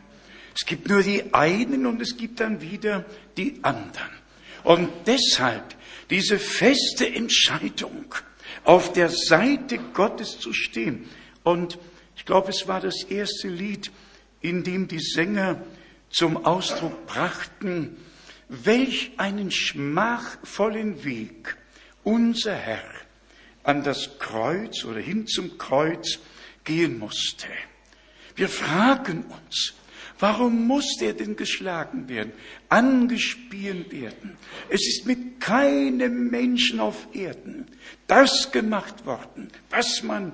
[0.59, 3.05] Es gibt nur die einen und es gibt dann wieder
[3.37, 4.11] die anderen.
[4.65, 5.77] Und deshalb
[6.09, 8.15] diese feste Entscheidung,
[8.65, 11.09] auf der Seite Gottes zu stehen.
[11.45, 11.79] Und
[12.17, 13.93] ich glaube, es war das erste Lied,
[14.41, 15.63] in dem die Sänger
[16.11, 17.97] zum Ausdruck brachten,
[18.49, 21.57] welch einen schmachvollen Weg
[22.03, 22.85] unser Herr
[23.63, 26.19] an das Kreuz oder hin zum Kreuz
[26.65, 27.49] gehen musste.
[28.37, 29.75] Wir fragen uns,
[30.19, 32.33] warum musste er denn geschlagen werden,
[32.69, 34.37] angespielt werden?
[34.69, 37.67] Es ist mit keinem Menschen auf Erden
[38.07, 40.33] das gemacht worden, was man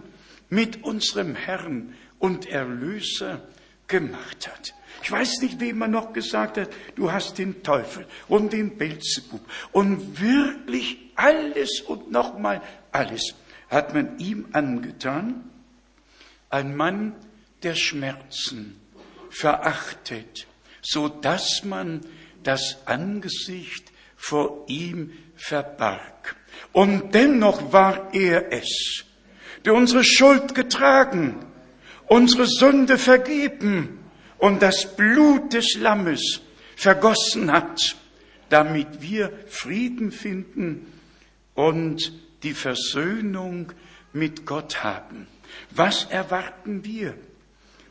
[0.51, 3.43] mit unserem Herrn und Erlöser
[3.89, 4.75] gemacht hat.
[5.03, 9.41] Ich weiß nicht, wem man noch gesagt hat, du hast den Teufel und den Belzebub
[9.73, 13.35] und wirklich alles und nochmal alles
[13.69, 15.51] hat man ihm angetan.
[16.51, 17.15] Ein Mann
[17.63, 18.79] der Schmerzen,
[19.33, 20.47] verachtet,
[20.83, 22.03] so dass man
[22.43, 26.37] das Angesicht vor ihm verbarg.
[26.73, 29.05] Und dennoch war er es,
[29.65, 31.45] der unsere Schuld getragen,
[32.07, 34.01] unsere Sünde vergeben
[34.39, 36.41] und das Blut des Lammes
[36.77, 37.97] vergossen hat,
[38.49, 40.93] damit wir Frieden finden
[41.55, 43.73] und die Versöhnung
[44.13, 45.27] mit Gott haben.
[45.71, 47.15] Was erwarten wir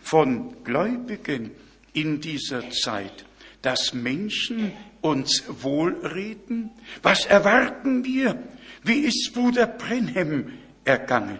[0.01, 1.51] von Gläubigen
[1.93, 3.25] in dieser Zeit?
[3.61, 4.71] Dass Menschen
[5.01, 6.71] uns wohlreden?
[7.03, 8.41] Was erwarten wir?
[8.83, 10.53] Wie ist Bruder Brenhem
[10.83, 11.39] ergangen?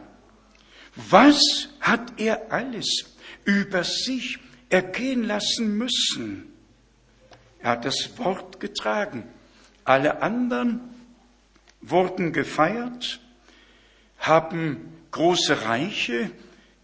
[0.96, 3.16] Was hat er alles
[3.46, 4.40] über sich
[4.70, 6.52] ergehen lassen müssen?
[7.60, 9.24] Er hat das Wort getragen.
[9.84, 10.82] Alle anderen
[11.82, 13.20] wurden gefeiert,
[14.20, 16.32] haben große Reiche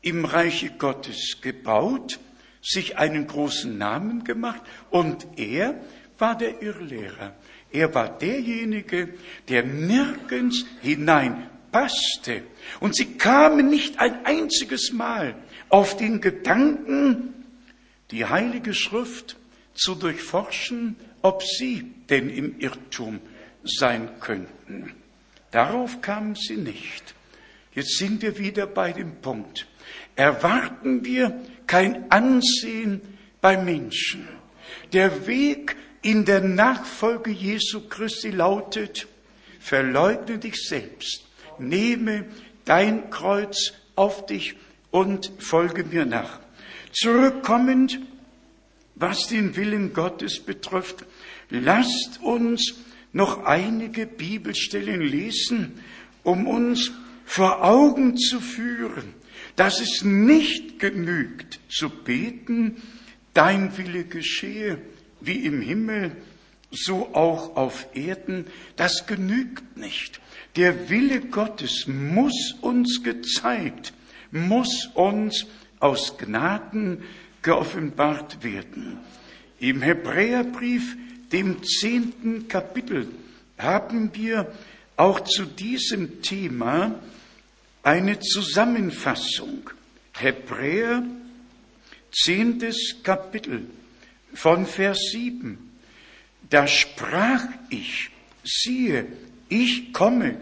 [0.02, 2.20] im Reiche Gottes gebaut,
[2.62, 5.80] sich einen großen Namen gemacht und er
[6.18, 7.36] war der Irrlehrer.
[7.72, 9.10] Er war derjenige,
[9.50, 12.44] der nirgends hineinpasste.
[12.80, 15.36] Und sie kamen nicht ein einziges Mal
[15.70, 17.34] auf den Gedanken,
[18.12, 19.38] die Heilige Schrift
[19.74, 23.20] zu durchforschen, ob sie denn im Irrtum
[23.64, 24.94] sein könnten.
[25.52, 27.16] Darauf kamen sie nicht.
[27.74, 29.68] Jetzt sind wir wieder bei dem Punkt.
[30.18, 33.02] Erwarten wir kein Ansehen
[33.40, 34.28] bei Menschen.
[34.92, 39.08] Der Weg in der Nachfolge Jesu Christi lautet,
[39.60, 41.24] verleugne dich selbst,
[41.60, 42.26] nehme
[42.66, 44.56] dein Kreuz auf dich
[44.92, 46.40] und folge mir nach.
[46.94, 48.00] Zurückkommend,
[48.96, 51.06] was den Willen Gottes betrifft,
[51.52, 52.74] lasst uns
[53.14, 55.80] noch einige Bibelstellen lesen,
[56.24, 56.92] um uns
[57.26, 59.14] vor Augen zu führen,
[59.58, 62.78] dass es nicht genügt zu beten,
[63.34, 64.78] dein Wille geschehe,
[65.20, 66.16] wie im Himmel,
[66.72, 70.22] so auch auf Erden, das genügt nicht.
[70.56, 73.94] Der Wille Gottes muss uns gezeigt,
[74.32, 75.46] muss uns
[75.80, 77.04] aus Gnaden
[77.42, 79.00] geoffenbart werden.
[79.60, 80.96] Im Hebräerbrief,
[81.32, 83.08] dem zehnten Kapitel,
[83.58, 84.52] haben wir
[84.98, 87.00] auch zu diesem Thema
[87.88, 89.70] eine Zusammenfassung.
[90.12, 91.04] Hebräer,
[92.12, 93.66] zehntes Kapitel
[94.34, 95.58] von Vers 7.
[96.50, 98.10] Da sprach ich,
[98.44, 99.08] siehe,
[99.48, 100.36] ich komme.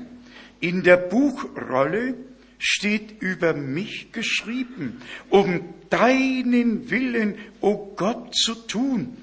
[0.59, 2.15] In der Buchrolle
[2.57, 4.99] steht über mich geschrieben,
[5.29, 9.15] um deinen Willen, o oh Gott, zu tun,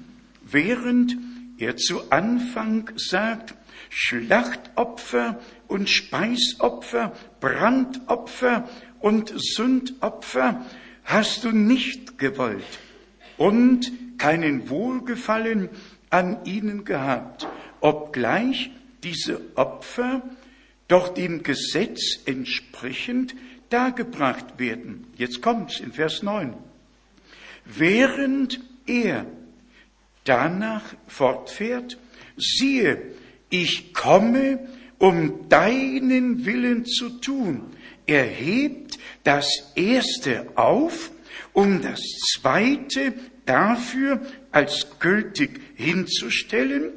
[0.49, 1.17] während
[1.57, 3.53] er zu Anfang sagt,
[3.95, 8.67] Schlachtopfer und Speisopfer, Brandopfer
[8.99, 10.65] und Sündopfer
[11.03, 12.79] hast du nicht gewollt
[13.37, 15.69] und keinen Wohlgefallen
[16.09, 17.47] an ihnen gehabt,
[17.81, 18.71] obgleich
[19.03, 20.23] diese Opfer
[20.87, 23.35] doch dem Gesetz entsprechend
[23.69, 25.05] dargebracht werden.
[25.17, 26.55] Jetzt kommt's in Vers 9.
[27.65, 29.25] Während er
[30.23, 31.97] danach fortfährt,
[32.37, 33.13] siehe,
[33.53, 34.67] ich komme,
[34.97, 37.67] um deinen Willen zu tun.
[38.07, 41.11] Er hebt das erste auf,
[41.53, 42.01] um das
[42.33, 43.13] zweite
[43.45, 44.21] dafür
[44.51, 46.93] als gültig hinzustellen.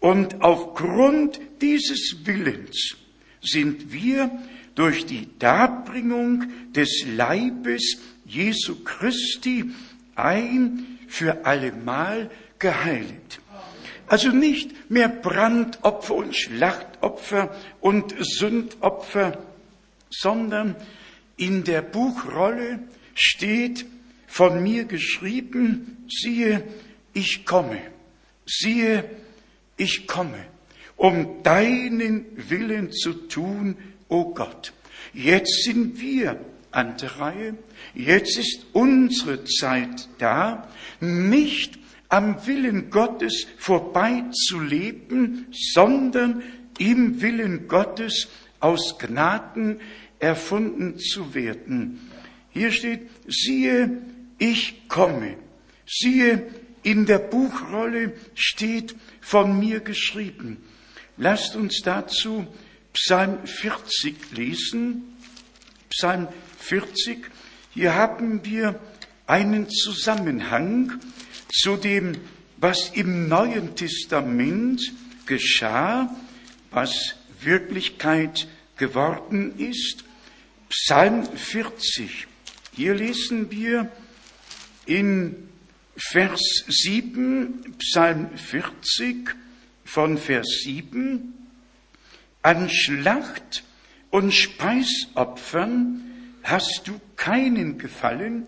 [0.00, 2.96] Und aufgrund dieses Willens
[3.40, 4.32] sind wir
[4.74, 6.44] durch die Darbringung
[6.74, 9.70] des Leibes Jesu Christi
[10.16, 13.38] ein für allemal geheiligt.
[14.06, 19.38] Also nicht mehr Brandopfer und Schlachtopfer und Sündopfer,
[20.10, 20.76] sondern
[21.36, 22.80] in der Buchrolle
[23.14, 23.86] steht
[24.26, 26.62] von mir geschrieben, siehe,
[27.12, 27.80] ich komme,
[28.46, 29.04] siehe,
[29.76, 30.44] ich komme.
[30.96, 33.76] um deinen Willen zu tun,
[34.08, 34.72] o Gott.
[35.12, 36.40] Jetzt sind wir
[36.70, 37.54] an der Reihe,
[37.94, 40.68] jetzt ist unsere Zeit da,
[41.00, 41.78] nicht
[42.14, 46.44] am Willen Gottes vorbeizuleben, sondern
[46.78, 48.28] im Willen Gottes
[48.60, 49.80] aus Gnaden
[50.20, 52.08] erfunden zu werden.
[52.50, 53.98] Hier steht, siehe,
[54.38, 55.36] ich komme.
[55.86, 56.46] Siehe,
[56.84, 60.58] in der Buchrolle steht von mir geschrieben.
[61.16, 62.46] Lasst uns dazu
[62.92, 65.16] Psalm 40 lesen.
[65.90, 66.28] Psalm
[66.58, 67.28] 40.
[67.70, 68.78] Hier haben wir
[69.26, 71.00] einen Zusammenhang
[71.54, 72.16] zu dem,
[72.56, 74.80] was im Neuen Testament
[75.26, 76.14] geschah,
[76.70, 80.04] was Wirklichkeit geworden ist.
[80.68, 82.26] Psalm 40.
[82.74, 83.90] Hier lesen wir
[84.86, 85.48] in
[85.96, 89.36] Vers 7, Psalm 40
[89.84, 91.34] von Vers 7,
[92.42, 93.62] an Schlacht
[94.10, 96.02] und Speisopfern
[96.42, 98.46] hast du keinen Gefallen,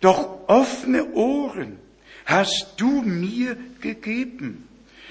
[0.00, 1.78] doch offene Ohren
[2.24, 4.68] hast du mir gegeben.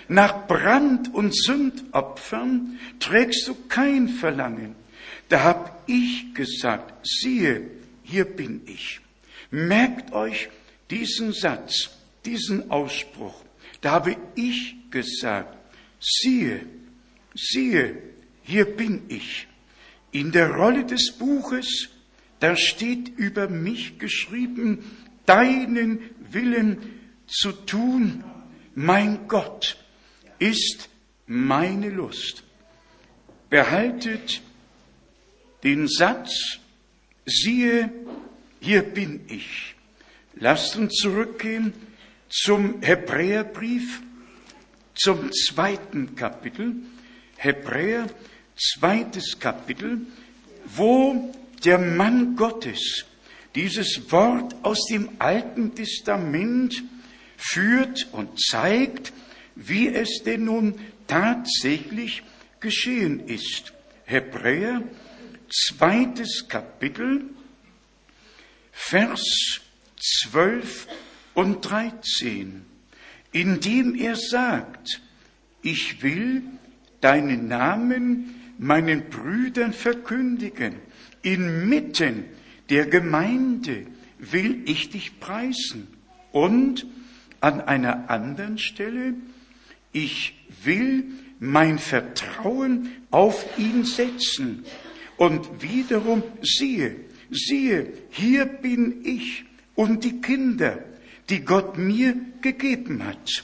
[0.07, 4.75] Nach Brand- und Sündopfern trägst du kein Verlangen.
[5.29, 7.69] Da hab ich gesagt, siehe,
[8.03, 8.99] hier bin ich.
[9.51, 10.49] Merkt euch
[10.89, 11.91] diesen Satz,
[12.25, 13.41] diesen Ausspruch.
[13.79, 15.57] Da habe ich gesagt,
[15.99, 16.65] siehe,
[17.33, 17.97] siehe,
[18.43, 19.47] hier bin ich.
[20.11, 21.89] In der Rolle des Buches,
[22.41, 24.83] da steht über mich geschrieben,
[25.25, 25.99] deinen
[26.31, 27.00] Willen
[27.31, 28.23] zu tun,
[28.75, 29.77] mein Gott,
[30.39, 30.89] ist
[31.27, 32.43] meine Lust.
[33.49, 34.41] Behaltet
[35.63, 36.59] den Satz,
[37.25, 37.91] siehe,
[38.59, 39.75] hier bin ich.
[40.35, 41.73] Lasst uns zurückgehen
[42.29, 44.01] zum Hebräerbrief,
[44.95, 46.75] zum zweiten Kapitel.
[47.37, 48.07] Hebräer,
[48.57, 50.01] zweites Kapitel,
[50.65, 51.33] wo
[51.63, 53.05] der Mann Gottes
[53.55, 56.83] dieses Wort aus dem Alten Testament
[57.41, 59.13] führt und zeigt,
[59.55, 60.75] wie es denn nun
[61.07, 62.23] tatsächlich
[62.59, 63.73] geschehen ist.
[64.05, 64.83] Hebräer,
[65.49, 67.25] zweites Kapitel,
[68.71, 69.61] Vers
[70.29, 70.87] 12
[71.33, 72.65] und 13,
[73.31, 75.01] indem er sagt,
[75.61, 76.43] ich will
[77.01, 80.75] deinen Namen meinen Brüdern verkündigen,
[81.21, 82.25] inmitten
[82.69, 83.87] der Gemeinde
[84.19, 85.87] will ich dich preisen.
[86.31, 86.85] Und
[87.41, 89.15] an einer anderen Stelle,
[89.91, 91.05] ich will
[91.39, 94.63] mein Vertrauen auf ihn setzen.
[95.17, 96.95] Und wiederum, siehe,
[97.29, 99.45] siehe, hier bin ich
[99.75, 100.79] und die Kinder,
[101.29, 103.43] die Gott mir gegeben hat.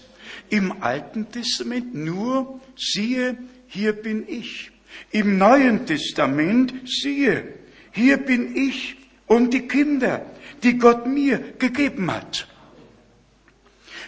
[0.49, 3.37] Im Alten Testament nur, siehe,
[3.67, 4.71] hier bin ich.
[5.11, 7.53] Im Neuen Testament, siehe,
[7.91, 8.95] hier bin ich
[9.25, 10.25] und die Kinder,
[10.63, 12.47] die Gott mir gegeben hat.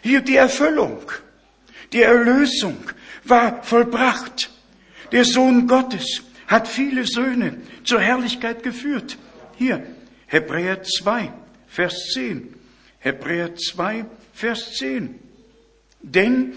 [0.01, 1.11] Hier die Erfüllung,
[1.91, 2.77] die Erlösung
[3.23, 4.49] war vollbracht.
[5.11, 9.17] Der Sohn Gottes hat viele Söhne zur Herrlichkeit geführt.
[9.57, 9.85] Hier,
[10.27, 11.31] Hebräer 2,
[11.67, 12.55] Vers 10.
[12.99, 15.15] Hebräer 2, Vers 10.
[16.01, 16.53] Denn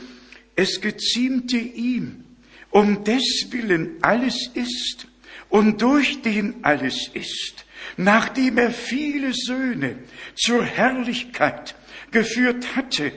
[0.55, 2.25] es geziemte ihm,
[2.71, 5.07] um deswillen alles ist
[5.49, 7.67] und durch den alles ist,
[7.97, 9.97] nachdem er viele Söhne
[10.35, 11.75] zur Herrlichkeit
[12.11, 13.13] geführt hatte,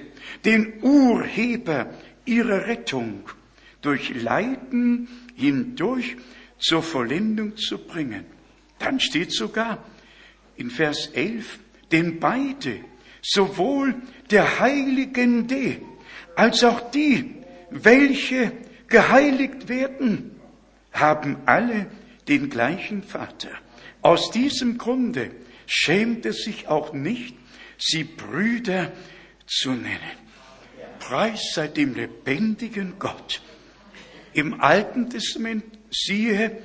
[0.45, 1.89] den Urheber
[2.25, 3.23] ihrer Rettung
[3.81, 6.17] durch Leiden hindurch
[6.57, 8.25] zur Vollendung zu bringen.
[8.79, 9.83] Dann steht sogar
[10.55, 11.59] in Vers 11,
[11.91, 12.79] denn beide,
[13.21, 13.95] sowohl
[14.29, 15.81] der Heiligende
[16.35, 17.35] als auch die,
[17.69, 18.51] welche
[18.87, 20.31] geheiligt werden,
[20.91, 21.87] haben alle
[22.27, 23.49] den gleichen Vater.
[24.01, 25.31] Aus diesem Grunde
[25.67, 27.35] schämt es sich auch nicht,
[27.77, 28.91] sie Brüder
[29.47, 30.24] zu nennen.
[31.07, 33.43] Preis sei dem lebendigen Gott.
[34.33, 36.57] Im Alten Testament siehe,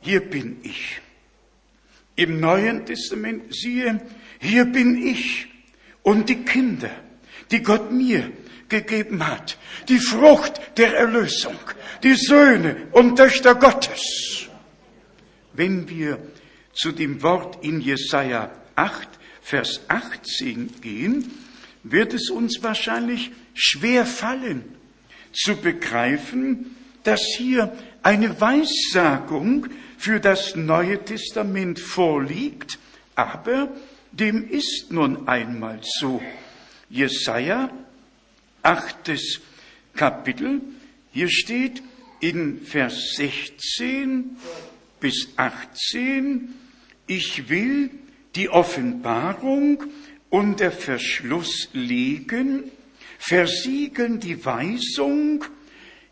[0.00, 1.02] hier bin ich.
[2.16, 4.00] Im Neuen Testament siehe,
[4.40, 5.46] hier bin ich
[6.02, 6.90] und die Kinder,
[7.50, 8.32] die Gott mir
[8.70, 9.58] gegeben hat.
[9.90, 11.58] Die Frucht der Erlösung,
[12.02, 14.48] die Söhne und Töchter Gottes.
[15.52, 16.18] Wenn wir
[16.72, 19.06] zu dem Wort in Jesaja 8,
[19.42, 21.30] Vers 18 gehen,
[21.82, 24.64] wird es uns wahrscheinlich schwer fallen
[25.32, 29.66] zu begreifen, dass hier eine Weissagung
[29.98, 32.78] für das Neue Testament vorliegt,
[33.14, 33.72] aber
[34.12, 36.20] dem ist nun einmal so.
[36.90, 37.70] Jesaja,
[38.62, 39.40] achtes
[39.94, 40.60] Kapitel,
[41.12, 41.82] hier steht,
[42.20, 44.36] in Vers 16
[45.00, 46.54] bis 18,
[47.06, 47.90] ich will
[48.36, 49.82] die Offenbarung
[50.30, 52.70] unter Verschluss legen,
[53.22, 55.44] versiegeln die Weisung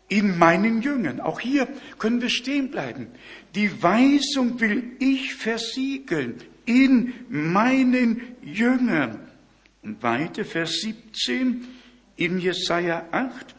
[0.07, 1.19] in meinen Jüngern.
[1.19, 1.67] Auch hier
[1.99, 3.07] können wir stehen bleiben.
[3.53, 6.35] Die Weisung will ich versiegeln
[6.65, 9.19] in meinen Jüngern.
[9.83, 11.67] Und weiter, Vers 17
[12.15, 13.55] in Jesaja 8.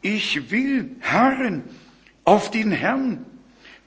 [0.00, 1.64] Ich will harren
[2.24, 3.26] auf den Herrn,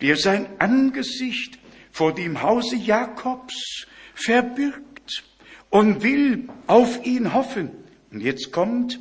[0.01, 1.57] der sein Angesicht
[1.91, 5.23] vor dem Hause Jakobs verbirgt
[5.69, 7.84] und will auf ihn hoffen.
[8.15, 8.97] Und jetzt kommt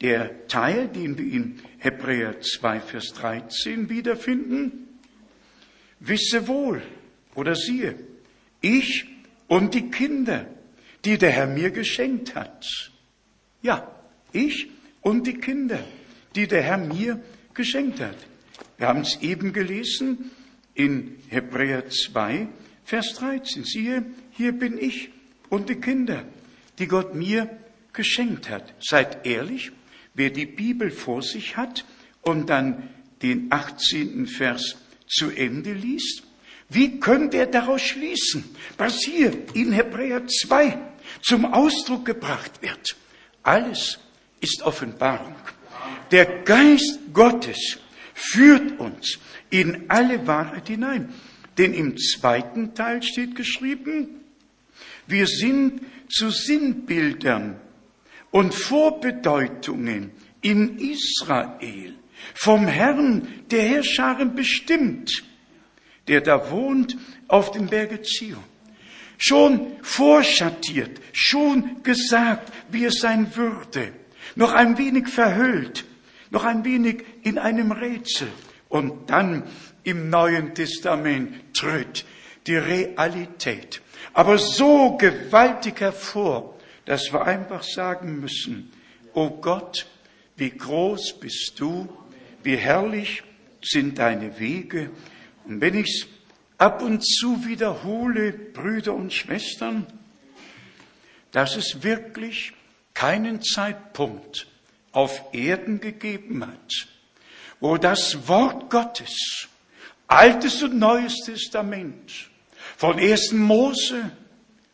[0.00, 5.00] der Teil, den wir in Hebräer 2, Vers 13 wiederfinden.
[5.98, 6.82] Wisse wohl
[7.34, 7.96] oder siehe,
[8.60, 9.06] ich
[9.48, 10.46] und die Kinder,
[11.04, 12.92] die der Herr mir geschenkt hat.
[13.60, 13.90] Ja,
[14.32, 14.68] ich
[15.00, 15.80] und die Kinder,
[16.36, 17.20] die der Herr mir
[17.54, 18.18] geschenkt hat.
[18.78, 20.30] Wir haben es eben gelesen
[20.74, 22.46] in Hebräer 2,
[22.84, 23.64] Vers 13.
[23.64, 25.10] Siehe, hier bin ich
[25.48, 26.22] und die Kinder,
[26.78, 27.50] die Gott mir
[27.96, 28.74] geschenkt hat.
[28.80, 29.72] Seid ehrlich,
[30.14, 31.84] wer die Bibel vor sich hat
[32.22, 32.88] und dann
[33.22, 34.26] den 18.
[34.26, 34.76] Vers
[35.08, 36.22] zu Ende liest,
[36.68, 38.44] wie könnte er daraus schließen,
[38.76, 40.78] was hier in Hebräer 2
[41.22, 42.96] zum Ausdruck gebracht wird?
[43.42, 43.98] Alles
[44.40, 45.36] ist Offenbarung.
[46.10, 47.78] Der Geist Gottes
[48.14, 49.18] führt uns
[49.50, 51.12] in alle Wahrheit hinein.
[51.56, 54.20] Denn im zweiten Teil steht geschrieben,
[55.06, 57.60] wir sind zu Sinnbildern
[58.36, 60.10] und Vorbedeutungen
[60.42, 61.94] in Israel
[62.34, 65.24] vom Herrn der Herrscharen bestimmt,
[66.06, 66.98] der da wohnt
[67.28, 68.44] auf dem Berge Zion.
[69.16, 73.92] Schon vorschattiert, schon gesagt, wie es sein würde,
[74.34, 75.86] noch ein wenig verhüllt,
[76.28, 78.28] noch ein wenig in einem Rätsel.
[78.68, 79.44] Und dann
[79.82, 82.04] im Neuen Testament tritt
[82.46, 83.80] die Realität.
[84.12, 86.55] Aber so gewaltig hervor,
[86.86, 88.72] dass wir einfach sagen müssen,
[89.12, 89.86] oh Gott,
[90.36, 91.88] wie groß bist du,
[92.42, 93.22] wie herrlich
[93.62, 94.90] sind deine Wege.
[95.44, 96.06] Und wenn ich es
[96.58, 99.86] ab und zu wiederhole, Brüder und Schwestern,
[101.32, 102.52] dass es wirklich
[102.94, 104.46] keinen Zeitpunkt
[104.92, 106.88] auf Erden gegeben hat,
[107.60, 109.48] wo das Wort Gottes,
[110.06, 112.30] Altes und Neues Testament,
[112.76, 113.32] von 1.
[113.32, 114.10] Mose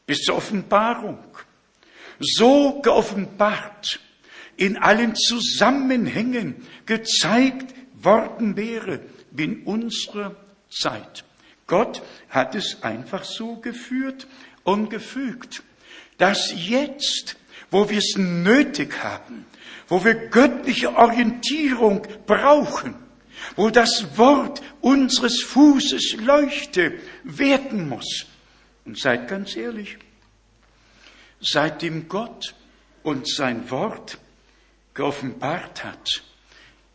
[0.07, 1.19] bis zur Offenbarung,
[2.23, 4.01] so geoffenbart,
[4.57, 9.01] in allen Zusammenhängen gezeigt worden wäre
[9.37, 10.37] in unserer
[10.69, 11.25] Zeit.
[11.67, 14.27] Gott hat es einfach so geführt
[14.65, 15.63] und gefügt,
[16.19, 17.37] dass jetzt,
[17.71, 19.47] wo wir es nötig haben,
[19.89, 22.95] wo wir göttliche Orientierung brauchen,
[23.57, 26.95] wo das Wort unseres Fußes Leuchte
[27.25, 28.27] werden muss.
[28.85, 29.99] Und seid ganz ehrlich,
[31.43, 32.55] seitdem Gott
[33.03, 34.19] uns sein Wort
[34.95, 36.23] geoffenbart hat,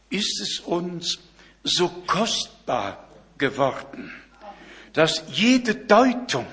[0.09, 1.19] ist es uns
[1.63, 3.07] so kostbar
[3.37, 4.13] geworden,
[4.93, 6.47] dass jede Deutung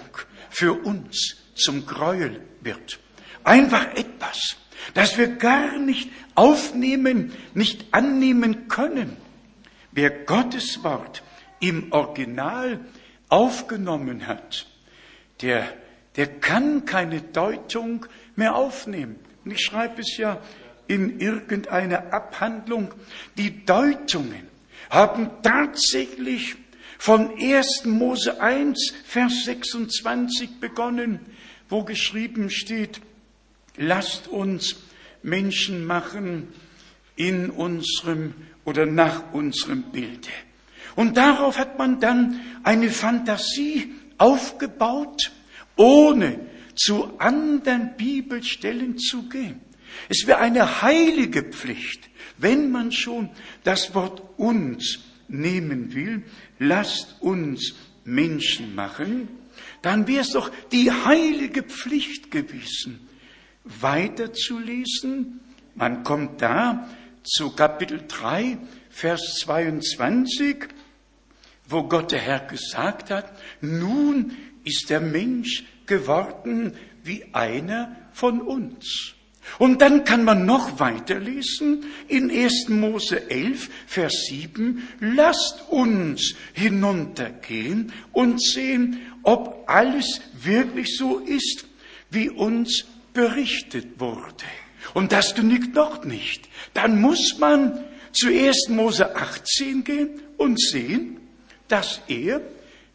[0.50, 2.98] für uns zum Gräuel wird.
[3.44, 4.56] Einfach etwas,
[4.94, 9.16] das wir gar nicht aufnehmen, nicht annehmen können.
[9.92, 11.22] Wer Gottes Wort
[11.60, 12.80] im Original
[13.28, 14.66] aufgenommen hat,
[15.40, 15.72] der,
[16.16, 19.16] der kann keine Deutung mehr aufnehmen.
[19.44, 20.40] Und ich schreibe es ja
[20.86, 22.92] in irgendeiner Abhandlung.
[23.36, 24.48] Die Deutungen
[24.90, 26.56] haben tatsächlich
[26.98, 27.84] von 1.
[27.86, 31.20] Mose 1, Vers 26 begonnen,
[31.68, 33.00] wo geschrieben steht,
[33.76, 34.76] lasst uns
[35.22, 36.48] Menschen machen
[37.16, 38.34] in unserem
[38.64, 40.28] oder nach unserem Bilde.
[40.96, 45.32] Und darauf hat man dann eine Fantasie aufgebaut,
[45.76, 46.40] ohne
[46.74, 49.60] zu anderen Bibelstellen zu gehen.
[50.09, 53.30] Es wäre eine heilige Pflicht, wenn man schon
[53.62, 56.24] das Wort uns nehmen will,
[56.59, 57.74] lasst uns
[58.05, 59.28] Menschen machen,
[59.82, 63.09] dann wäre es doch die heilige Pflicht gewesen,
[63.64, 65.40] weiterzulesen.
[65.74, 66.88] Man kommt da
[67.22, 68.59] zu Kapitel 3,
[68.90, 70.68] Vers 22,
[71.68, 74.32] wo Gott der Herr gesagt hat, nun
[74.64, 79.14] ist der Mensch geworden wie einer von uns.
[79.58, 82.68] Und dann kann man noch weiterlesen in 1.
[82.70, 91.66] Mose 11, Vers 7, lasst uns hinuntergehen und sehen, ob alles wirklich so ist,
[92.10, 94.44] wie uns berichtet wurde.
[94.94, 96.48] Und das genügt noch nicht.
[96.72, 98.68] Dann muss man zu 1.
[98.70, 101.18] Mose 18 gehen und sehen,
[101.68, 102.40] dass er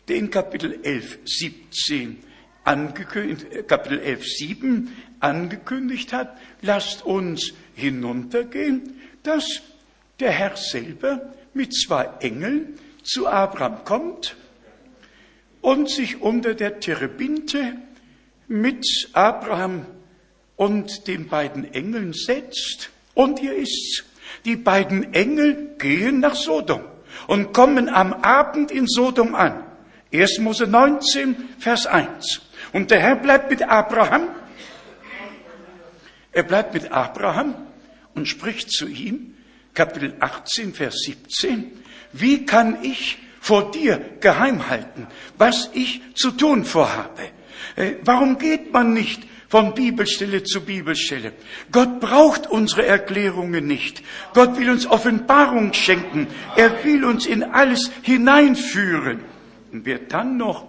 [0.10, 2.18] den Kapitel 11, 17
[2.64, 9.62] angekündigt, äh, Kapitel 11, 7 angekündigt hat, lasst uns hinuntergehen, dass
[10.20, 14.36] der Herr selber mit zwei Engeln zu Abraham kommt
[15.62, 17.76] und sich unter der Terebinte
[18.48, 19.86] mit Abraham
[20.56, 22.90] und den beiden Engeln setzt.
[23.14, 24.04] Und hier ist's.
[24.46, 26.82] Die beiden Engel gehen nach Sodom
[27.28, 29.69] und kommen am Abend in Sodom an.
[30.12, 30.40] 1.
[30.40, 32.42] Mose 19, Vers 1.
[32.74, 34.30] Und der Herr bleibt mit Abraham.
[36.32, 37.56] Er bleibt mit Abraham
[38.16, 39.36] und spricht zu ihm,
[39.74, 41.72] Kapitel 18, Vers 17,
[42.14, 45.08] wie kann ich vor dir geheim halten,
[45.38, 47.24] was ich zu tun vorhabe?
[47.76, 51.34] Äh, Warum geht man nicht von Bibelstelle zu Bibelstelle?
[51.72, 54.04] Gott braucht unsere Erklärungen nicht.
[54.34, 56.28] Gott will uns Offenbarung schenken.
[56.56, 59.22] Er will uns in alles hineinführen.
[59.72, 60.68] Und wer dann noch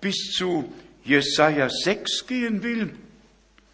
[0.00, 0.72] bis zu
[1.04, 2.94] Jesaja 6 gehen will,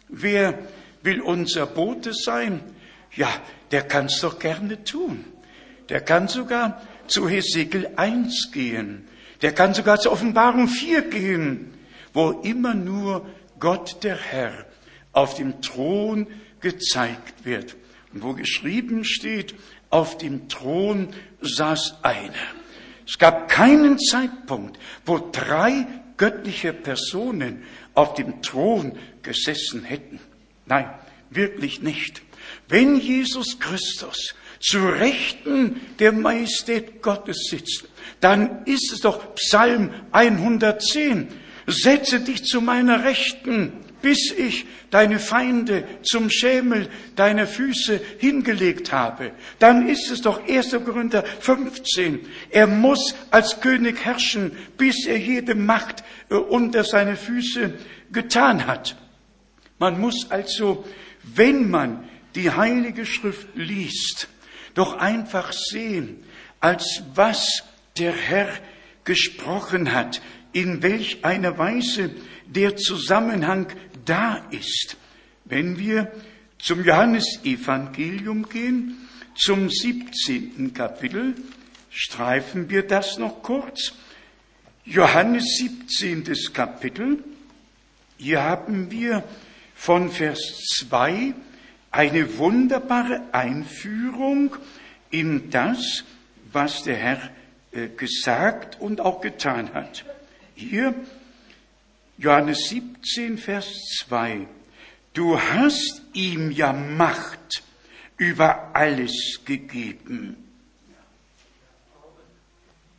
[0.09, 0.57] wer
[1.03, 2.61] will unser Bote sein?
[3.15, 3.29] Ja,
[3.71, 5.25] der kann's doch gerne tun.
[5.89, 9.07] Der kann sogar zu Hesekiel 1 gehen.
[9.41, 11.73] Der kann sogar zur Offenbarung 4 gehen,
[12.13, 13.25] wo immer nur
[13.59, 14.65] Gott der Herr
[15.13, 16.27] auf dem Thron
[16.59, 17.75] gezeigt wird.
[18.13, 19.55] Und wo geschrieben steht,
[19.89, 21.09] auf dem Thron
[21.41, 22.33] saß einer.
[23.07, 27.63] Es gab keinen Zeitpunkt, wo drei göttliche Personen
[27.93, 30.19] auf dem Thron gesessen hätten.
[30.65, 30.89] Nein,
[31.29, 32.21] wirklich nicht.
[32.67, 37.87] Wenn Jesus Christus zu Rechten der Majestät Gottes sitzt,
[38.19, 41.27] dann ist es doch Psalm 110.
[41.67, 49.31] Setze dich zu meiner Rechten, bis ich deine Feinde zum Schemel deiner Füße hingelegt habe.
[49.59, 50.71] Dann ist es doch 1.
[50.85, 52.19] Korinther 15.
[52.49, 57.73] Er muss als König herrschen, bis er jede Macht äh, unter seine Füße
[58.11, 58.95] getan hat.
[59.79, 60.85] Man muss also,
[61.23, 64.27] wenn man die Heilige Schrift liest,
[64.73, 66.23] doch einfach sehen,
[66.59, 67.63] als was
[67.97, 68.49] der Herr
[69.03, 70.21] gesprochen hat,
[70.53, 72.11] in welch einer Weise
[72.45, 73.67] der Zusammenhang
[74.07, 74.97] da ist.
[75.45, 76.11] Wenn wir
[76.59, 80.73] zum Johannesevangelium gehen, zum 17.
[80.73, 81.35] Kapitel,
[81.89, 83.93] streifen wir das noch kurz.
[84.83, 86.23] Johannes 17.
[86.53, 87.23] Kapitel,
[88.17, 89.23] hier haben wir
[89.75, 90.39] von Vers
[90.79, 91.33] 2
[91.91, 94.55] eine wunderbare Einführung
[95.11, 96.03] in das,
[96.51, 97.29] was der Herr
[97.71, 100.03] äh, gesagt und auch getan hat.
[100.55, 100.95] Hier
[102.17, 104.47] Johannes 17, Vers 2.
[105.13, 107.63] Du hast ihm ja Macht
[108.17, 110.35] über alles gegeben.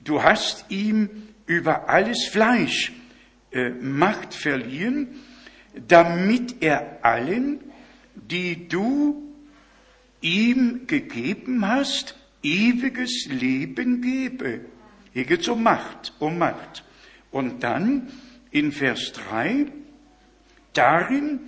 [0.05, 2.93] Du hast ihm über alles Fleisch
[3.51, 5.09] äh, Macht verliehen,
[5.89, 7.61] damit er allen,
[8.15, 9.35] die du
[10.21, 14.61] ihm gegeben hast, ewiges Leben gebe.
[15.13, 16.85] Hier geht es um Macht, um Macht.
[17.33, 18.13] Und dann
[18.51, 19.67] in Vers 3,
[20.73, 21.41] darin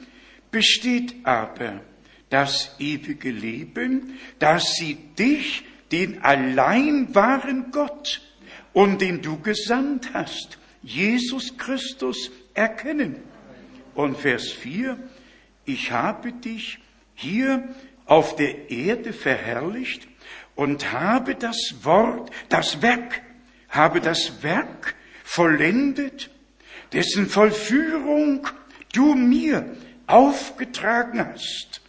[0.50, 1.80] besteht aber
[2.28, 8.22] das ewige Leben, dass sie dich, den allein wahren Gott
[8.72, 13.16] und den du gesandt hast, Jesus Christus, erkennen.
[13.94, 14.96] Und Vers 4,
[15.64, 16.78] ich habe dich
[17.14, 17.68] hier
[18.06, 20.08] auf der Erde verherrlicht
[20.54, 23.22] und habe das Wort, das Werk,
[23.68, 24.94] habe das Werk
[25.24, 26.30] vollendet,
[26.92, 28.46] dessen Vollführung
[28.92, 29.76] du mir
[30.06, 31.80] aufgetragen hast.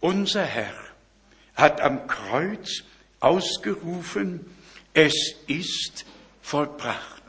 [0.00, 0.74] Unser Herr
[1.54, 2.84] hat am Kreuz
[3.20, 4.46] ausgerufen,
[4.94, 6.04] es ist
[6.42, 7.22] vollbracht.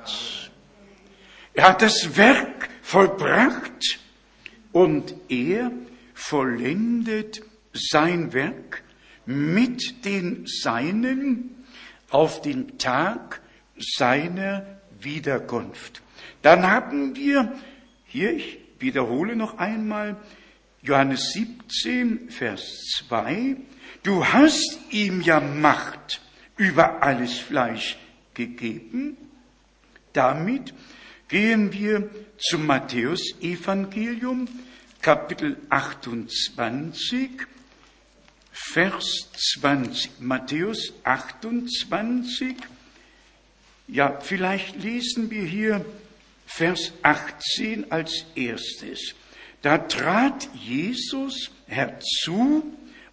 [1.54, 4.00] Er hat das Werk vollbracht
[4.72, 5.72] und er
[6.14, 7.42] vollendet
[7.74, 8.84] sein Werk
[9.26, 11.66] mit den Seinen
[12.10, 13.42] auf den Tag
[13.78, 16.02] seiner Wiederkunft.
[16.42, 17.54] Dann haben wir,
[18.06, 20.18] hier, ich wiederhole noch einmal,
[20.82, 23.58] Johannes 17, Vers 2,
[24.04, 26.22] du hast ihm ja Macht
[26.56, 27.98] über alles Fleisch
[28.34, 29.18] gegeben.
[30.14, 30.74] Damit
[31.28, 34.48] gehen wir zum Matthäus Evangelium,
[35.02, 37.32] Kapitel 28,
[38.52, 39.30] Vers
[39.60, 40.20] 20.
[40.20, 42.56] Matthäus 28,
[43.88, 45.86] ja, vielleicht lesen wir hier
[46.46, 49.16] Vers 18 als erstes.
[49.62, 52.64] Da trat Jesus herzu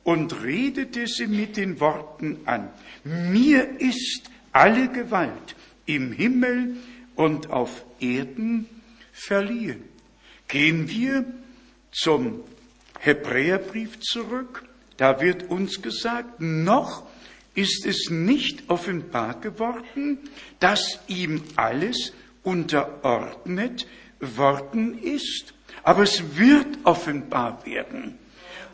[0.04, 2.70] und redete sie mit den Worten an.
[3.02, 5.56] Mir ist alle Gewalt
[5.86, 6.76] im Himmel
[7.16, 8.68] und auf Erden
[9.12, 9.82] verliehen.
[10.48, 11.24] Gehen wir
[11.90, 12.40] zum
[13.00, 14.64] Hebräerbrief zurück.
[14.96, 17.04] Da wird uns gesagt, noch
[17.54, 20.18] ist es nicht offenbar geworden,
[20.60, 22.12] dass ihm alles
[22.42, 23.86] unterordnet
[24.20, 25.54] worden ist.
[25.82, 28.18] Aber es wird offenbar werden.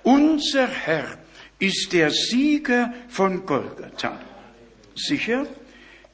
[0.02, 1.18] Unser Herr
[1.58, 4.18] ist der Sieger von Golgatha.
[4.94, 5.46] Sicher,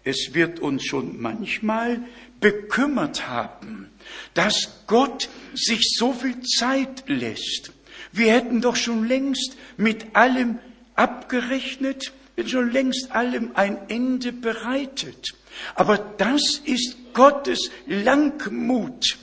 [0.04, 2.00] es wird uns schon manchmal
[2.40, 3.90] bekümmert haben,
[4.34, 7.72] dass Gott sich so viel Zeit lässt.
[8.12, 10.58] Wir hätten doch schon längst mit allem
[10.94, 15.34] abgerechnet, wir schon längst allem ein Ende bereitet.
[15.74, 19.18] Aber das ist Gottes Langmut.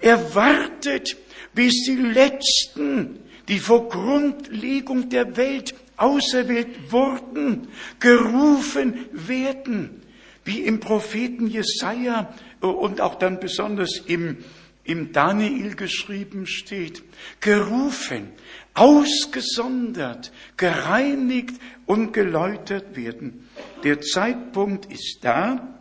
[0.00, 1.16] Er wartet,
[1.54, 7.68] bis die Letzten, die vor Grundlegung der Welt auserwählt wurden,
[8.00, 10.02] gerufen werden,
[10.44, 14.38] wie im Propheten Jesaja und auch dann besonders im,
[14.84, 17.02] im Daniel geschrieben steht,
[17.40, 18.30] gerufen,
[18.74, 23.48] ausgesondert, gereinigt und geläutert werden.
[23.82, 25.80] Der Zeitpunkt ist da,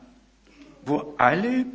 [0.84, 1.66] wo alle,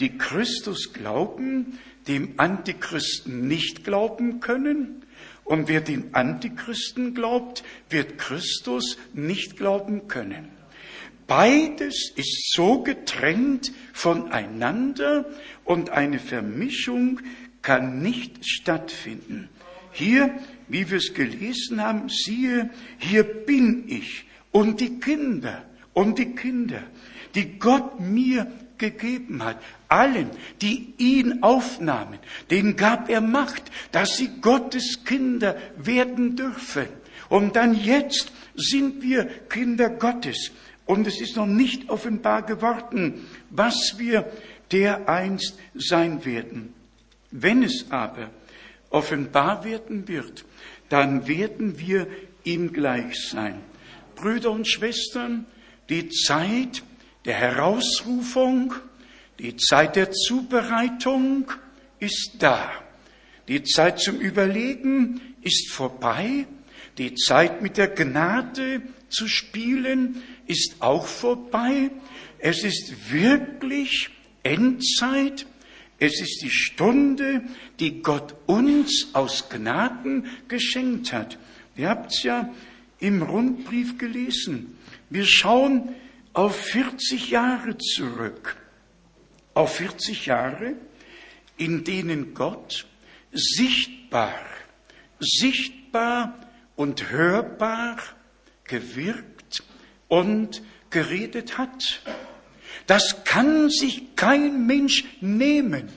[0.00, 1.78] die Christus glauben,
[2.08, 5.04] dem Antichristen nicht glauben können.
[5.44, 10.48] Und wer den Antichristen glaubt, wird Christus nicht glauben können.
[11.26, 15.26] Beides ist so getrennt voneinander
[15.64, 17.20] und eine Vermischung
[17.60, 19.50] kann nicht stattfinden.
[19.92, 20.34] Hier,
[20.68, 26.82] wie wir es gelesen haben, siehe, hier bin ich und die Kinder und die Kinder,
[27.34, 28.46] die Gott mir
[28.78, 29.62] gegeben hat.
[29.88, 30.30] Allen,
[30.60, 32.18] die ihn aufnahmen,
[32.50, 33.62] denen gab er Macht,
[33.92, 36.88] dass sie Gottes Kinder werden dürfen.
[37.28, 40.50] Und dann jetzt sind wir Kinder Gottes.
[40.86, 44.30] Und es ist noch nicht offenbar geworden, was wir
[44.70, 46.74] dereinst sein werden.
[47.30, 48.30] Wenn es aber
[48.90, 50.44] offenbar werden wird,
[50.94, 52.06] dann werden wir
[52.44, 53.60] ihm gleich sein.
[54.14, 55.44] Brüder und Schwestern,
[55.88, 56.84] die Zeit
[57.24, 58.74] der Herausrufung,
[59.40, 61.50] die Zeit der Zubereitung
[61.98, 62.70] ist da.
[63.48, 66.46] Die Zeit zum Überlegen ist vorbei.
[66.96, 71.90] Die Zeit mit der Gnade zu spielen ist auch vorbei.
[72.38, 74.10] Es ist wirklich
[74.44, 75.44] Endzeit.
[75.98, 77.42] Es ist die Stunde,
[77.78, 81.38] die Gott uns aus Gnaden geschenkt hat.
[81.76, 82.52] Ihr habt es ja
[82.98, 84.76] im Rundbrief gelesen.
[85.10, 85.94] Wir schauen
[86.32, 88.56] auf 40 Jahre zurück.
[89.54, 90.74] Auf 40 Jahre,
[91.56, 92.86] in denen Gott
[93.32, 94.40] sichtbar,
[95.20, 96.38] sichtbar
[96.76, 97.98] und hörbar
[98.64, 99.62] gewirkt
[100.08, 102.02] und geredet hat.
[102.86, 105.88] Das kann sich kein Mensch nehmen.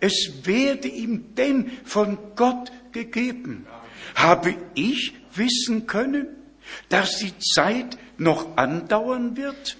[0.00, 3.66] Es werde ihm denn von Gott gegeben.
[4.14, 6.26] Habe ich wissen können,
[6.88, 9.76] dass die Zeit noch andauern wird?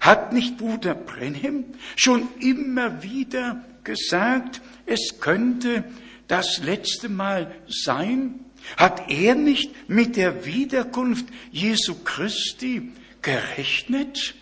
[0.00, 1.64] Hat nicht Bruder Brenhem
[1.96, 5.84] schon immer wieder gesagt, es könnte
[6.28, 8.44] das letzte Mal sein?
[8.76, 12.92] Hat er nicht mit der Wiederkunft Jesu Christi
[13.22, 14.34] gerechnet?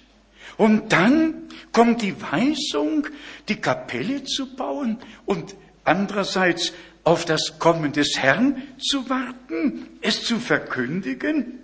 [0.57, 3.07] Und dann kommt die Weisung,
[3.49, 5.55] die Kapelle zu bauen und
[5.85, 6.73] andererseits
[7.05, 11.59] auf das Kommen des Herrn zu warten, es zu verkündigen.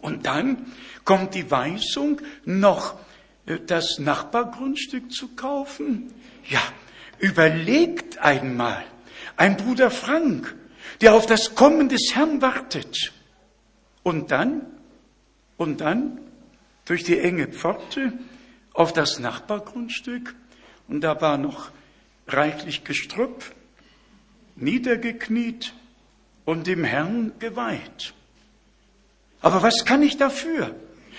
[0.00, 0.66] Und dann
[1.04, 2.94] kommt die Weisung, noch
[3.46, 6.12] äh, das Nachbargrundstück zu kaufen?
[6.48, 6.62] Ja,
[7.18, 8.84] überlegt einmal.
[9.36, 10.54] Ein Bruder Frank,
[11.00, 13.12] der auf das Kommen des Herrn wartet.
[14.02, 14.66] Und dann,
[15.56, 16.20] und dann
[16.88, 18.14] durch die enge Pforte
[18.72, 20.34] auf das Nachbargrundstück
[20.88, 21.70] und da war noch
[22.26, 23.44] reichlich Gestrüpp,
[24.56, 25.74] niedergekniet
[26.46, 28.14] und dem Herrn geweiht.
[29.42, 30.74] Aber was kann ich dafür?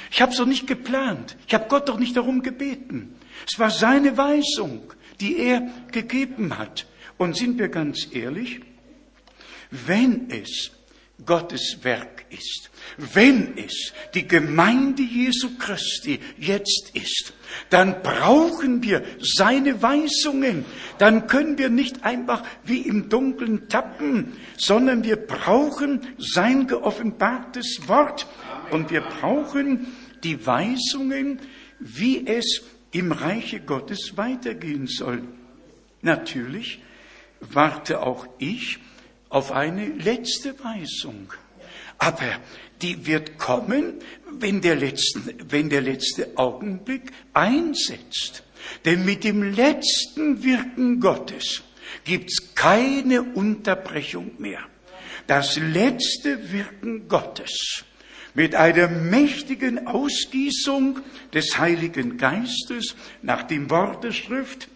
[0.09, 1.37] Ich habe es doch nicht geplant.
[1.47, 3.15] Ich habe Gott doch nicht darum gebeten.
[3.47, 6.87] Es war seine Weisung, die er gegeben hat.
[7.19, 8.61] Und sind wir ganz ehrlich,
[9.69, 10.71] wenn es
[11.23, 17.33] Gottes Werk ist, wenn es die Gemeinde Jesu Christi jetzt ist,
[17.69, 20.65] dann brauchen wir seine Weisungen.
[20.97, 28.27] Dann können wir nicht einfach wie im Dunkeln tappen, sondern wir brauchen sein geoffenbartes Wort.
[28.71, 29.87] Und wir brauchen
[30.23, 31.39] die Weisungen,
[31.79, 32.61] wie es
[32.91, 35.23] im Reiche Gottes weitergehen soll.
[36.01, 36.81] Natürlich
[37.39, 38.79] warte auch ich
[39.29, 41.31] auf eine letzte Weisung.
[41.97, 42.39] Aber
[42.81, 43.95] die wird kommen,
[44.31, 45.19] wenn der, letzte,
[45.49, 48.43] wenn der letzte Augenblick einsetzt.
[48.85, 51.63] Denn mit dem letzten Wirken Gottes
[52.03, 54.61] gibt's keine Unterbrechung mehr.
[55.27, 57.83] Das letzte Wirken Gottes
[58.33, 60.99] mit einer mächtigen Ausgießung
[61.33, 64.69] des Heiligen Geistes nach dem Wort der Schrift,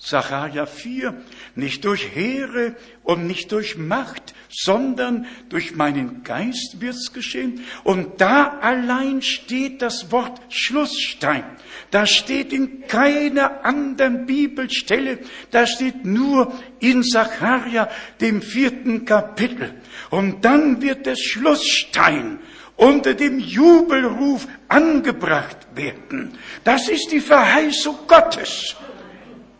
[0.00, 1.12] Sacharja 4,
[1.56, 7.64] nicht durch Heere und nicht durch Macht, sondern durch meinen Geist wird's geschehen.
[7.82, 11.42] Und da allein steht das Wort Schlussstein.
[11.90, 15.18] Da steht in keiner anderen Bibelstelle,
[15.50, 19.74] da steht nur in Sacharja, dem vierten Kapitel.
[20.10, 22.38] Und dann wird der Schlussstein
[22.76, 26.38] unter dem Jubelruf angebracht werden.
[26.62, 28.76] Das ist die Verheißung Gottes.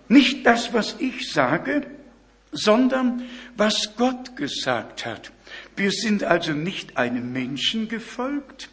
[0.09, 1.87] Nicht das, was ich sage,
[2.53, 3.25] sondern
[3.57, 5.33] was Gott gesagt hat.
[5.77, 8.71] Wir sind also nicht einem Menschen gefolgt.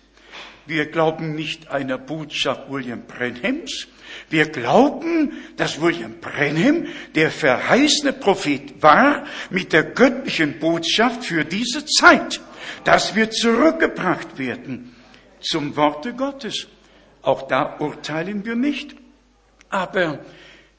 [0.65, 3.87] Wir glauben nicht einer Botschaft William Brenhams.
[4.29, 11.85] Wir glauben, dass William Brenham der verheißene Prophet war mit der göttlichen Botschaft für diese
[11.85, 12.41] Zeit,
[12.83, 14.95] dass wir zurückgebracht werden
[15.41, 16.67] zum Worte Gottes.
[17.21, 18.95] Auch da urteilen wir nicht.
[19.69, 20.19] Aber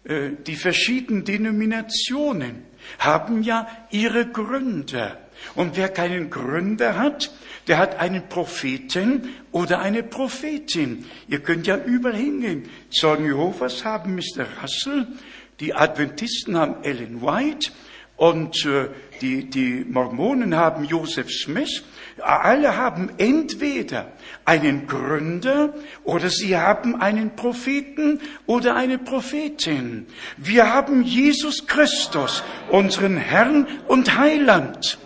[0.08, 2.62] die verschiedenen Denominationen
[2.98, 5.18] haben ja ihre Gründer.
[5.54, 7.32] Und wer keinen Gründer hat,
[7.66, 11.04] der hat einen Propheten oder eine Prophetin.
[11.28, 12.68] Ihr könnt ja überall hingehen.
[12.90, 14.46] Zeugen Jehovas haben Mr.
[14.62, 15.08] Russell,
[15.58, 17.72] die Adventisten haben Ellen White
[18.16, 18.88] und äh,
[19.20, 21.82] die, die Mormonen haben Joseph Smith.
[22.18, 24.12] Alle haben entweder
[24.44, 25.74] einen Gründer
[26.04, 30.06] oder sie haben einen Propheten oder eine Prophetin.
[30.38, 34.98] Wir haben Jesus Christus, unseren Herrn und Heiland.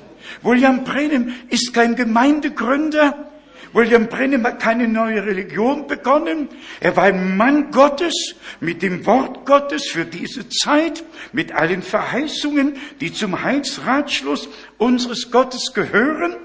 [0.42, 3.29] William Brenham ist kein Gemeindegründer.
[3.72, 6.48] William Brenham hat keine neue Religion begonnen.
[6.80, 12.76] Er war ein Mann Gottes mit dem Wort Gottes für diese Zeit, mit allen Verheißungen,
[13.00, 14.48] die zum Heilsratschluss
[14.78, 16.36] unseres Gottes gehören.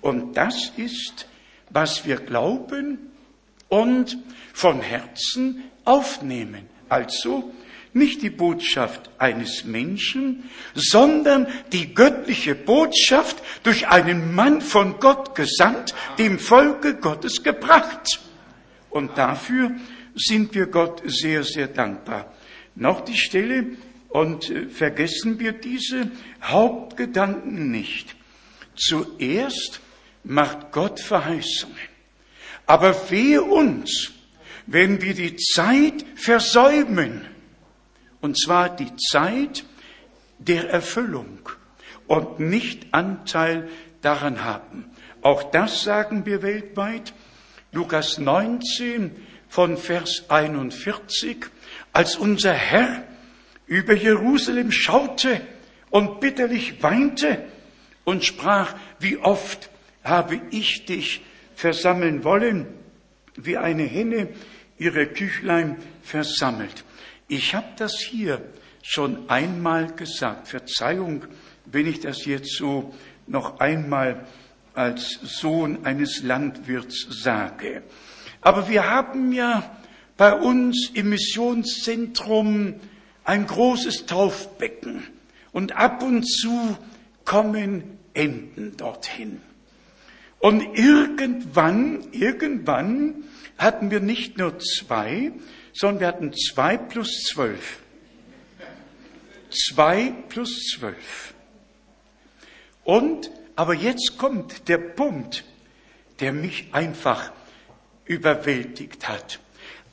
[0.00, 1.28] Und das ist,
[1.70, 3.10] was wir glauben
[3.68, 4.18] und
[4.52, 6.68] von Herzen aufnehmen.
[6.88, 7.52] Also
[7.96, 15.94] nicht die Botschaft eines Menschen, sondern die göttliche Botschaft durch einen Mann von Gott gesandt,
[16.18, 18.20] dem Volke Gottes gebracht.
[18.90, 19.72] Und dafür
[20.14, 22.32] sind wir Gott sehr, sehr dankbar.
[22.74, 23.76] Noch die Stelle,
[24.08, 26.10] und äh, vergessen wir diese
[26.42, 28.16] Hauptgedanken nicht.
[28.74, 29.80] Zuerst
[30.24, 31.76] macht Gott Verheißungen.
[32.64, 34.12] Aber wehe uns,
[34.66, 37.26] wenn wir die Zeit versäumen,
[38.20, 39.64] und zwar die Zeit
[40.38, 41.38] der Erfüllung
[42.06, 43.68] und nicht Anteil
[44.02, 44.84] daran haben.
[45.22, 47.12] Auch das sagen wir weltweit.
[47.72, 49.10] Lukas 19
[49.48, 51.46] von Vers 41,
[51.92, 53.04] als unser Herr
[53.66, 55.40] über Jerusalem schaute
[55.90, 57.44] und bitterlich weinte
[58.04, 59.70] und sprach, wie oft
[60.04, 61.22] habe ich dich
[61.54, 62.66] versammeln wollen,
[63.34, 64.28] wie eine Henne
[64.78, 66.84] ihre Küchlein versammelt.
[67.28, 68.40] Ich habe das hier
[68.82, 70.48] schon einmal gesagt.
[70.48, 71.24] Verzeihung,
[71.64, 72.94] wenn ich das jetzt so
[73.26, 74.26] noch einmal
[74.74, 77.82] als Sohn eines Landwirts sage.
[78.42, 79.76] Aber wir haben ja
[80.16, 82.74] bei uns im Missionszentrum
[83.24, 85.02] ein großes Taufbecken
[85.52, 86.78] und ab und zu
[87.24, 89.40] kommen Enten dorthin.
[90.38, 93.24] Und irgendwann, irgendwann
[93.58, 95.32] hatten wir nicht nur zwei,
[95.76, 97.80] sondern wir hatten zwei plus zwölf.
[99.50, 101.34] Zwei plus zwölf.
[102.84, 105.44] Und, aber jetzt kommt der Punkt,
[106.20, 107.32] der mich einfach
[108.04, 109.40] überwältigt hat.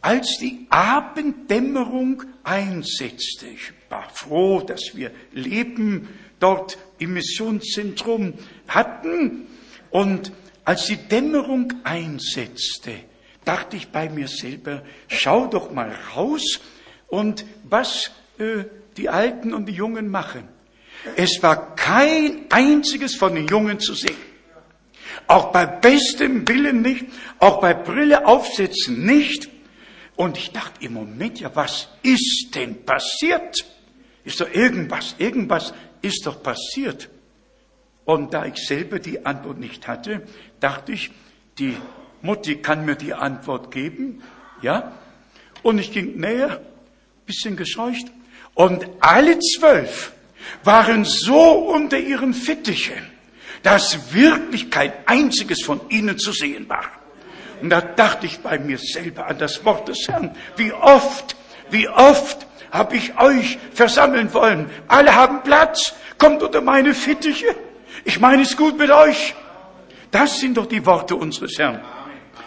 [0.01, 8.33] Als die Abenddämmerung einsetzte, ich war froh, dass wir Leben dort im Missionszentrum
[8.67, 9.47] hatten,
[9.91, 10.31] und
[10.65, 12.95] als die Dämmerung einsetzte,
[13.45, 16.59] dachte ich bei mir selber, schau doch mal raus
[17.07, 18.65] und was äh,
[18.97, 20.47] die Alten und die Jungen machen.
[21.15, 24.15] Es war kein einziges von den Jungen zu sehen.
[25.27, 27.05] Auch bei bestem Willen nicht,
[27.39, 29.49] auch bei Brille aufsetzen nicht.
[30.15, 33.65] Und ich dachte im Moment, ja, was ist denn passiert?
[34.23, 37.09] Ist doch irgendwas, irgendwas ist doch passiert.
[38.05, 40.23] Und da ich selber die Antwort nicht hatte,
[40.59, 41.11] dachte ich,
[41.57, 41.75] die
[42.23, 44.23] Mutti kann mir die Antwort geben,
[44.61, 44.93] ja?
[45.61, 46.61] Und ich ging näher,
[47.25, 48.07] bisschen gescheucht,
[48.55, 50.13] und alle zwölf
[50.63, 53.11] waren so unter ihren Fittichen,
[53.61, 56.85] dass wirklich kein einziges von ihnen zu sehen war.
[57.61, 60.35] Und da dachte ich bei mir selber an das Wort des Herrn.
[60.57, 61.35] Wie oft,
[61.69, 64.69] wie oft habe ich euch versammeln wollen.
[64.87, 65.93] Alle haben Platz.
[66.17, 67.55] Kommt unter meine Fittiche.
[68.03, 69.35] Ich meine es gut mit euch.
[70.11, 71.81] Das sind doch die Worte unseres Herrn.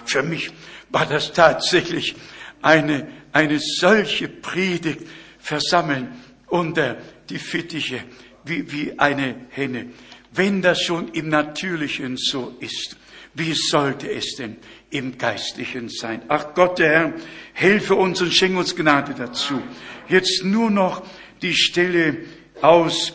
[0.07, 0.51] Für mich
[0.91, 2.15] war das tatsächlich
[2.63, 5.03] eine, eine solche Predigt
[5.39, 6.09] versammeln
[6.49, 6.97] unter
[7.29, 8.03] die Fittiche
[8.45, 9.91] wie, wie eine Henne.
[10.33, 12.97] Wenn das schon im Natürlichen so ist,
[13.35, 14.57] wie sollte es denn
[14.91, 16.23] im Geistlichen sein?
[16.29, 17.15] Ach Gott, der Herr,
[17.53, 19.63] helfe uns und schenke uns Gnade dazu.
[20.09, 21.03] Jetzt nur noch
[21.43, 22.25] die Stelle
[22.63, 23.13] aus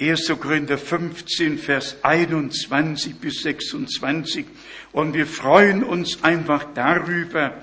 [0.00, 0.32] 1.
[0.40, 4.46] Korinther 15, Vers 21 bis 26.
[4.92, 7.54] Und wir freuen uns einfach darüber,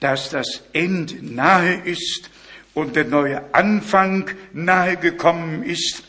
[0.00, 2.30] dass das Ende nahe ist
[2.72, 6.04] und der neue Anfang nahe gekommen ist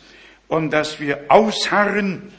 [0.48, 2.32] und dass wir ausharren,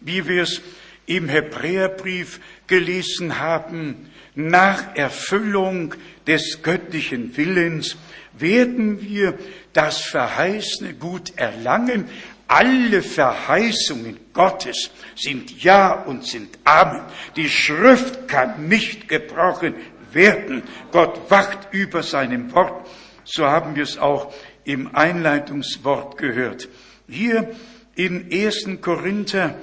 [0.00, 0.60] wie wir es
[1.06, 5.94] im Hebräerbrief gelesen haben, nach Erfüllung
[6.26, 7.96] des göttlichen Willens
[8.38, 9.36] werden wir
[9.72, 12.08] das verheißene Gut erlangen.
[12.48, 17.02] Alle Verheißungen Gottes sind Ja und sind Amen.
[17.36, 19.74] Die Schrift kann nicht gebrochen
[20.12, 20.62] werden.
[20.90, 22.88] Gott wacht über seinem Wort.
[23.24, 24.32] So haben wir es auch
[24.64, 26.68] im Einleitungswort gehört.
[27.06, 27.54] Hier
[27.94, 28.80] in 1.
[28.80, 29.54] Korinther,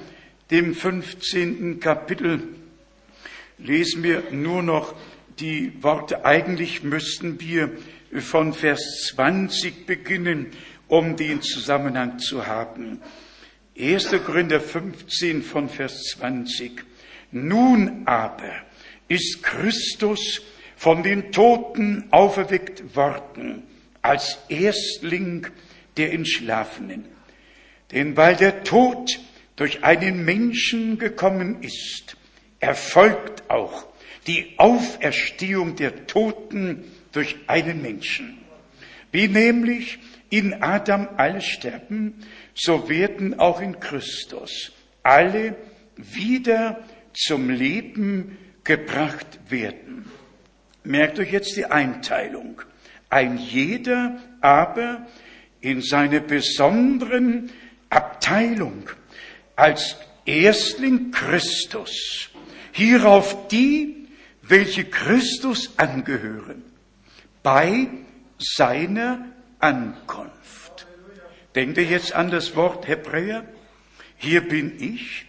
[0.52, 1.80] dem 15.
[1.80, 2.42] Kapitel,
[3.58, 4.94] lesen wir nur noch
[5.40, 6.24] die Worte.
[6.24, 7.70] Eigentlich müssten wir
[8.20, 10.52] von Vers 20 beginnen,
[10.88, 13.00] um den Zusammenhang zu haben.
[13.78, 14.10] 1.
[14.24, 16.82] Korinther 15 von Vers 20.
[17.32, 18.52] Nun aber
[19.08, 20.42] ist Christus
[20.76, 23.64] von den Toten auferweckt worden
[24.02, 25.46] als Erstling
[25.96, 27.04] der Entschlafenen.
[27.92, 29.18] Denn weil der Tod
[29.56, 32.16] durch einen Menschen gekommen ist,
[32.60, 33.86] erfolgt auch
[34.26, 38.38] die Auferstehung der Toten durch einen Menschen.
[39.12, 39.98] Wie nämlich
[40.30, 42.14] in Adam alle sterben,
[42.54, 44.72] so werden auch in Christus
[45.02, 45.56] alle
[45.96, 46.80] wieder
[47.12, 50.10] zum Leben gebracht werden.
[50.84, 52.60] Merkt euch jetzt die Einteilung.
[53.08, 55.06] Ein jeder aber
[55.60, 57.50] in seiner besonderen
[57.88, 58.90] Abteilung
[59.54, 62.30] als Erstling Christus.
[62.72, 64.08] Hierauf die,
[64.42, 66.62] welche Christus angehören,
[67.42, 67.88] bei
[68.38, 69.24] seiner
[69.58, 70.86] Ankunft.
[71.54, 73.44] Denkt ihr jetzt an das Wort Hebräer?
[74.16, 75.26] Hier bin ich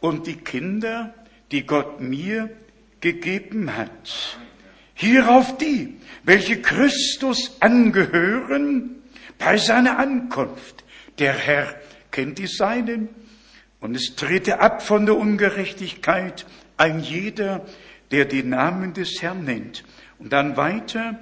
[0.00, 1.14] und die Kinder,
[1.50, 2.50] die Gott mir
[3.00, 4.38] gegeben hat.
[4.94, 9.02] Hierauf die, welche Christus angehören,
[9.38, 10.84] bei seiner Ankunft.
[11.18, 11.74] Der Herr
[12.10, 13.08] kennt die Seinen
[13.80, 16.46] und es trete ab von der Ungerechtigkeit
[16.76, 17.64] ein jeder,
[18.10, 19.84] der den Namen des Herrn nennt.
[20.18, 21.20] Und dann weiter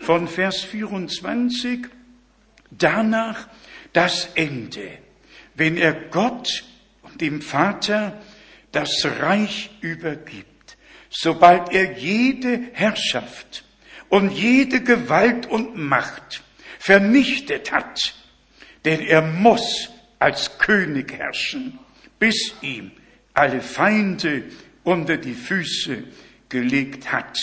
[0.00, 1.86] von Vers 24,
[2.70, 3.48] danach
[3.92, 4.98] das Ende,
[5.54, 6.64] wenn er Gott
[7.02, 8.20] und dem Vater
[8.72, 10.76] das Reich übergibt,
[11.08, 13.64] sobald er jede Herrschaft
[14.08, 16.42] und jede Gewalt und Macht
[16.78, 18.14] vernichtet hat,
[18.84, 21.78] denn er muss als König herrschen
[22.20, 22.92] bis ihm
[23.34, 24.44] alle Feinde
[24.84, 26.04] unter die Füße
[26.48, 27.36] gelegt hat.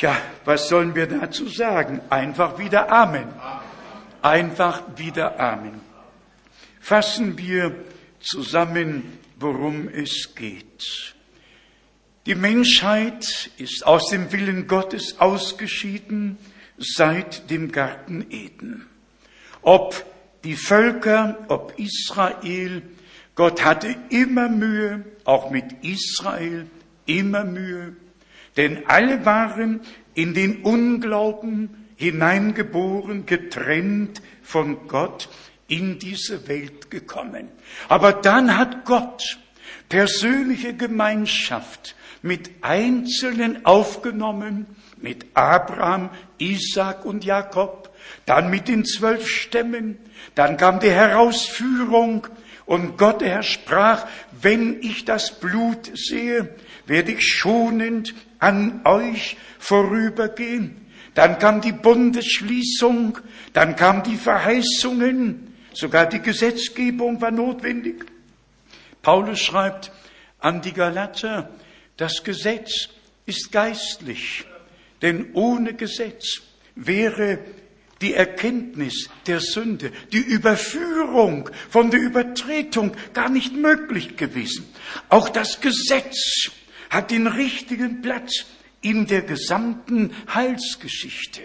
[0.00, 2.02] Ja, was sollen wir dazu sagen?
[2.10, 3.28] Einfach wieder Amen.
[4.20, 5.80] Einfach wieder Amen.
[6.80, 7.74] Fassen wir
[8.20, 11.14] zusammen, worum es geht.
[12.26, 16.36] Die Menschheit ist aus dem Willen Gottes ausgeschieden
[16.76, 18.86] seit dem Garten Eden.
[19.62, 20.04] Ob
[20.44, 22.82] die Völker, ob Israel,
[23.34, 26.66] Gott hatte immer Mühe, auch mit Israel
[27.06, 27.96] immer Mühe,
[28.56, 29.80] denn alle waren
[30.14, 35.28] in den Unglauben hineingeboren, getrennt von Gott
[35.68, 37.48] in diese Welt gekommen.
[37.88, 39.38] Aber dann hat Gott
[39.88, 44.66] persönliche Gemeinschaft mit Einzelnen aufgenommen,
[44.96, 47.90] mit Abraham, Isaac und Jakob,
[48.24, 49.98] dann mit den zwölf Stämmen,
[50.34, 52.26] dann kam die Herausführung
[52.64, 54.06] und Gott, der Herr, sprach,
[54.40, 56.54] wenn ich das Blut sehe,
[56.86, 60.86] werde ich schonend an euch vorübergehen.
[61.14, 63.18] Dann kam die Bundesschließung,
[63.52, 68.04] dann kam die Verheißungen, sogar die Gesetzgebung war notwendig.
[69.02, 69.92] Paulus schreibt
[70.38, 71.50] an die Galater,
[71.96, 72.88] das Gesetz
[73.24, 74.44] ist geistlich,
[75.00, 76.42] denn ohne Gesetz
[76.74, 77.38] wäre
[78.02, 84.66] die Erkenntnis der Sünde, die Überführung von der Übertretung gar nicht möglich gewesen.
[85.08, 86.50] Auch das Gesetz
[86.90, 88.46] hat den richtigen Platz
[88.80, 91.42] in der gesamten Heilsgeschichte.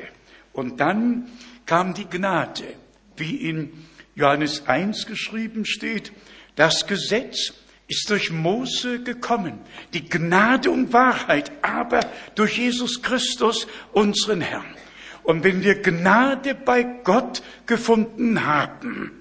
[0.53, 1.29] Und dann
[1.65, 2.75] kam die Gnade,
[3.17, 3.71] wie in
[4.15, 6.11] Johannes 1 geschrieben steht,
[6.55, 7.53] das Gesetz
[7.87, 9.59] ist durch Mose gekommen,
[9.93, 12.01] die Gnade und Wahrheit, aber
[12.35, 14.75] durch Jesus Christus, unseren Herrn.
[15.23, 19.20] Und wenn wir Gnade bei Gott gefunden haben,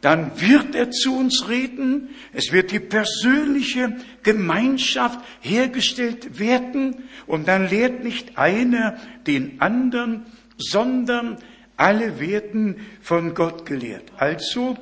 [0.00, 7.08] dann wird er zu uns reden, es wird die persönliche Gemeinschaft hergestellt werden.
[7.26, 8.96] Und dann lehrt nicht einer
[9.26, 10.26] den anderen,
[10.56, 11.38] sondern
[11.76, 14.12] alle werden von Gott gelehrt.
[14.16, 14.76] Also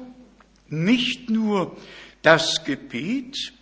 [0.68, 1.76] nicht nur
[2.22, 3.52] das Gebet,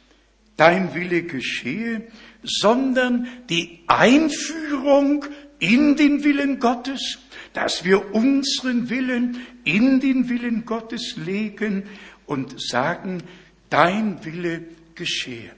[0.56, 2.09] dein Wille geschehe,
[2.43, 5.24] sondern die Einführung
[5.59, 7.18] in den Willen Gottes,
[7.55, 11.85] dass wir unseren Willen in den Willen Gottes legen
[12.26, 13.22] und sagen,
[13.70, 14.64] dein Wille
[14.94, 15.51] geschehe.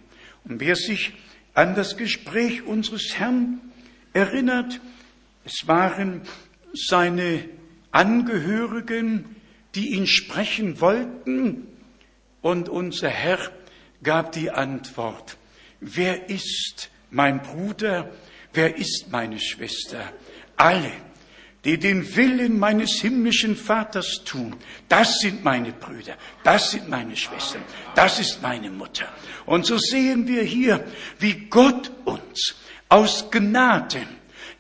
[0.45, 1.15] Und wer sich
[1.55, 3.61] an das Gespräch unseres Herrn
[4.13, 4.81] erinnert,
[5.45, 6.23] es waren
[6.75, 7.49] seine
[7.91, 9.25] Angehörigen,
[9.75, 11.67] die ihn sprechen wollten,
[12.43, 13.41] und unser Herr
[14.05, 15.37] gab die Antwort,
[15.81, 18.13] wer ist mein Bruder,
[18.53, 20.13] wer ist meine Schwester?
[20.57, 20.93] Alle,
[21.67, 24.55] die den Willen meines himmlischen Vaters tun,
[24.89, 26.15] das sind meine Brüder,
[26.45, 27.63] das sind meine Schwestern,
[27.97, 29.09] das ist meine Mutter.
[29.47, 30.85] Und so sehen wir hier,
[31.19, 32.55] wie Gott uns
[32.89, 34.07] aus Gnaden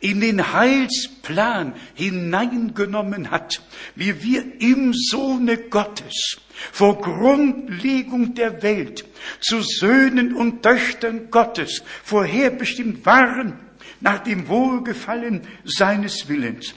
[0.00, 3.62] in den Heilsplan hineingenommen hat,
[3.94, 6.38] wie wir im Sohne Gottes
[6.72, 9.04] vor Grundlegung der Welt
[9.40, 13.60] zu Söhnen und Töchtern Gottes vorherbestimmt waren
[14.00, 16.74] nach dem Wohlgefallen seines Willens.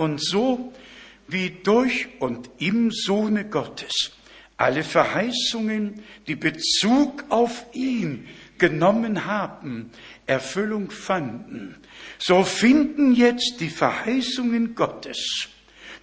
[0.00, 0.72] Und so
[1.28, 4.12] wie durch und im Sohne Gottes
[4.56, 9.90] alle Verheißungen, die Bezug auf ihn genommen haben,
[10.26, 11.76] Erfüllung fanden,
[12.16, 15.48] so finden jetzt die Verheißungen Gottes,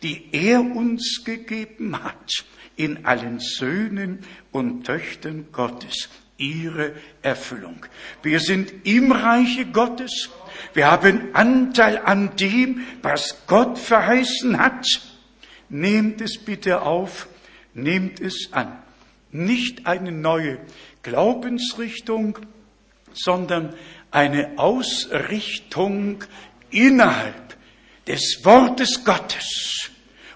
[0.03, 2.45] die er uns gegeben hat,
[2.75, 4.19] in allen Söhnen
[4.51, 6.07] und Töchtern Gottes
[6.37, 6.93] ihre
[7.23, 7.83] Erfüllung.
[8.21, 10.29] Wir sind im Reiche Gottes.
[10.73, 14.85] Wir haben Anteil an dem, was Gott verheißen hat.
[15.69, 17.27] Nehmt es bitte auf,
[17.73, 18.77] nehmt es an.
[19.31, 20.59] Nicht eine neue
[21.03, 22.39] Glaubensrichtung,
[23.13, 23.73] sondern
[24.11, 26.23] eine Ausrichtung
[26.69, 27.55] innerhalb
[28.07, 29.91] des Wortes Gottes.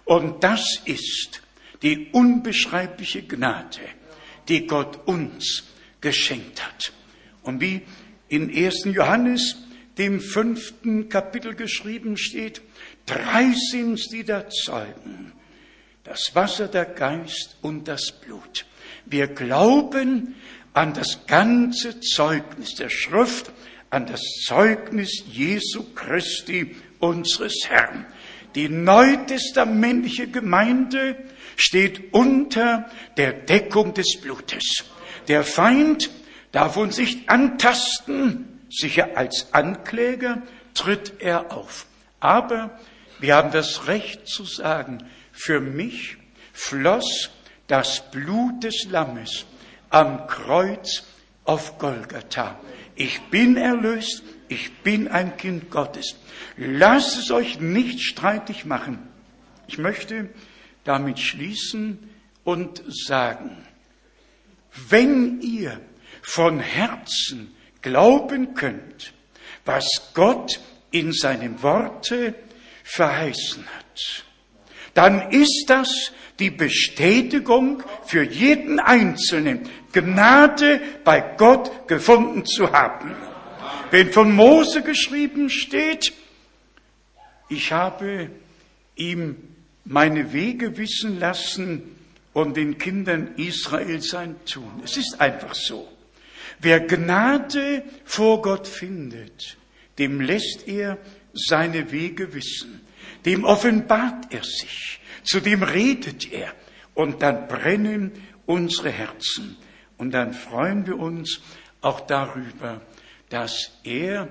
[0.06, 1.42] Und das ist
[1.82, 3.80] die unbeschreibliche Gnade,
[4.48, 5.64] die Gott uns
[6.02, 6.92] geschenkt hat.
[7.44, 7.82] Und wie
[8.28, 8.86] in 1.
[8.86, 9.58] Johannes,
[10.02, 12.64] dem fünften Kapitel geschrieben steht,
[13.06, 15.32] drei sind's, die da zeugen.
[16.04, 18.66] Das Wasser, der Geist und das Blut.
[19.06, 20.34] Wir glauben
[20.74, 23.52] an das ganze Zeugnis der Schrift,
[23.92, 28.08] an das Zeugnis Jesu Christi, unseres Herrn.
[28.56, 31.16] Die neutestamentliche Gemeinde
[31.58, 34.84] steht unter der Deckung des Blutes.
[35.28, 36.10] Der Feind
[36.52, 40.42] darf uns nicht antasten, sicher als Ankläger
[40.74, 41.86] tritt er auf.
[42.20, 42.80] Aber
[43.20, 46.18] wir haben das Recht zu sagen, für mich
[46.54, 47.30] floss
[47.68, 49.46] das Blut des Lammes
[49.90, 51.04] am Kreuz
[51.46, 52.60] auf Golgatha.
[52.96, 56.16] Ich bin erlöst, ich bin ein Kind Gottes.
[56.58, 59.00] Lasst es euch nicht streitig machen.
[59.68, 60.30] Ich möchte
[60.84, 62.10] damit schließen
[62.44, 63.58] und sagen,
[64.90, 65.80] wenn ihr
[66.22, 69.14] von Herzen glauben könnt,
[69.66, 70.60] was Gott
[70.92, 72.36] in seinem Worte
[72.84, 74.26] verheißen hat,
[74.94, 83.16] dann ist das die Bestätigung für jeden Einzelnen, Gnade bei Gott gefunden zu haben.
[83.92, 86.14] Wenn von Mose geschrieben steht,
[87.50, 88.30] ich habe
[88.96, 89.36] ihm
[89.84, 91.96] meine Wege wissen lassen
[92.34, 94.82] und den Kindern Israel sein Tun.
[94.84, 95.88] Es ist einfach so.
[96.62, 99.58] Wer Gnade vor Gott findet,
[99.98, 100.98] dem lässt er
[101.34, 102.82] seine Wege wissen,
[103.26, 106.54] dem offenbart er sich, zu dem redet er.
[106.94, 108.12] Und dann brennen
[108.46, 109.58] unsere Herzen.
[109.98, 111.42] Und dann freuen wir uns
[111.82, 112.82] auch darüber,
[113.30, 114.28] dass er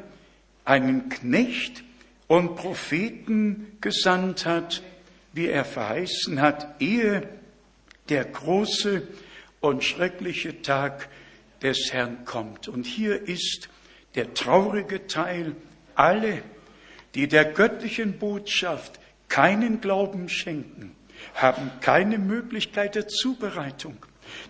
[0.65, 1.83] einen Knecht
[2.27, 4.83] und Propheten gesandt hat,
[5.33, 7.29] wie er verheißen hat, ehe
[8.09, 9.07] der große
[9.61, 11.09] und schreckliche Tag
[11.63, 12.69] des Herrn kommt.
[12.69, 13.69] Und hier ist
[14.15, 15.55] der traurige Teil,
[15.95, 16.43] alle,
[17.15, 20.95] die der göttlichen Botschaft keinen Glauben schenken,
[21.35, 23.97] haben keine Möglichkeit der Zubereitung.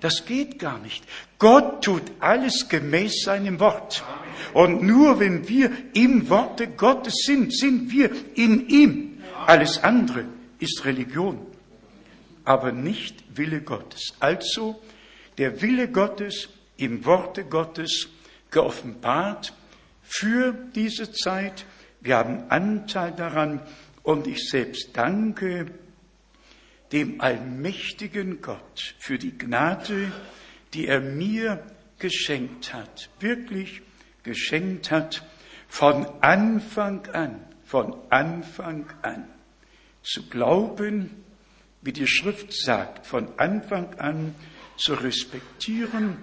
[0.00, 1.04] Das geht gar nicht.
[1.38, 4.04] Gott tut alles gemäß seinem Wort.
[4.52, 9.22] Und nur wenn wir im Worte Gottes sind, sind wir in ihm.
[9.46, 10.26] Alles andere
[10.58, 11.46] ist Religion,
[12.44, 14.14] aber nicht Wille Gottes.
[14.20, 14.80] Also
[15.38, 16.48] der Wille Gottes
[16.80, 18.08] im Worte Gottes
[18.50, 19.54] geoffenbart
[20.02, 21.64] für diese Zeit.
[22.00, 23.60] Wir haben Anteil daran
[24.02, 25.66] und ich selbst danke
[26.92, 30.10] dem allmächtigen Gott für die Gnade,
[30.74, 31.62] die er mir
[31.98, 33.82] geschenkt hat, wirklich
[34.22, 35.24] geschenkt hat,
[35.68, 39.28] von Anfang an, von Anfang an
[40.02, 41.24] zu glauben,
[41.82, 44.34] wie die Schrift sagt, von Anfang an
[44.76, 46.16] zu respektieren.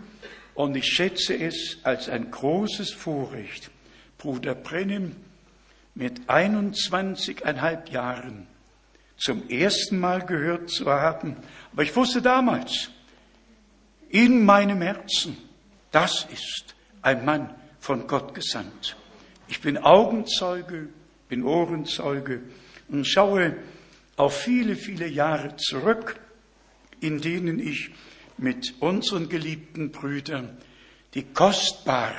[0.58, 3.70] Und ich schätze es als ein großes Vorrecht,
[4.18, 5.16] Bruder Brennim
[5.94, 8.48] mit 21,5 Jahren
[9.18, 11.36] zum ersten Mal gehört zu haben.
[11.72, 12.90] Aber ich wusste damals,
[14.10, 15.38] in meinem Herzen,
[15.92, 16.74] das ist
[17.04, 18.98] ein Mann von Gott gesandt.
[19.48, 20.90] Ich bin Augenzeuge,
[21.30, 22.42] bin Ohrenzeuge
[22.88, 23.58] und schaue
[24.16, 26.20] auf viele, viele Jahre zurück,
[27.00, 27.92] in denen ich
[28.38, 30.58] mit unseren geliebten Brüdern
[31.14, 32.16] die kostbare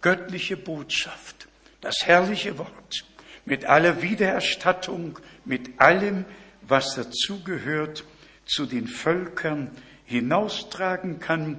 [0.00, 1.48] göttliche Botschaft,
[1.80, 3.04] das herrliche Wort,
[3.44, 6.24] mit aller Wiedererstattung, mit allem,
[6.62, 8.04] was dazugehört,
[8.46, 9.70] zu den Völkern
[10.04, 11.58] hinaustragen kann,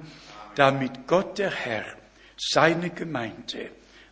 [0.54, 1.84] damit Gott der Herr
[2.36, 3.70] seine Gemeinde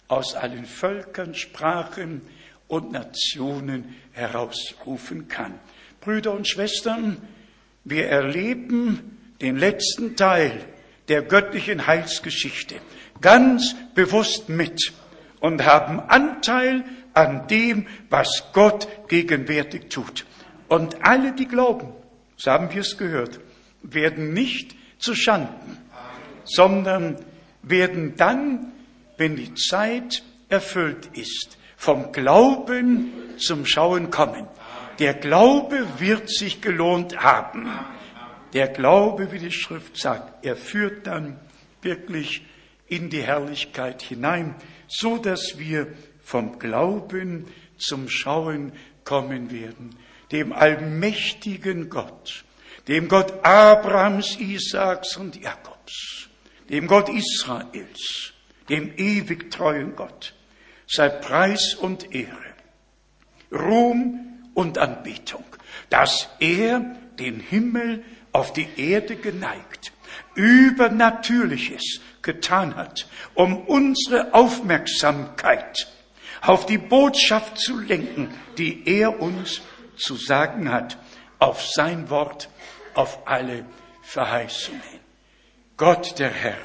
[0.08, 2.22] aus allen Völkern, Sprachen
[2.68, 5.58] und Nationen herausrufen kann.
[6.00, 7.18] Brüder und Schwestern,
[7.84, 10.52] wir erleben den letzten Teil
[11.08, 12.76] der göttlichen Heilsgeschichte
[13.20, 14.92] ganz bewusst mit
[15.40, 16.84] und haben Anteil
[17.14, 20.26] an dem, was Gott gegenwärtig tut.
[20.68, 21.92] Und alle, die glauben,
[22.36, 23.40] so haben wir es gehört,
[23.82, 25.78] werden nicht zu Schanden,
[26.44, 27.16] sondern
[27.62, 28.72] werden dann,
[29.16, 34.46] wenn die Zeit erfüllt ist, vom Glauben zum Schauen kommen.
[34.98, 37.70] Der Glaube wird sich gelohnt haben.
[38.52, 41.38] Der Glaube, wie die Schrift sagt, er führt dann
[41.82, 42.42] wirklich
[42.88, 44.54] in die Herrlichkeit hinein,
[44.88, 45.86] so dass wir
[46.20, 47.46] vom Glauben
[47.78, 48.72] zum Schauen
[49.04, 49.96] kommen werden.
[50.32, 52.44] Dem allmächtigen Gott,
[52.88, 56.28] dem Gott Abrahams, Isaaks und Jakobs,
[56.68, 58.32] dem Gott Israels,
[58.68, 60.34] dem ewig treuen Gott,
[60.86, 62.54] sei Preis und Ehre,
[63.52, 65.44] Ruhm und Anbetung,
[65.88, 69.92] dass er den Himmel auf die Erde geneigt,
[70.34, 75.88] Übernatürliches getan hat, um unsere Aufmerksamkeit
[76.42, 79.62] auf die Botschaft zu lenken, die er uns
[79.96, 80.96] zu sagen hat,
[81.38, 82.48] auf sein Wort,
[82.94, 83.64] auf alle
[84.02, 84.80] Verheißungen.
[85.76, 86.58] Gott der Herr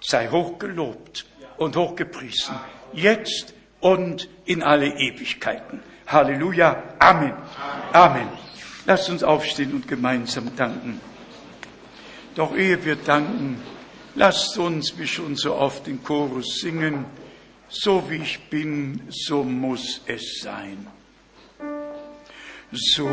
[0.00, 1.26] sei hochgelobt
[1.56, 2.54] und hochgepriesen,
[2.92, 5.80] jetzt und in alle Ewigkeiten.
[6.06, 6.82] Halleluja.
[6.98, 7.34] Amen.
[7.92, 8.28] Amen.
[8.86, 11.00] Lasst uns aufstehen und gemeinsam danken.
[12.34, 13.60] Doch ehe wir danken,
[14.14, 17.04] lasst uns wie schon so oft den Chorus singen.
[17.68, 20.86] So wie ich bin, so muss es sein.
[22.72, 23.08] So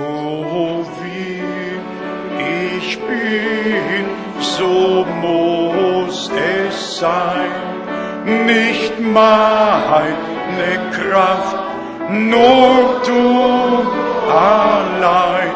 [1.03, 1.41] wie
[2.77, 4.05] ich bin,
[4.39, 7.51] so muss es sein.
[8.45, 10.15] Nicht meine
[10.91, 11.68] Kraft,
[12.09, 13.87] nur du
[14.29, 15.51] allein.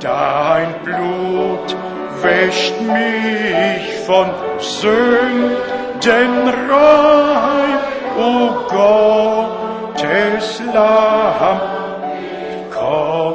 [0.00, 1.76] Dein Blut
[2.22, 7.78] wäscht mich von Sünden rein
[8.16, 11.60] o Gottes Lamm,
[12.70, 13.34] komm,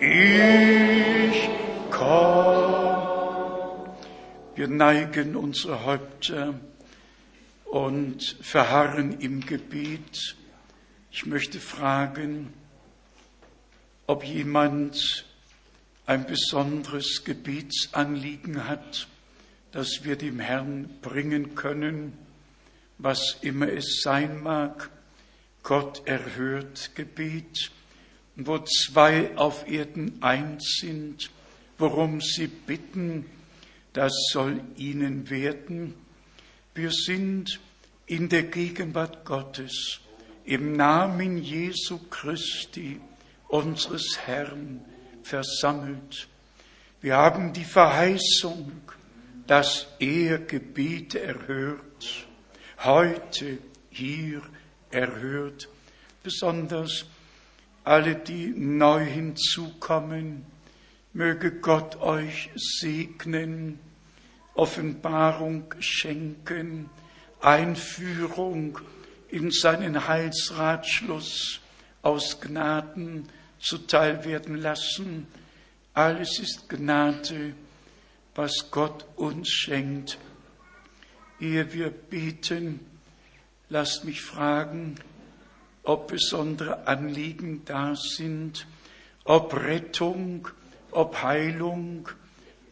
[0.00, 1.48] ich
[1.90, 2.70] komm.
[4.54, 6.54] Wir neigen unsere Häupter
[7.64, 10.36] und verharren im Gebet.
[11.12, 12.52] Ich möchte fragen,
[14.06, 15.24] ob jemand
[16.06, 19.08] ein besonderes Gebetsanliegen hat,
[19.72, 22.16] das wir dem Herrn bringen können
[23.02, 24.90] was immer es sein mag.
[25.62, 27.70] Gott erhört Gebet.
[28.36, 31.30] Wo zwei auf Erden eins sind,
[31.78, 33.26] worum sie bitten,
[33.92, 35.94] das soll ihnen werden.
[36.74, 37.60] Wir sind
[38.06, 40.00] in der Gegenwart Gottes,
[40.44, 43.00] im Namen Jesu Christi,
[43.48, 44.84] unseres Herrn,
[45.22, 46.28] versammelt.
[47.00, 48.72] Wir haben die Verheißung,
[49.46, 52.26] dass er Gebete erhört
[52.84, 53.58] heute
[53.90, 54.42] hier
[54.90, 55.68] erhört,
[56.22, 57.04] besonders
[57.84, 60.44] alle, die neu hinzukommen,
[61.12, 63.78] möge Gott euch segnen,
[64.54, 66.90] Offenbarung schenken,
[67.40, 68.78] Einführung
[69.30, 71.60] in seinen Heilsratschluss
[72.02, 73.28] aus Gnaden
[73.60, 75.26] zuteil werden lassen.
[75.94, 77.54] Alles ist Gnade,
[78.34, 80.18] was Gott uns schenkt.
[81.40, 82.80] Ehe wir beten,
[83.68, 84.96] lasst mich fragen,
[85.82, 88.66] ob besondere Anliegen da sind,
[89.24, 90.48] ob Rettung,
[90.90, 92.08] ob Heilung,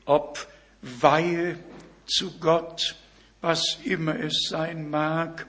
[0.05, 0.47] ob
[0.83, 1.59] Weihe
[2.07, 2.97] zu Gott,
[3.41, 5.47] was immer es sein mag,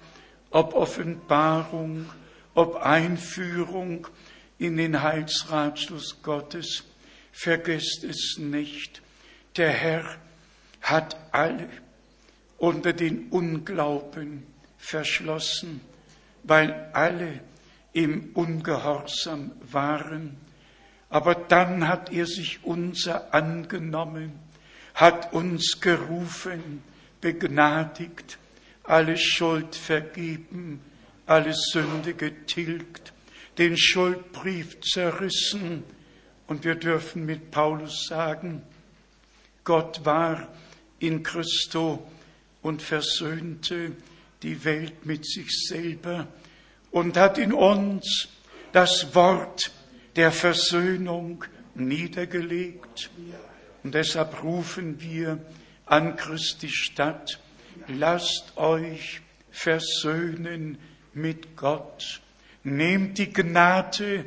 [0.52, 2.06] ob Offenbarung,
[2.54, 4.08] ob Einführung
[4.58, 6.84] in den Heilsratschluss Gottes.
[7.32, 9.02] Vergesst es nicht,
[9.56, 10.16] der Herr
[10.82, 11.70] hat alle
[12.58, 14.46] unter den Unglauben
[14.78, 15.82] verschlossen,
[16.44, 17.42] weil alle
[17.94, 20.38] im Ungehorsam waren.
[21.10, 24.34] Aber dann hat er sich unser angenommen,
[24.94, 26.84] hat uns gerufen,
[27.22, 28.38] begnadigt,
[28.90, 30.82] alle Schuld vergeben,
[31.28, 33.14] alle Sünde getilgt,
[33.60, 35.84] den Schuldbrief zerrissen.
[36.48, 38.64] Und wir dürfen mit Paulus sagen,
[39.64, 40.48] Gott war
[40.98, 42.10] in Christo
[42.64, 43.96] und versöhnte
[44.42, 46.28] die Welt mit sich selber
[46.90, 48.28] und hat in uns
[48.72, 49.72] das Wort
[50.16, 51.46] der Versöhnung
[51.76, 53.12] niedergelegt.
[53.84, 55.40] Und deshalb rufen wir
[55.86, 57.40] an Christi Stadt,
[57.90, 59.22] lasst euch
[59.52, 60.78] versöhnen
[61.14, 62.22] mit Gott.
[62.64, 64.26] Nehmt die Gnade,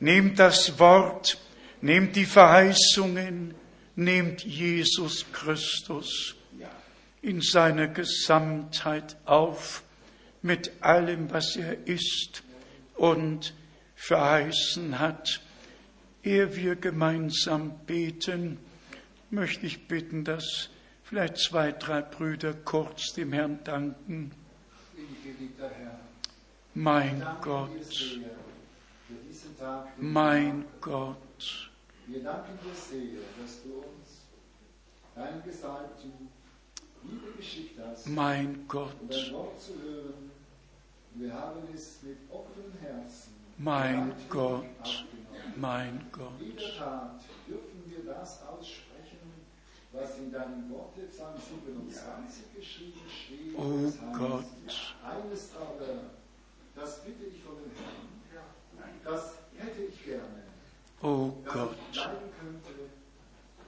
[0.00, 1.38] nehmt das Wort,
[1.80, 3.54] nehmt die Verheißungen,
[3.96, 6.34] nehmt Jesus Christus
[7.22, 9.82] in seiner Gesamtheit auf,
[10.42, 12.42] mit allem, was er ist
[12.96, 13.54] und
[13.96, 15.40] verheißen hat.
[16.22, 18.58] Ehe wir gemeinsam beten,
[19.30, 20.68] möchte ich bitten, dass
[21.14, 24.32] vielleicht zwei, drei Brüder kurz dem Herrn danken.
[26.74, 27.70] Mein Gott,
[29.96, 31.70] mein Gott,
[32.08, 34.24] Wir danken dir sehr, dass du uns
[35.14, 36.12] deinen Gesalbten
[37.04, 40.30] wiedergeschickt hast, mein um dein Gott, Wort zu hören.
[41.14, 45.06] Wir haben es mit offenen Herzen Mein Gott.
[45.54, 48.83] mein In Gott, der Tat dürfen wir das aussprechen,
[49.94, 53.54] was in deinem Worte Psalm 27 geschrieben steht.
[53.56, 54.44] Oh Das heißt, Gott.
[55.04, 56.10] Eines aber,
[56.74, 60.42] das bitte ich von dem Herrn, das hätte ich gerne,
[61.02, 62.70] oh dass ich Gott, bleiben könnte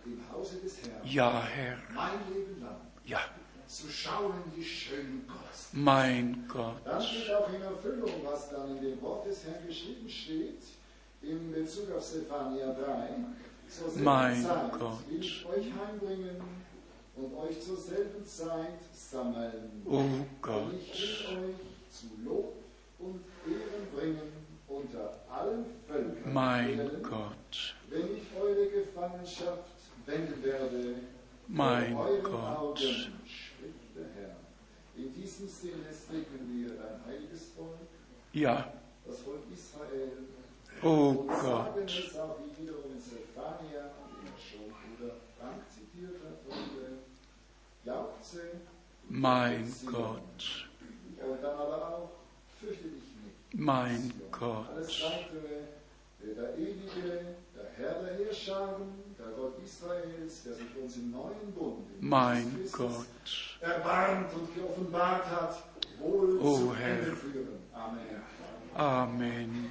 [0.04, 3.20] im Hause des Herrn, ja Herr, mein Leben lang, ja,
[3.66, 5.82] zu schauen die schönen Kosten.
[5.82, 10.08] mein Dann Gott, steht auch in Erfüllung, was dann in dem Wort des Herrn geschrieben
[10.08, 10.62] steht,
[11.22, 13.08] in Bezug auf Zephania 3.
[13.96, 14.42] Mein
[14.78, 15.08] Gott.
[15.08, 16.36] will ich euch heimbringen
[17.16, 19.82] und euch zur selben Zeit sammeln.
[19.86, 22.54] oh Und ich Gott, will euch zu Lob
[22.98, 24.32] und Ehren bringen
[24.68, 26.32] unter allen Völkern.
[26.32, 29.70] mein Gott, Wenn ich eure Gefangenschaft
[30.06, 30.94] wenden werde,
[31.48, 34.36] mein Gott, Augen, spricht der Herr.
[34.96, 37.76] In diesem Sinne segnen wir dein heiliges Volk,
[38.32, 38.72] ja,
[39.06, 40.12] das Volk Israel,
[40.82, 45.62] oh und sagen Gott, es auch wie wiederum in Zephania, den ja schon Bruder Frank
[45.72, 48.40] zitiert hat, und äh, jauchze
[49.08, 50.68] mein Gott,
[51.22, 52.10] und dann aber auch
[52.60, 52.94] fürchte dich
[53.24, 53.54] nicht.
[53.54, 54.66] mein Alles Gott,
[55.02, 58.82] weitere, der ewige, der Herr der Heerscharen,
[59.18, 63.06] der Gott Israels, der sich uns im neuen Bund, in mein Jesus Christus,
[63.60, 65.62] Gott, erbarmt und geoffenbart hat,
[66.00, 66.98] wohl O zu Herr.
[66.98, 67.58] Ende führen.
[67.72, 68.22] Amen.
[68.74, 69.70] Amen,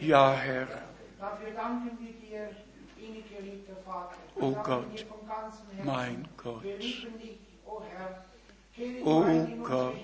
[0.00, 0.68] Ja, Herr.
[4.36, 5.06] O oh Gott,
[5.82, 6.64] mein Gott.
[9.04, 9.96] O oh Gott.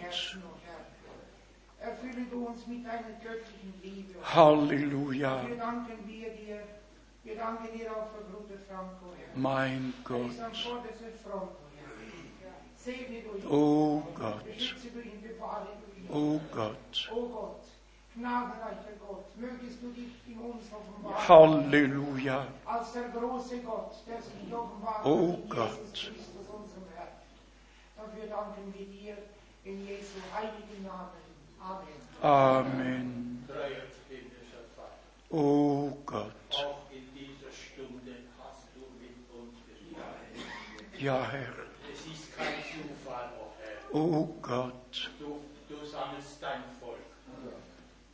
[1.81, 4.15] Erfülle du uns mit deiner göttlichen Liebe.
[4.23, 5.49] Halleluja.
[5.49, 6.61] Wir danken wir dir.
[7.25, 9.39] Wir danken dir auch für Bruder Franco, Herr.
[9.39, 10.31] Mein Gott.
[10.31, 12.53] ist am vordersten Front, o Herr.
[12.77, 13.47] Segne du ihn.
[13.47, 14.45] O Gott.
[14.45, 16.11] Beschütze du ihn, befale du ihn.
[16.11, 17.11] O Gott.
[17.15, 17.65] O Gott,
[18.15, 21.29] gnadenreicher Gott, mögest du dich in uns offenbaren.
[21.29, 22.47] Halleluja.
[22.67, 25.71] als der große Gott, der sich offenbart Oh in oh, Gott.
[25.73, 27.09] Oh, Jesus Christus, unserem Herrn.
[27.97, 29.17] Dafür danken wir dir
[29.65, 31.20] in Jesu heiligen Namen.
[31.63, 31.87] Amen.
[32.23, 33.47] Amen.
[35.31, 36.33] O Gott.
[39.33, 40.99] uns gesprochen.
[40.99, 41.53] Ja, Herr.
[41.93, 43.95] Es ist kein Zufall, o Herr.
[43.95, 45.11] O Gott.
[45.19, 46.99] Du, du sammelst dein Volk.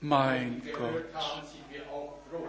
[0.01, 1.15] Mein Gott.
[1.15, 2.49] haben, sind wir auch froh,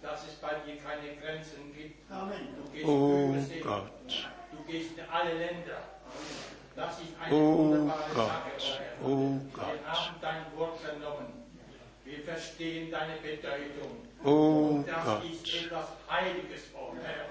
[0.00, 2.10] dass es bei dir keine Grenzen gibt.
[2.10, 3.60] Du gehst O über See.
[3.60, 4.30] Gott.
[4.50, 5.82] Du gehst in alle Länder.
[6.06, 8.80] Das ist eine O wunderbare Sache, Gott.
[9.02, 9.08] o Herr.
[9.08, 9.86] O Wir Gott.
[9.86, 11.26] haben dein Wort vernommen.
[12.04, 13.92] Wir verstehen deine Bedeutung.
[14.24, 14.30] O
[14.76, 15.62] Und das ist Gott.
[15.66, 17.26] etwas Heiliges, o Herr.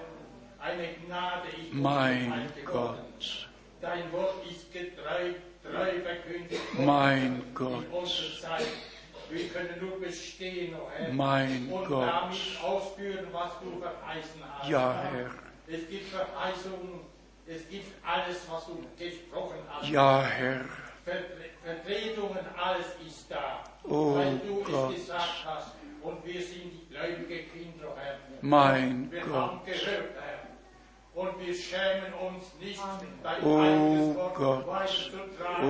[0.65, 2.47] Eine Gnade ist Mein.
[2.65, 2.97] Gott.
[3.81, 7.83] Dein Wort ist getreu, treu verkündigt Mein in Gott.
[7.91, 8.67] unserer Zeit.
[9.29, 11.11] Wir können nur bestehen, o Herr.
[11.13, 12.07] Mein und Gott.
[12.07, 14.69] damit ausführen, was du verheißen hast.
[14.69, 15.29] Ja, Herr.
[15.67, 17.01] Es gibt Verheißungen,
[17.47, 19.89] es gibt alles, was du gesprochen hast.
[19.89, 20.61] Ja, Herr.
[21.03, 21.25] Vertre
[21.63, 23.63] Vertretungen, alles ist da.
[23.83, 24.91] Oh weil du Gott.
[24.93, 25.71] es gesagt hast.
[26.01, 28.17] Und wir sind die gläubige Kinder, Herr.
[28.41, 29.65] Mein wir haben Gott.
[29.65, 31.21] gehört, Herr.
[31.21, 32.81] Und wir schämen uns nicht,
[33.21, 34.67] dein Oh eigenes Wort Gott.
[34.67, 35.63] weiterzutragen.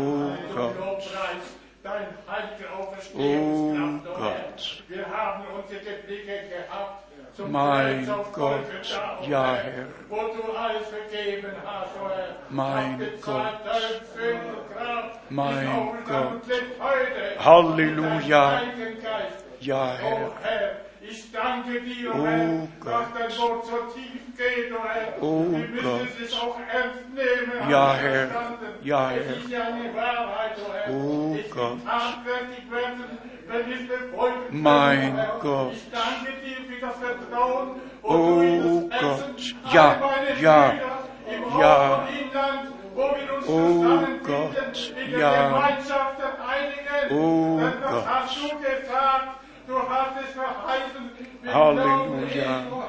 [0.50, 0.78] Oh Gott.
[0.80, 1.44] Lobpreis,
[1.84, 4.44] dein heilige Auferstehungskraft, Oh Herr.
[4.52, 4.84] Gott.
[4.88, 7.04] Wir haben unsere Blicke gehabt
[7.50, 8.60] mein Gott,
[9.28, 9.86] ja Herr,
[12.50, 13.44] mein Gott,
[15.30, 15.68] mein
[16.06, 16.42] Gott,
[17.40, 18.62] Halleluja,
[19.60, 22.94] ja Herr, Ich danke dir, Oh Herr, Gott.
[22.94, 25.22] dass dein Wort so tief geht, oh Herr.
[25.22, 27.70] Oh Wir müssen es auch ernst nehmen.
[27.70, 28.30] Ja, Herr.
[28.84, 29.36] Ja, Es Herr.
[29.38, 30.94] ist ja eine Wahrheit, oh Herr.
[30.94, 31.78] Oh es Gott.
[31.86, 33.04] tatkräftig werden,
[33.48, 35.40] wenn es können, Mein oh.
[35.42, 35.74] Gott.
[35.74, 39.20] Ich danke dir für das Vertrauen, wo Oh das Gott.
[39.20, 39.96] Herzen Ja,
[40.42, 40.70] ja.
[40.70, 41.00] Brüder
[41.54, 41.96] im Ja.
[41.96, 44.94] Und Inland, wo wir uns Oh Gott.
[45.06, 45.48] in der Ja.
[45.50, 47.18] Gemeinschaft der Heiligen.
[47.20, 47.60] Oh
[47.90, 48.06] Gott.
[48.08, 51.12] hast du gesagt, du hast es verheißen.
[51.42, 52.62] Wir Halleluja.
[52.68, 52.84] glauben.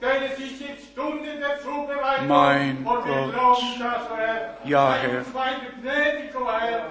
[0.00, 2.28] Denn es ist jetzt Stunde der Zubereitung.
[2.28, 3.32] Mein und wir Gott.
[3.34, 4.54] glauben das, o Herr.
[4.64, 5.18] Ja, Herr.
[5.18, 5.28] uns
[5.82, 6.82] gnädig, o Herr.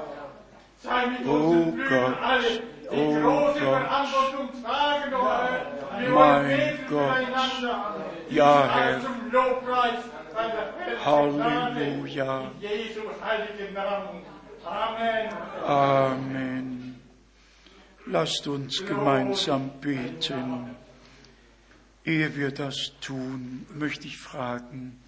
[0.78, 2.24] Sei mit Oh unseren Brüdern Gott.
[2.24, 3.82] alle, die Oh große Gott.
[3.82, 6.00] Verantwortung tragen, o Herr.
[6.00, 7.14] Wir Mein Gott.
[7.16, 7.96] füreinander.
[8.30, 9.02] Ja, Herr.
[9.02, 10.04] Zum Lobpreis
[11.06, 12.42] Halleluja.
[12.42, 14.24] In Jesu heiligen Namen.
[14.66, 15.30] Amen.
[15.66, 16.89] Amen.
[18.12, 20.76] Lasst uns gemeinsam beten.
[22.04, 25.00] Ehe wir das tun, möchte ich fragen,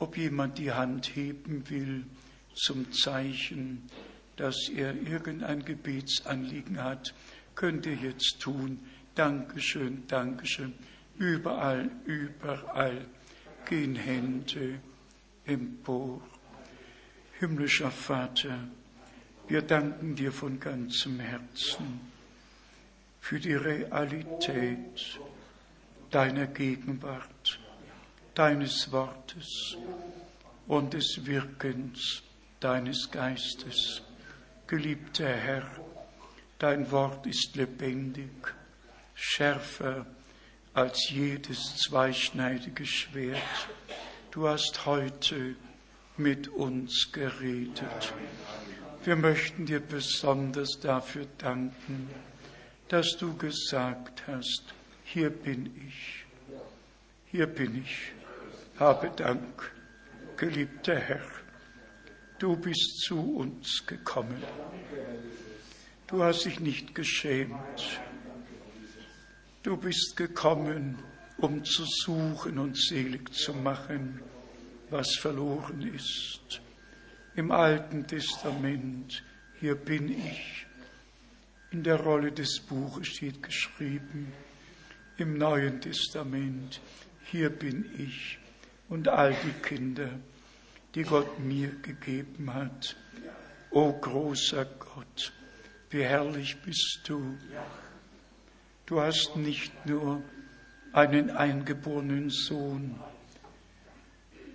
[0.00, 2.06] ob jemand die Hand heben will
[2.54, 3.88] zum Zeichen,
[4.34, 7.14] dass er irgendein Gebetsanliegen hat.
[7.54, 8.80] Könnt ihr jetzt tun.
[9.14, 10.74] Dankeschön, Dankeschön.
[11.18, 13.06] Überall, überall
[13.64, 14.80] gehen Hände
[15.44, 16.20] empor.
[17.38, 18.58] Himmlischer Vater,
[19.46, 22.09] wir danken dir von ganzem Herzen
[23.20, 25.20] für die Realität
[26.10, 27.60] deiner Gegenwart,
[28.34, 29.76] deines Wortes
[30.66, 32.22] und des Wirkens
[32.60, 34.02] deines Geistes.
[34.66, 35.66] Geliebter Herr,
[36.58, 38.30] dein Wort ist lebendig,
[39.14, 40.06] schärfer
[40.74, 43.68] als jedes zweischneidige Schwert.
[44.30, 45.56] Du hast heute
[46.16, 48.12] mit uns geredet.
[49.02, 52.10] Wir möchten dir besonders dafür danken,
[52.90, 54.64] dass du gesagt hast,
[55.04, 56.24] hier bin ich,
[57.26, 58.10] hier bin ich,
[58.80, 59.72] habe Dank,
[60.36, 61.24] geliebter Herr,
[62.40, 64.42] du bist zu uns gekommen,
[66.08, 68.00] du hast dich nicht geschämt,
[69.62, 70.98] du bist gekommen,
[71.38, 74.20] um zu suchen und selig zu machen,
[74.90, 76.60] was verloren ist.
[77.36, 79.22] Im Alten Testament,
[79.60, 80.66] hier bin ich,
[81.70, 84.32] in der Rolle des Buches steht geschrieben,
[85.16, 86.80] im Neuen Testament,
[87.24, 88.38] hier bin ich,
[88.88, 90.10] und all die Kinder,
[90.94, 92.96] die Gott mir gegeben hat.
[93.70, 95.32] O großer Gott,
[95.90, 97.38] wie herrlich bist du.
[98.86, 100.22] Du hast nicht nur
[100.92, 102.98] einen eingeborenen Sohn,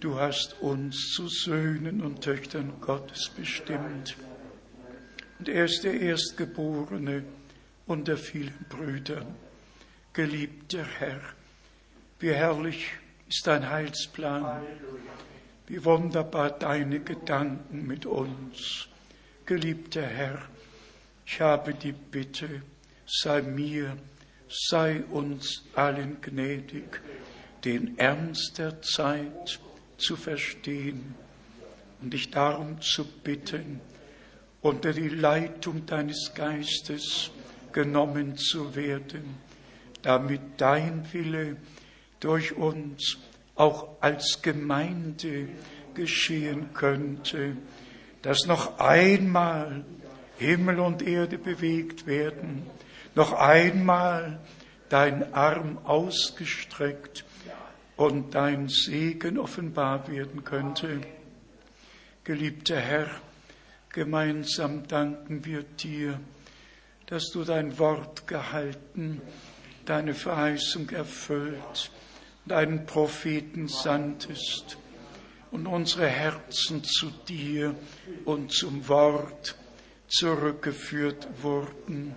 [0.01, 4.17] du hast uns zu Söhnen und Töchtern Gottes bestimmt.
[5.40, 7.24] Und er ist der Erstgeborene
[7.88, 9.36] unter vielen Brüdern.
[10.14, 11.22] Geliebter Herr,
[12.20, 12.91] wie herrlich
[13.28, 14.62] ist dein Heilsplan,
[15.68, 18.88] wie wunderbar deine Gedanken mit uns.
[19.45, 20.41] Geliebter Herr,
[21.26, 22.62] ich habe die Bitte,
[23.06, 23.98] sei mir,
[24.48, 27.02] sei uns allen gnädig,
[27.64, 29.60] den Ernst der Zeit
[29.98, 31.16] zu verstehen
[32.02, 33.82] und dich darum zu bitten,
[34.65, 37.29] unter die Leitung deines Geistes
[37.71, 39.37] genommen zu werden,
[40.01, 41.57] damit dein Wille
[42.19, 43.17] durch uns
[43.53, 45.49] auch als Gemeinde
[45.93, 47.57] geschehen könnte,
[48.23, 49.85] dass noch einmal
[50.39, 52.65] Himmel und Erde bewegt werden,
[53.13, 54.39] noch einmal
[54.89, 57.23] dein Arm ausgestreckt
[57.97, 61.01] und dein Segen offenbar werden könnte.
[62.23, 63.11] Geliebter Herr,
[63.95, 66.19] gemeinsam danken wir dir,
[67.05, 69.22] dass du dein Wort gehalten,
[69.85, 71.91] deine Verheißung erfüllt,
[72.45, 74.77] deinen Propheten sandtest
[75.49, 77.73] und unsere Herzen zu dir
[78.26, 79.55] und zum Wort
[80.09, 82.15] zurückgeführt wurden.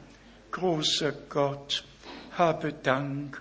[0.50, 1.84] Großer Gott,
[2.32, 3.40] habe Dank,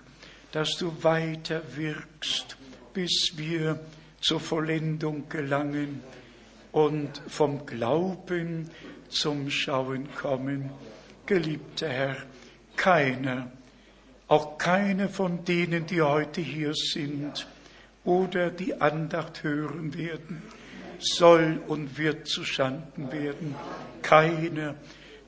[0.52, 2.56] dass du weiter wirkst,
[2.94, 3.80] bis wir
[4.20, 6.04] zur Vollendung gelangen
[6.78, 8.70] und vom Glauben
[9.08, 10.70] zum Schauen kommen.
[11.26, 12.16] Geliebter Herr,
[12.76, 13.50] keiner,
[14.28, 17.48] auch keine von denen, die heute hier sind
[18.04, 20.40] oder die Andacht hören werden,
[21.00, 23.56] soll und wird zu Schanden werden.
[24.02, 24.76] Keiner,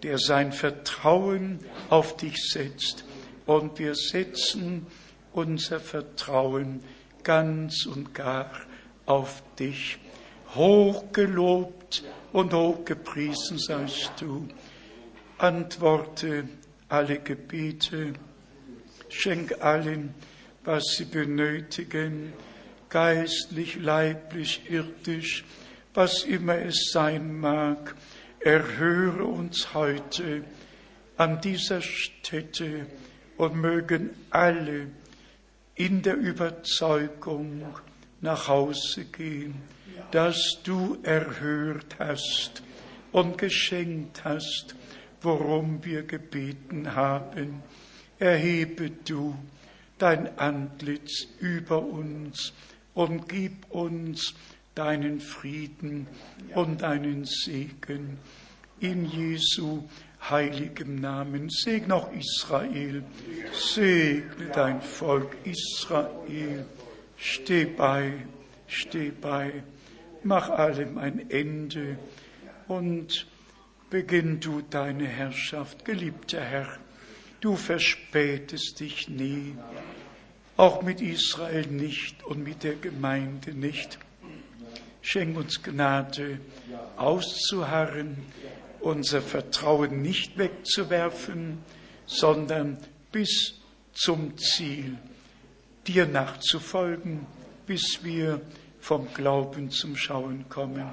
[0.04, 1.58] der sein Vertrauen
[1.88, 3.04] auf dich setzt.
[3.44, 4.86] Und wir setzen
[5.32, 6.80] unser Vertrauen
[7.24, 8.52] ganz und gar
[9.04, 9.98] auf dich.
[10.54, 14.48] Hochgelobt und hochgepriesen seist du.
[15.38, 16.48] Antworte
[16.88, 18.14] alle Gebete
[19.10, 20.14] Schenk allen,
[20.64, 22.32] was sie benötigen,
[22.88, 25.44] geistlich, leiblich, irdisch,
[25.94, 27.94] was immer es sein mag.
[28.40, 30.44] Erhöre uns heute
[31.16, 32.86] an dieser Stätte
[33.36, 34.88] und mögen alle
[35.74, 37.66] in der Überzeugung
[38.20, 39.54] nach Hause gehen,
[40.10, 42.62] dass du erhört hast
[43.12, 44.74] und geschenkt hast,
[45.22, 47.62] worum wir gebeten haben
[48.20, 49.34] erhebe du
[49.98, 52.52] dein Antlitz über uns
[52.94, 54.34] und gib uns
[54.74, 56.06] deinen Frieden
[56.54, 58.18] und deinen Segen.
[58.78, 59.88] In Jesu
[60.30, 61.48] heiligem Namen.
[61.50, 63.02] Segne auch Israel.
[63.52, 66.64] Segne dein Volk Israel.
[67.16, 68.12] Steh bei,
[68.66, 69.62] steh bei.
[70.22, 71.98] Mach allem ein Ende
[72.68, 73.26] und
[73.88, 76.78] beginn du deine Herrschaft, geliebter Herr.
[77.40, 79.56] Du verspätest dich nie,
[80.58, 83.98] auch mit Israel nicht und mit der Gemeinde nicht.
[85.00, 86.38] Schenk uns Gnade,
[86.98, 88.18] auszuharren,
[88.80, 91.58] unser Vertrauen nicht wegzuwerfen,
[92.04, 92.76] sondern
[93.10, 93.54] bis
[93.94, 94.98] zum Ziel,
[95.86, 97.26] dir nachzufolgen,
[97.66, 98.42] bis wir
[98.80, 100.92] vom Glauben zum Schauen kommen.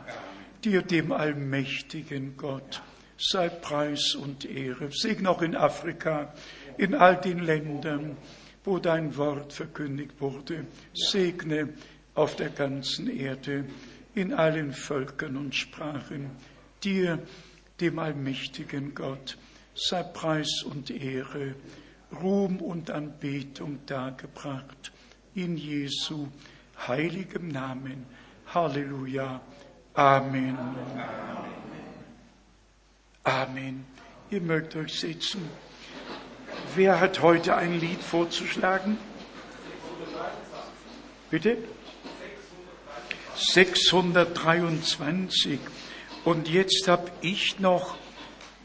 [0.64, 2.82] Dir, dem allmächtigen Gott,
[3.18, 4.92] sei Preis und Ehre.
[4.92, 6.34] Segne auch in Afrika,
[6.78, 8.18] in all den Ländern,
[8.64, 10.66] wo dein Wort verkündigt wurde.
[10.94, 11.70] Segne
[12.14, 13.66] auf der ganzen Erde,
[14.14, 16.32] in allen Völkern und Sprachen.
[16.84, 17.20] Dir,
[17.80, 19.38] dem allmächtigen Gott,
[19.76, 21.56] sei Preis und Ehre,
[22.22, 24.92] Ruhm und Anbetung dargebracht.
[25.36, 26.28] In Jesu
[26.86, 28.06] heiligem Namen.
[28.54, 29.40] Halleluja.
[29.94, 30.58] Amen.
[33.24, 33.86] Amen.
[34.30, 35.50] Ihr mögt euch setzen.
[36.76, 38.98] Wer hat heute ein Lied vorzuschlagen?
[41.30, 41.60] Bitte?
[43.36, 45.60] 623.
[46.24, 47.98] Und jetzt habe ich noch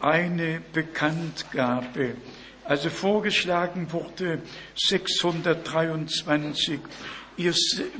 [0.00, 2.16] eine Bekanntgabe.
[2.64, 4.40] Also vorgeschlagen wurde
[4.76, 6.80] 623.
[7.36, 7.54] Ihr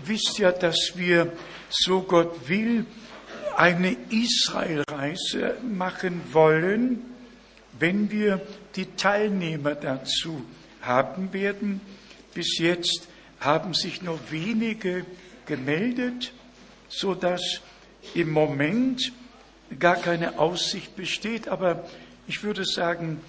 [0.04, 1.32] wisst ja, dass wir,
[1.70, 2.86] so Gott will,
[3.56, 7.02] eine Israelreise machen wollen,
[7.78, 8.40] wenn wir
[8.76, 10.44] die Teilnehmer dazu
[10.80, 11.80] haben werden.
[12.34, 13.08] Bis jetzt
[13.40, 15.04] haben sich nur wenige
[15.46, 16.32] gemeldet,
[16.88, 17.60] so dass
[18.14, 19.12] im Moment
[19.78, 21.48] gar keine Aussicht besteht.
[21.48, 21.88] Aber
[22.26, 23.20] ich würde sagen,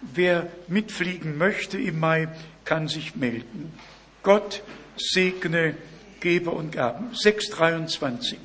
[0.00, 2.28] wer mitfliegen möchte im Mai,
[2.64, 3.72] kann sich melden.
[4.22, 4.62] Gott
[5.00, 5.74] segne
[6.20, 7.14] Geber und Gaben.
[7.14, 8.38] 623.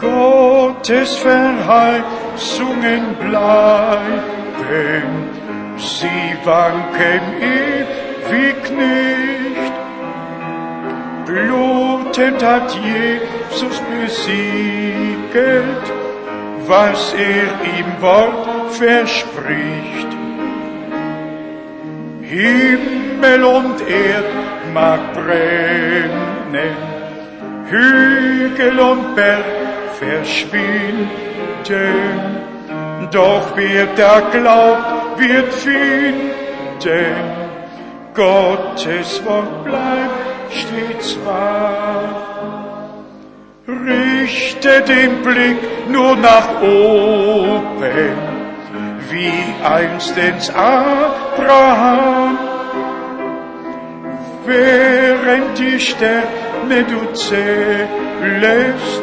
[0.00, 4.22] Gottes Verheißungen bleiben,
[5.76, 9.72] sie wanken ewig nicht.
[11.26, 15.97] Blutend hat Jesus besiegelt,
[16.68, 20.10] was er im Wort verspricht.
[22.20, 24.30] Himmel und Erd
[24.74, 26.76] mag brennen,
[27.70, 29.44] Hügel und Berg
[29.98, 31.08] verschwinden,
[33.10, 36.28] doch wer da glaubt, wird finden.
[38.14, 42.37] Gottes Wort bleibt stets wahr.
[43.68, 45.58] Richte den Blick
[45.90, 48.16] nur nach oben,
[49.10, 49.32] wie
[49.62, 52.38] einstens Abraham.
[54.46, 59.02] Während die Sterne du zählst,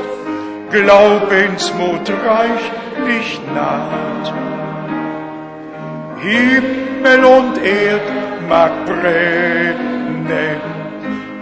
[0.71, 4.33] Glaubensmut reichlich naht.
[6.23, 10.59] Himmel und Erd mag brennen,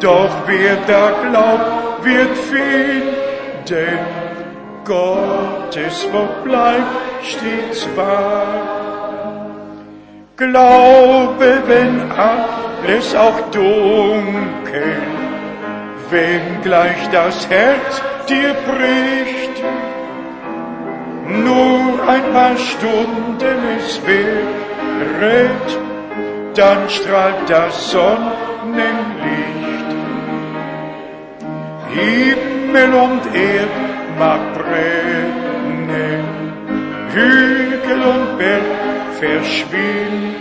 [0.00, 3.98] doch wer da glaubt, wird finden.
[4.84, 8.78] Gottes Wort bleibt stets wahr.
[10.36, 14.96] Glaube, wenn alles auch dunkel,
[16.10, 19.62] wenn gleich das Herz dir bricht,
[21.44, 25.78] nur ein paar Stunden es währet,
[26.58, 28.28] dann strahlt das Sonnenlicht.
[31.94, 33.70] Himmel und Erd
[34.18, 36.24] mag brennen,
[37.14, 38.62] Hügel und Berg
[39.20, 40.38] verschwinden,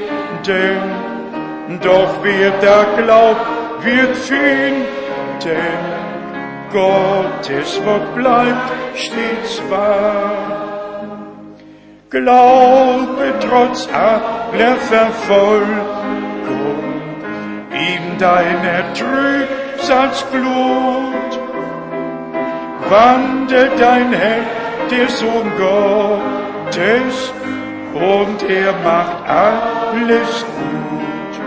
[1.83, 3.45] doch wer da glaubt,
[3.83, 4.87] wird finden.
[6.71, 10.66] Gottes Wort bleibt stets wahr.
[12.09, 15.75] Glaube trotz aller Verfolgung
[17.71, 21.39] in deiner Trübsalsglut.
[22.89, 24.45] Wandelt dein Herr,
[24.89, 27.33] der Sohn Gottes,
[27.93, 31.41] und er macht alles gut.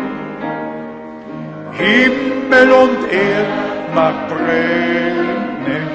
[1.79, 3.49] Himmel und Erd
[3.95, 5.89] mag brennen,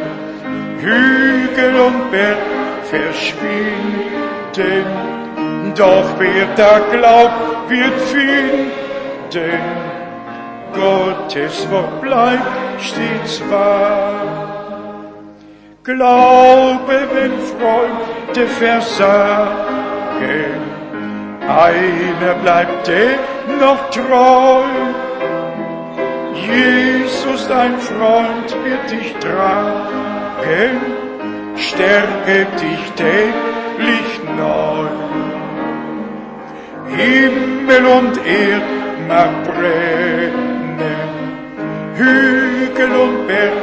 [0.79, 2.39] Hügel und Berg
[2.85, 4.25] verschwinden,
[5.75, 9.61] doch wer da glaubt, wird finden.
[10.73, 14.45] Gottes Wort bleibt stets wahr.
[15.83, 19.55] Glaube, wenn Freunde versagen,
[21.47, 24.63] einer bleibt dennoch treu.
[26.33, 30.81] Jesus, dein Freund, wird dich tragen,
[31.55, 32.91] stärke dich
[33.77, 34.87] täglich neu.
[36.95, 38.63] Himmel und Erd
[39.45, 40.79] brennen,
[41.95, 43.53] Hügel und Berg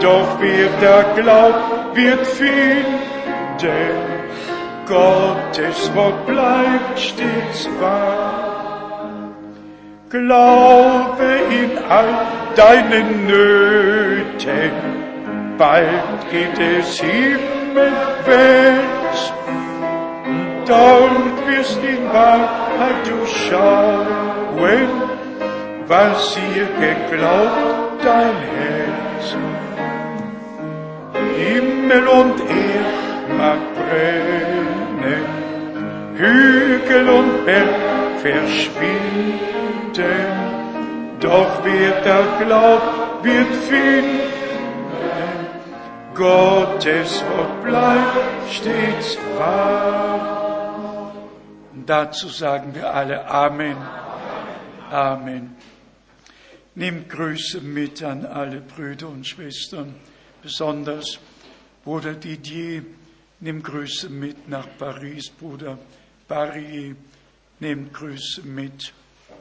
[0.00, 2.92] doch wer da glaubt, wird finden.
[4.86, 8.52] Gottes Wort bleibt stets wahr.
[10.10, 12.26] Glaube in all
[12.56, 14.91] deinen Nöten,
[15.62, 19.32] bald geht es himmelwärts.
[20.66, 24.88] Dort wirst in Wahrheit du schauen,
[25.86, 29.24] was ihr geglaubt dein Herz.
[31.38, 35.24] Himmel und Erd mag brennen,
[36.16, 37.80] Hügel und Berg
[38.24, 40.26] verschwinden,
[41.20, 42.92] doch wer da glaubt,
[43.22, 44.32] wird finden.
[46.14, 51.14] Gottes Wort bleibt stets wahr.
[51.72, 53.76] Und dazu sagen wir alle Amen.
[54.90, 55.56] Amen.
[56.74, 59.94] Nehmt Grüße mit an alle Brüder und Schwestern,
[60.42, 61.18] besonders
[61.84, 62.84] Bruder Didier,
[63.40, 65.78] nimm Grüße mit nach Paris, Bruder
[66.28, 66.94] Barrier,
[67.60, 68.92] nehmt Grüße mit.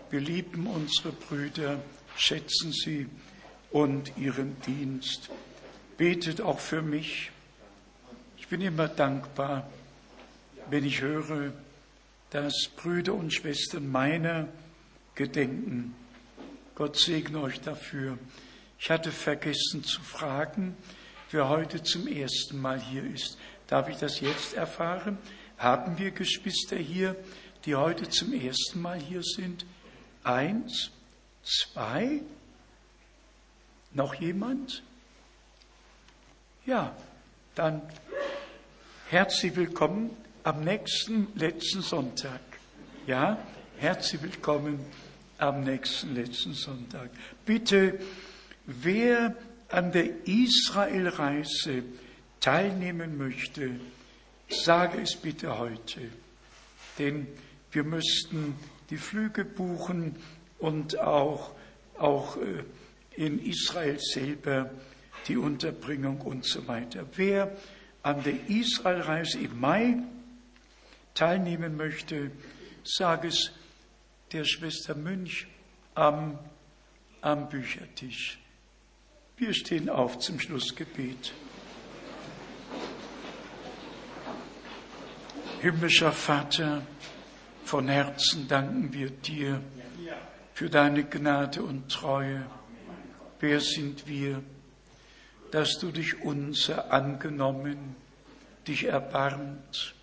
[0.10, 1.80] Wir lieben unsere Brüder,
[2.16, 3.08] schätzen sie
[3.72, 5.30] und ihren Dienst.
[6.02, 7.30] Betet auch für mich.
[8.36, 9.70] Ich bin immer dankbar,
[10.68, 11.54] wenn ich höre,
[12.32, 14.48] dass Brüder und Schwestern meiner
[15.14, 15.94] gedenken.
[16.74, 18.18] Gott segne euch dafür.
[18.80, 20.76] Ich hatte vergessen zu fragen,
[21.30, 23.38] wer heute zum ersten Mal hier ist.
[23.68, 25.20] Darf ich das jetzt erfahren?
[25.60, 27.16] Haben wir Geschwister hier,
[27.66, 29.68] die heute zum ersten Mal hier sind?
[30.24, 30.90] Eins,
[31.44, 32.22] zwei,
[33.94, 34.82] noch jemand?
[36.68, 36.96] Ja,
[37.56, 37.82] dann
[39.10, 40.12] herzlich willkommen
[40.44, 42.40] am nächsten letzten Sonntag.
[43.08, 43.40] Ja,
[43.78, 44.80] herzlich willkommen
[45.40, 47.10] am nächsten letzten Sonntag.
[47.48, 47.98] Bitte,
[48.68, 49.36] wer
[49.70, 51.82] an der Israelreise
[52.40, 53.80] teilnehmen möchte,
[54.48, 56.02] sage es bitte heute.
[57.00, 57.26] Denn
[57.72, 58.54] wir müssten
[58.92, 60.16] die Flüge buchen
[60.60, 61.56] und auch,
[61.98, 62.64] auch äh,
[63.16, 64.70] in Israel selber
[65.28, 67.06] die Unterbringung und so weiter.
[67.16, 67.56] Wer
[68.04, 69.98] an der Israelreise im Mai
[71.14, 72.32] teilnehmen möchte,
[72.84, 73.52] sage es
[74.32, 75.48] der Schwester Münch
[75.94, 76.40] am,
[77.22, 78.40] am Büchertisch.
[79.38, 81.34] Wir stehen auf zum Schlussgebet.
[85.62, 86.82] Himmlischer Vater,
[87.64, 89.62] von Herzen danken wir dir
[90.54, 92.46] für deine Gnade und Treue.
[93.40, 94.44] Wer sind wir,
[95.52, 97.96] dass du dich unser angenommen,
[98.68, 99.94] dich erbarmt,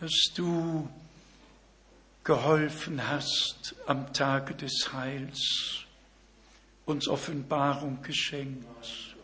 [0.00, 0.88] dass du
[2.24, 5.84] geholfen hast am Tage des Heils,
[6.86, 9.16] uns Offenbarung geschenkt,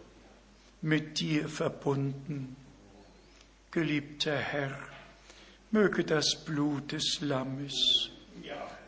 [0.82, 2.56] mit dir verbunden.
[3.72, 4.78] Geliebter Herr,
[5.72, 8.10] möge das Blut des Lammes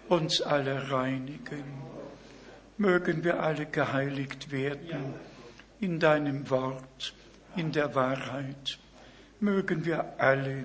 [0.09, 1.65] uns alle reinigen.
[2.79, 5.15] Mögen wir alle geheiligt werden
[5.81, 7.15] in deinem Wort,
[7.57, 8.79] in der Wahrheit.
[9.41, 10.65] Mögen wir alle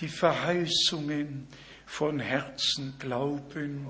[0.00, 1.46] die Verheißungen
[1.86, 3.86] von Herzen glauben,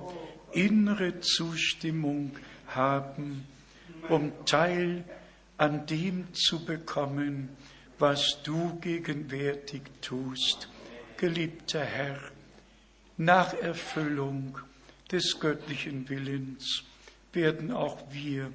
[0.52, 2.32] innere Zustimmung
[2.68, 3.46] haben,
[4.08, 5.04] um Teil
[5.56, 7.48] an dem zu bekommen,
[7.98, 10.68] was du gegenwärtig tust.
[11.16, 12.18] Geliebter Herr,
[13.16, 14.58] nach Erfüllung
[15.10, 16.82] des göttlichen Willens
[17.32, 18.50] werden auch wir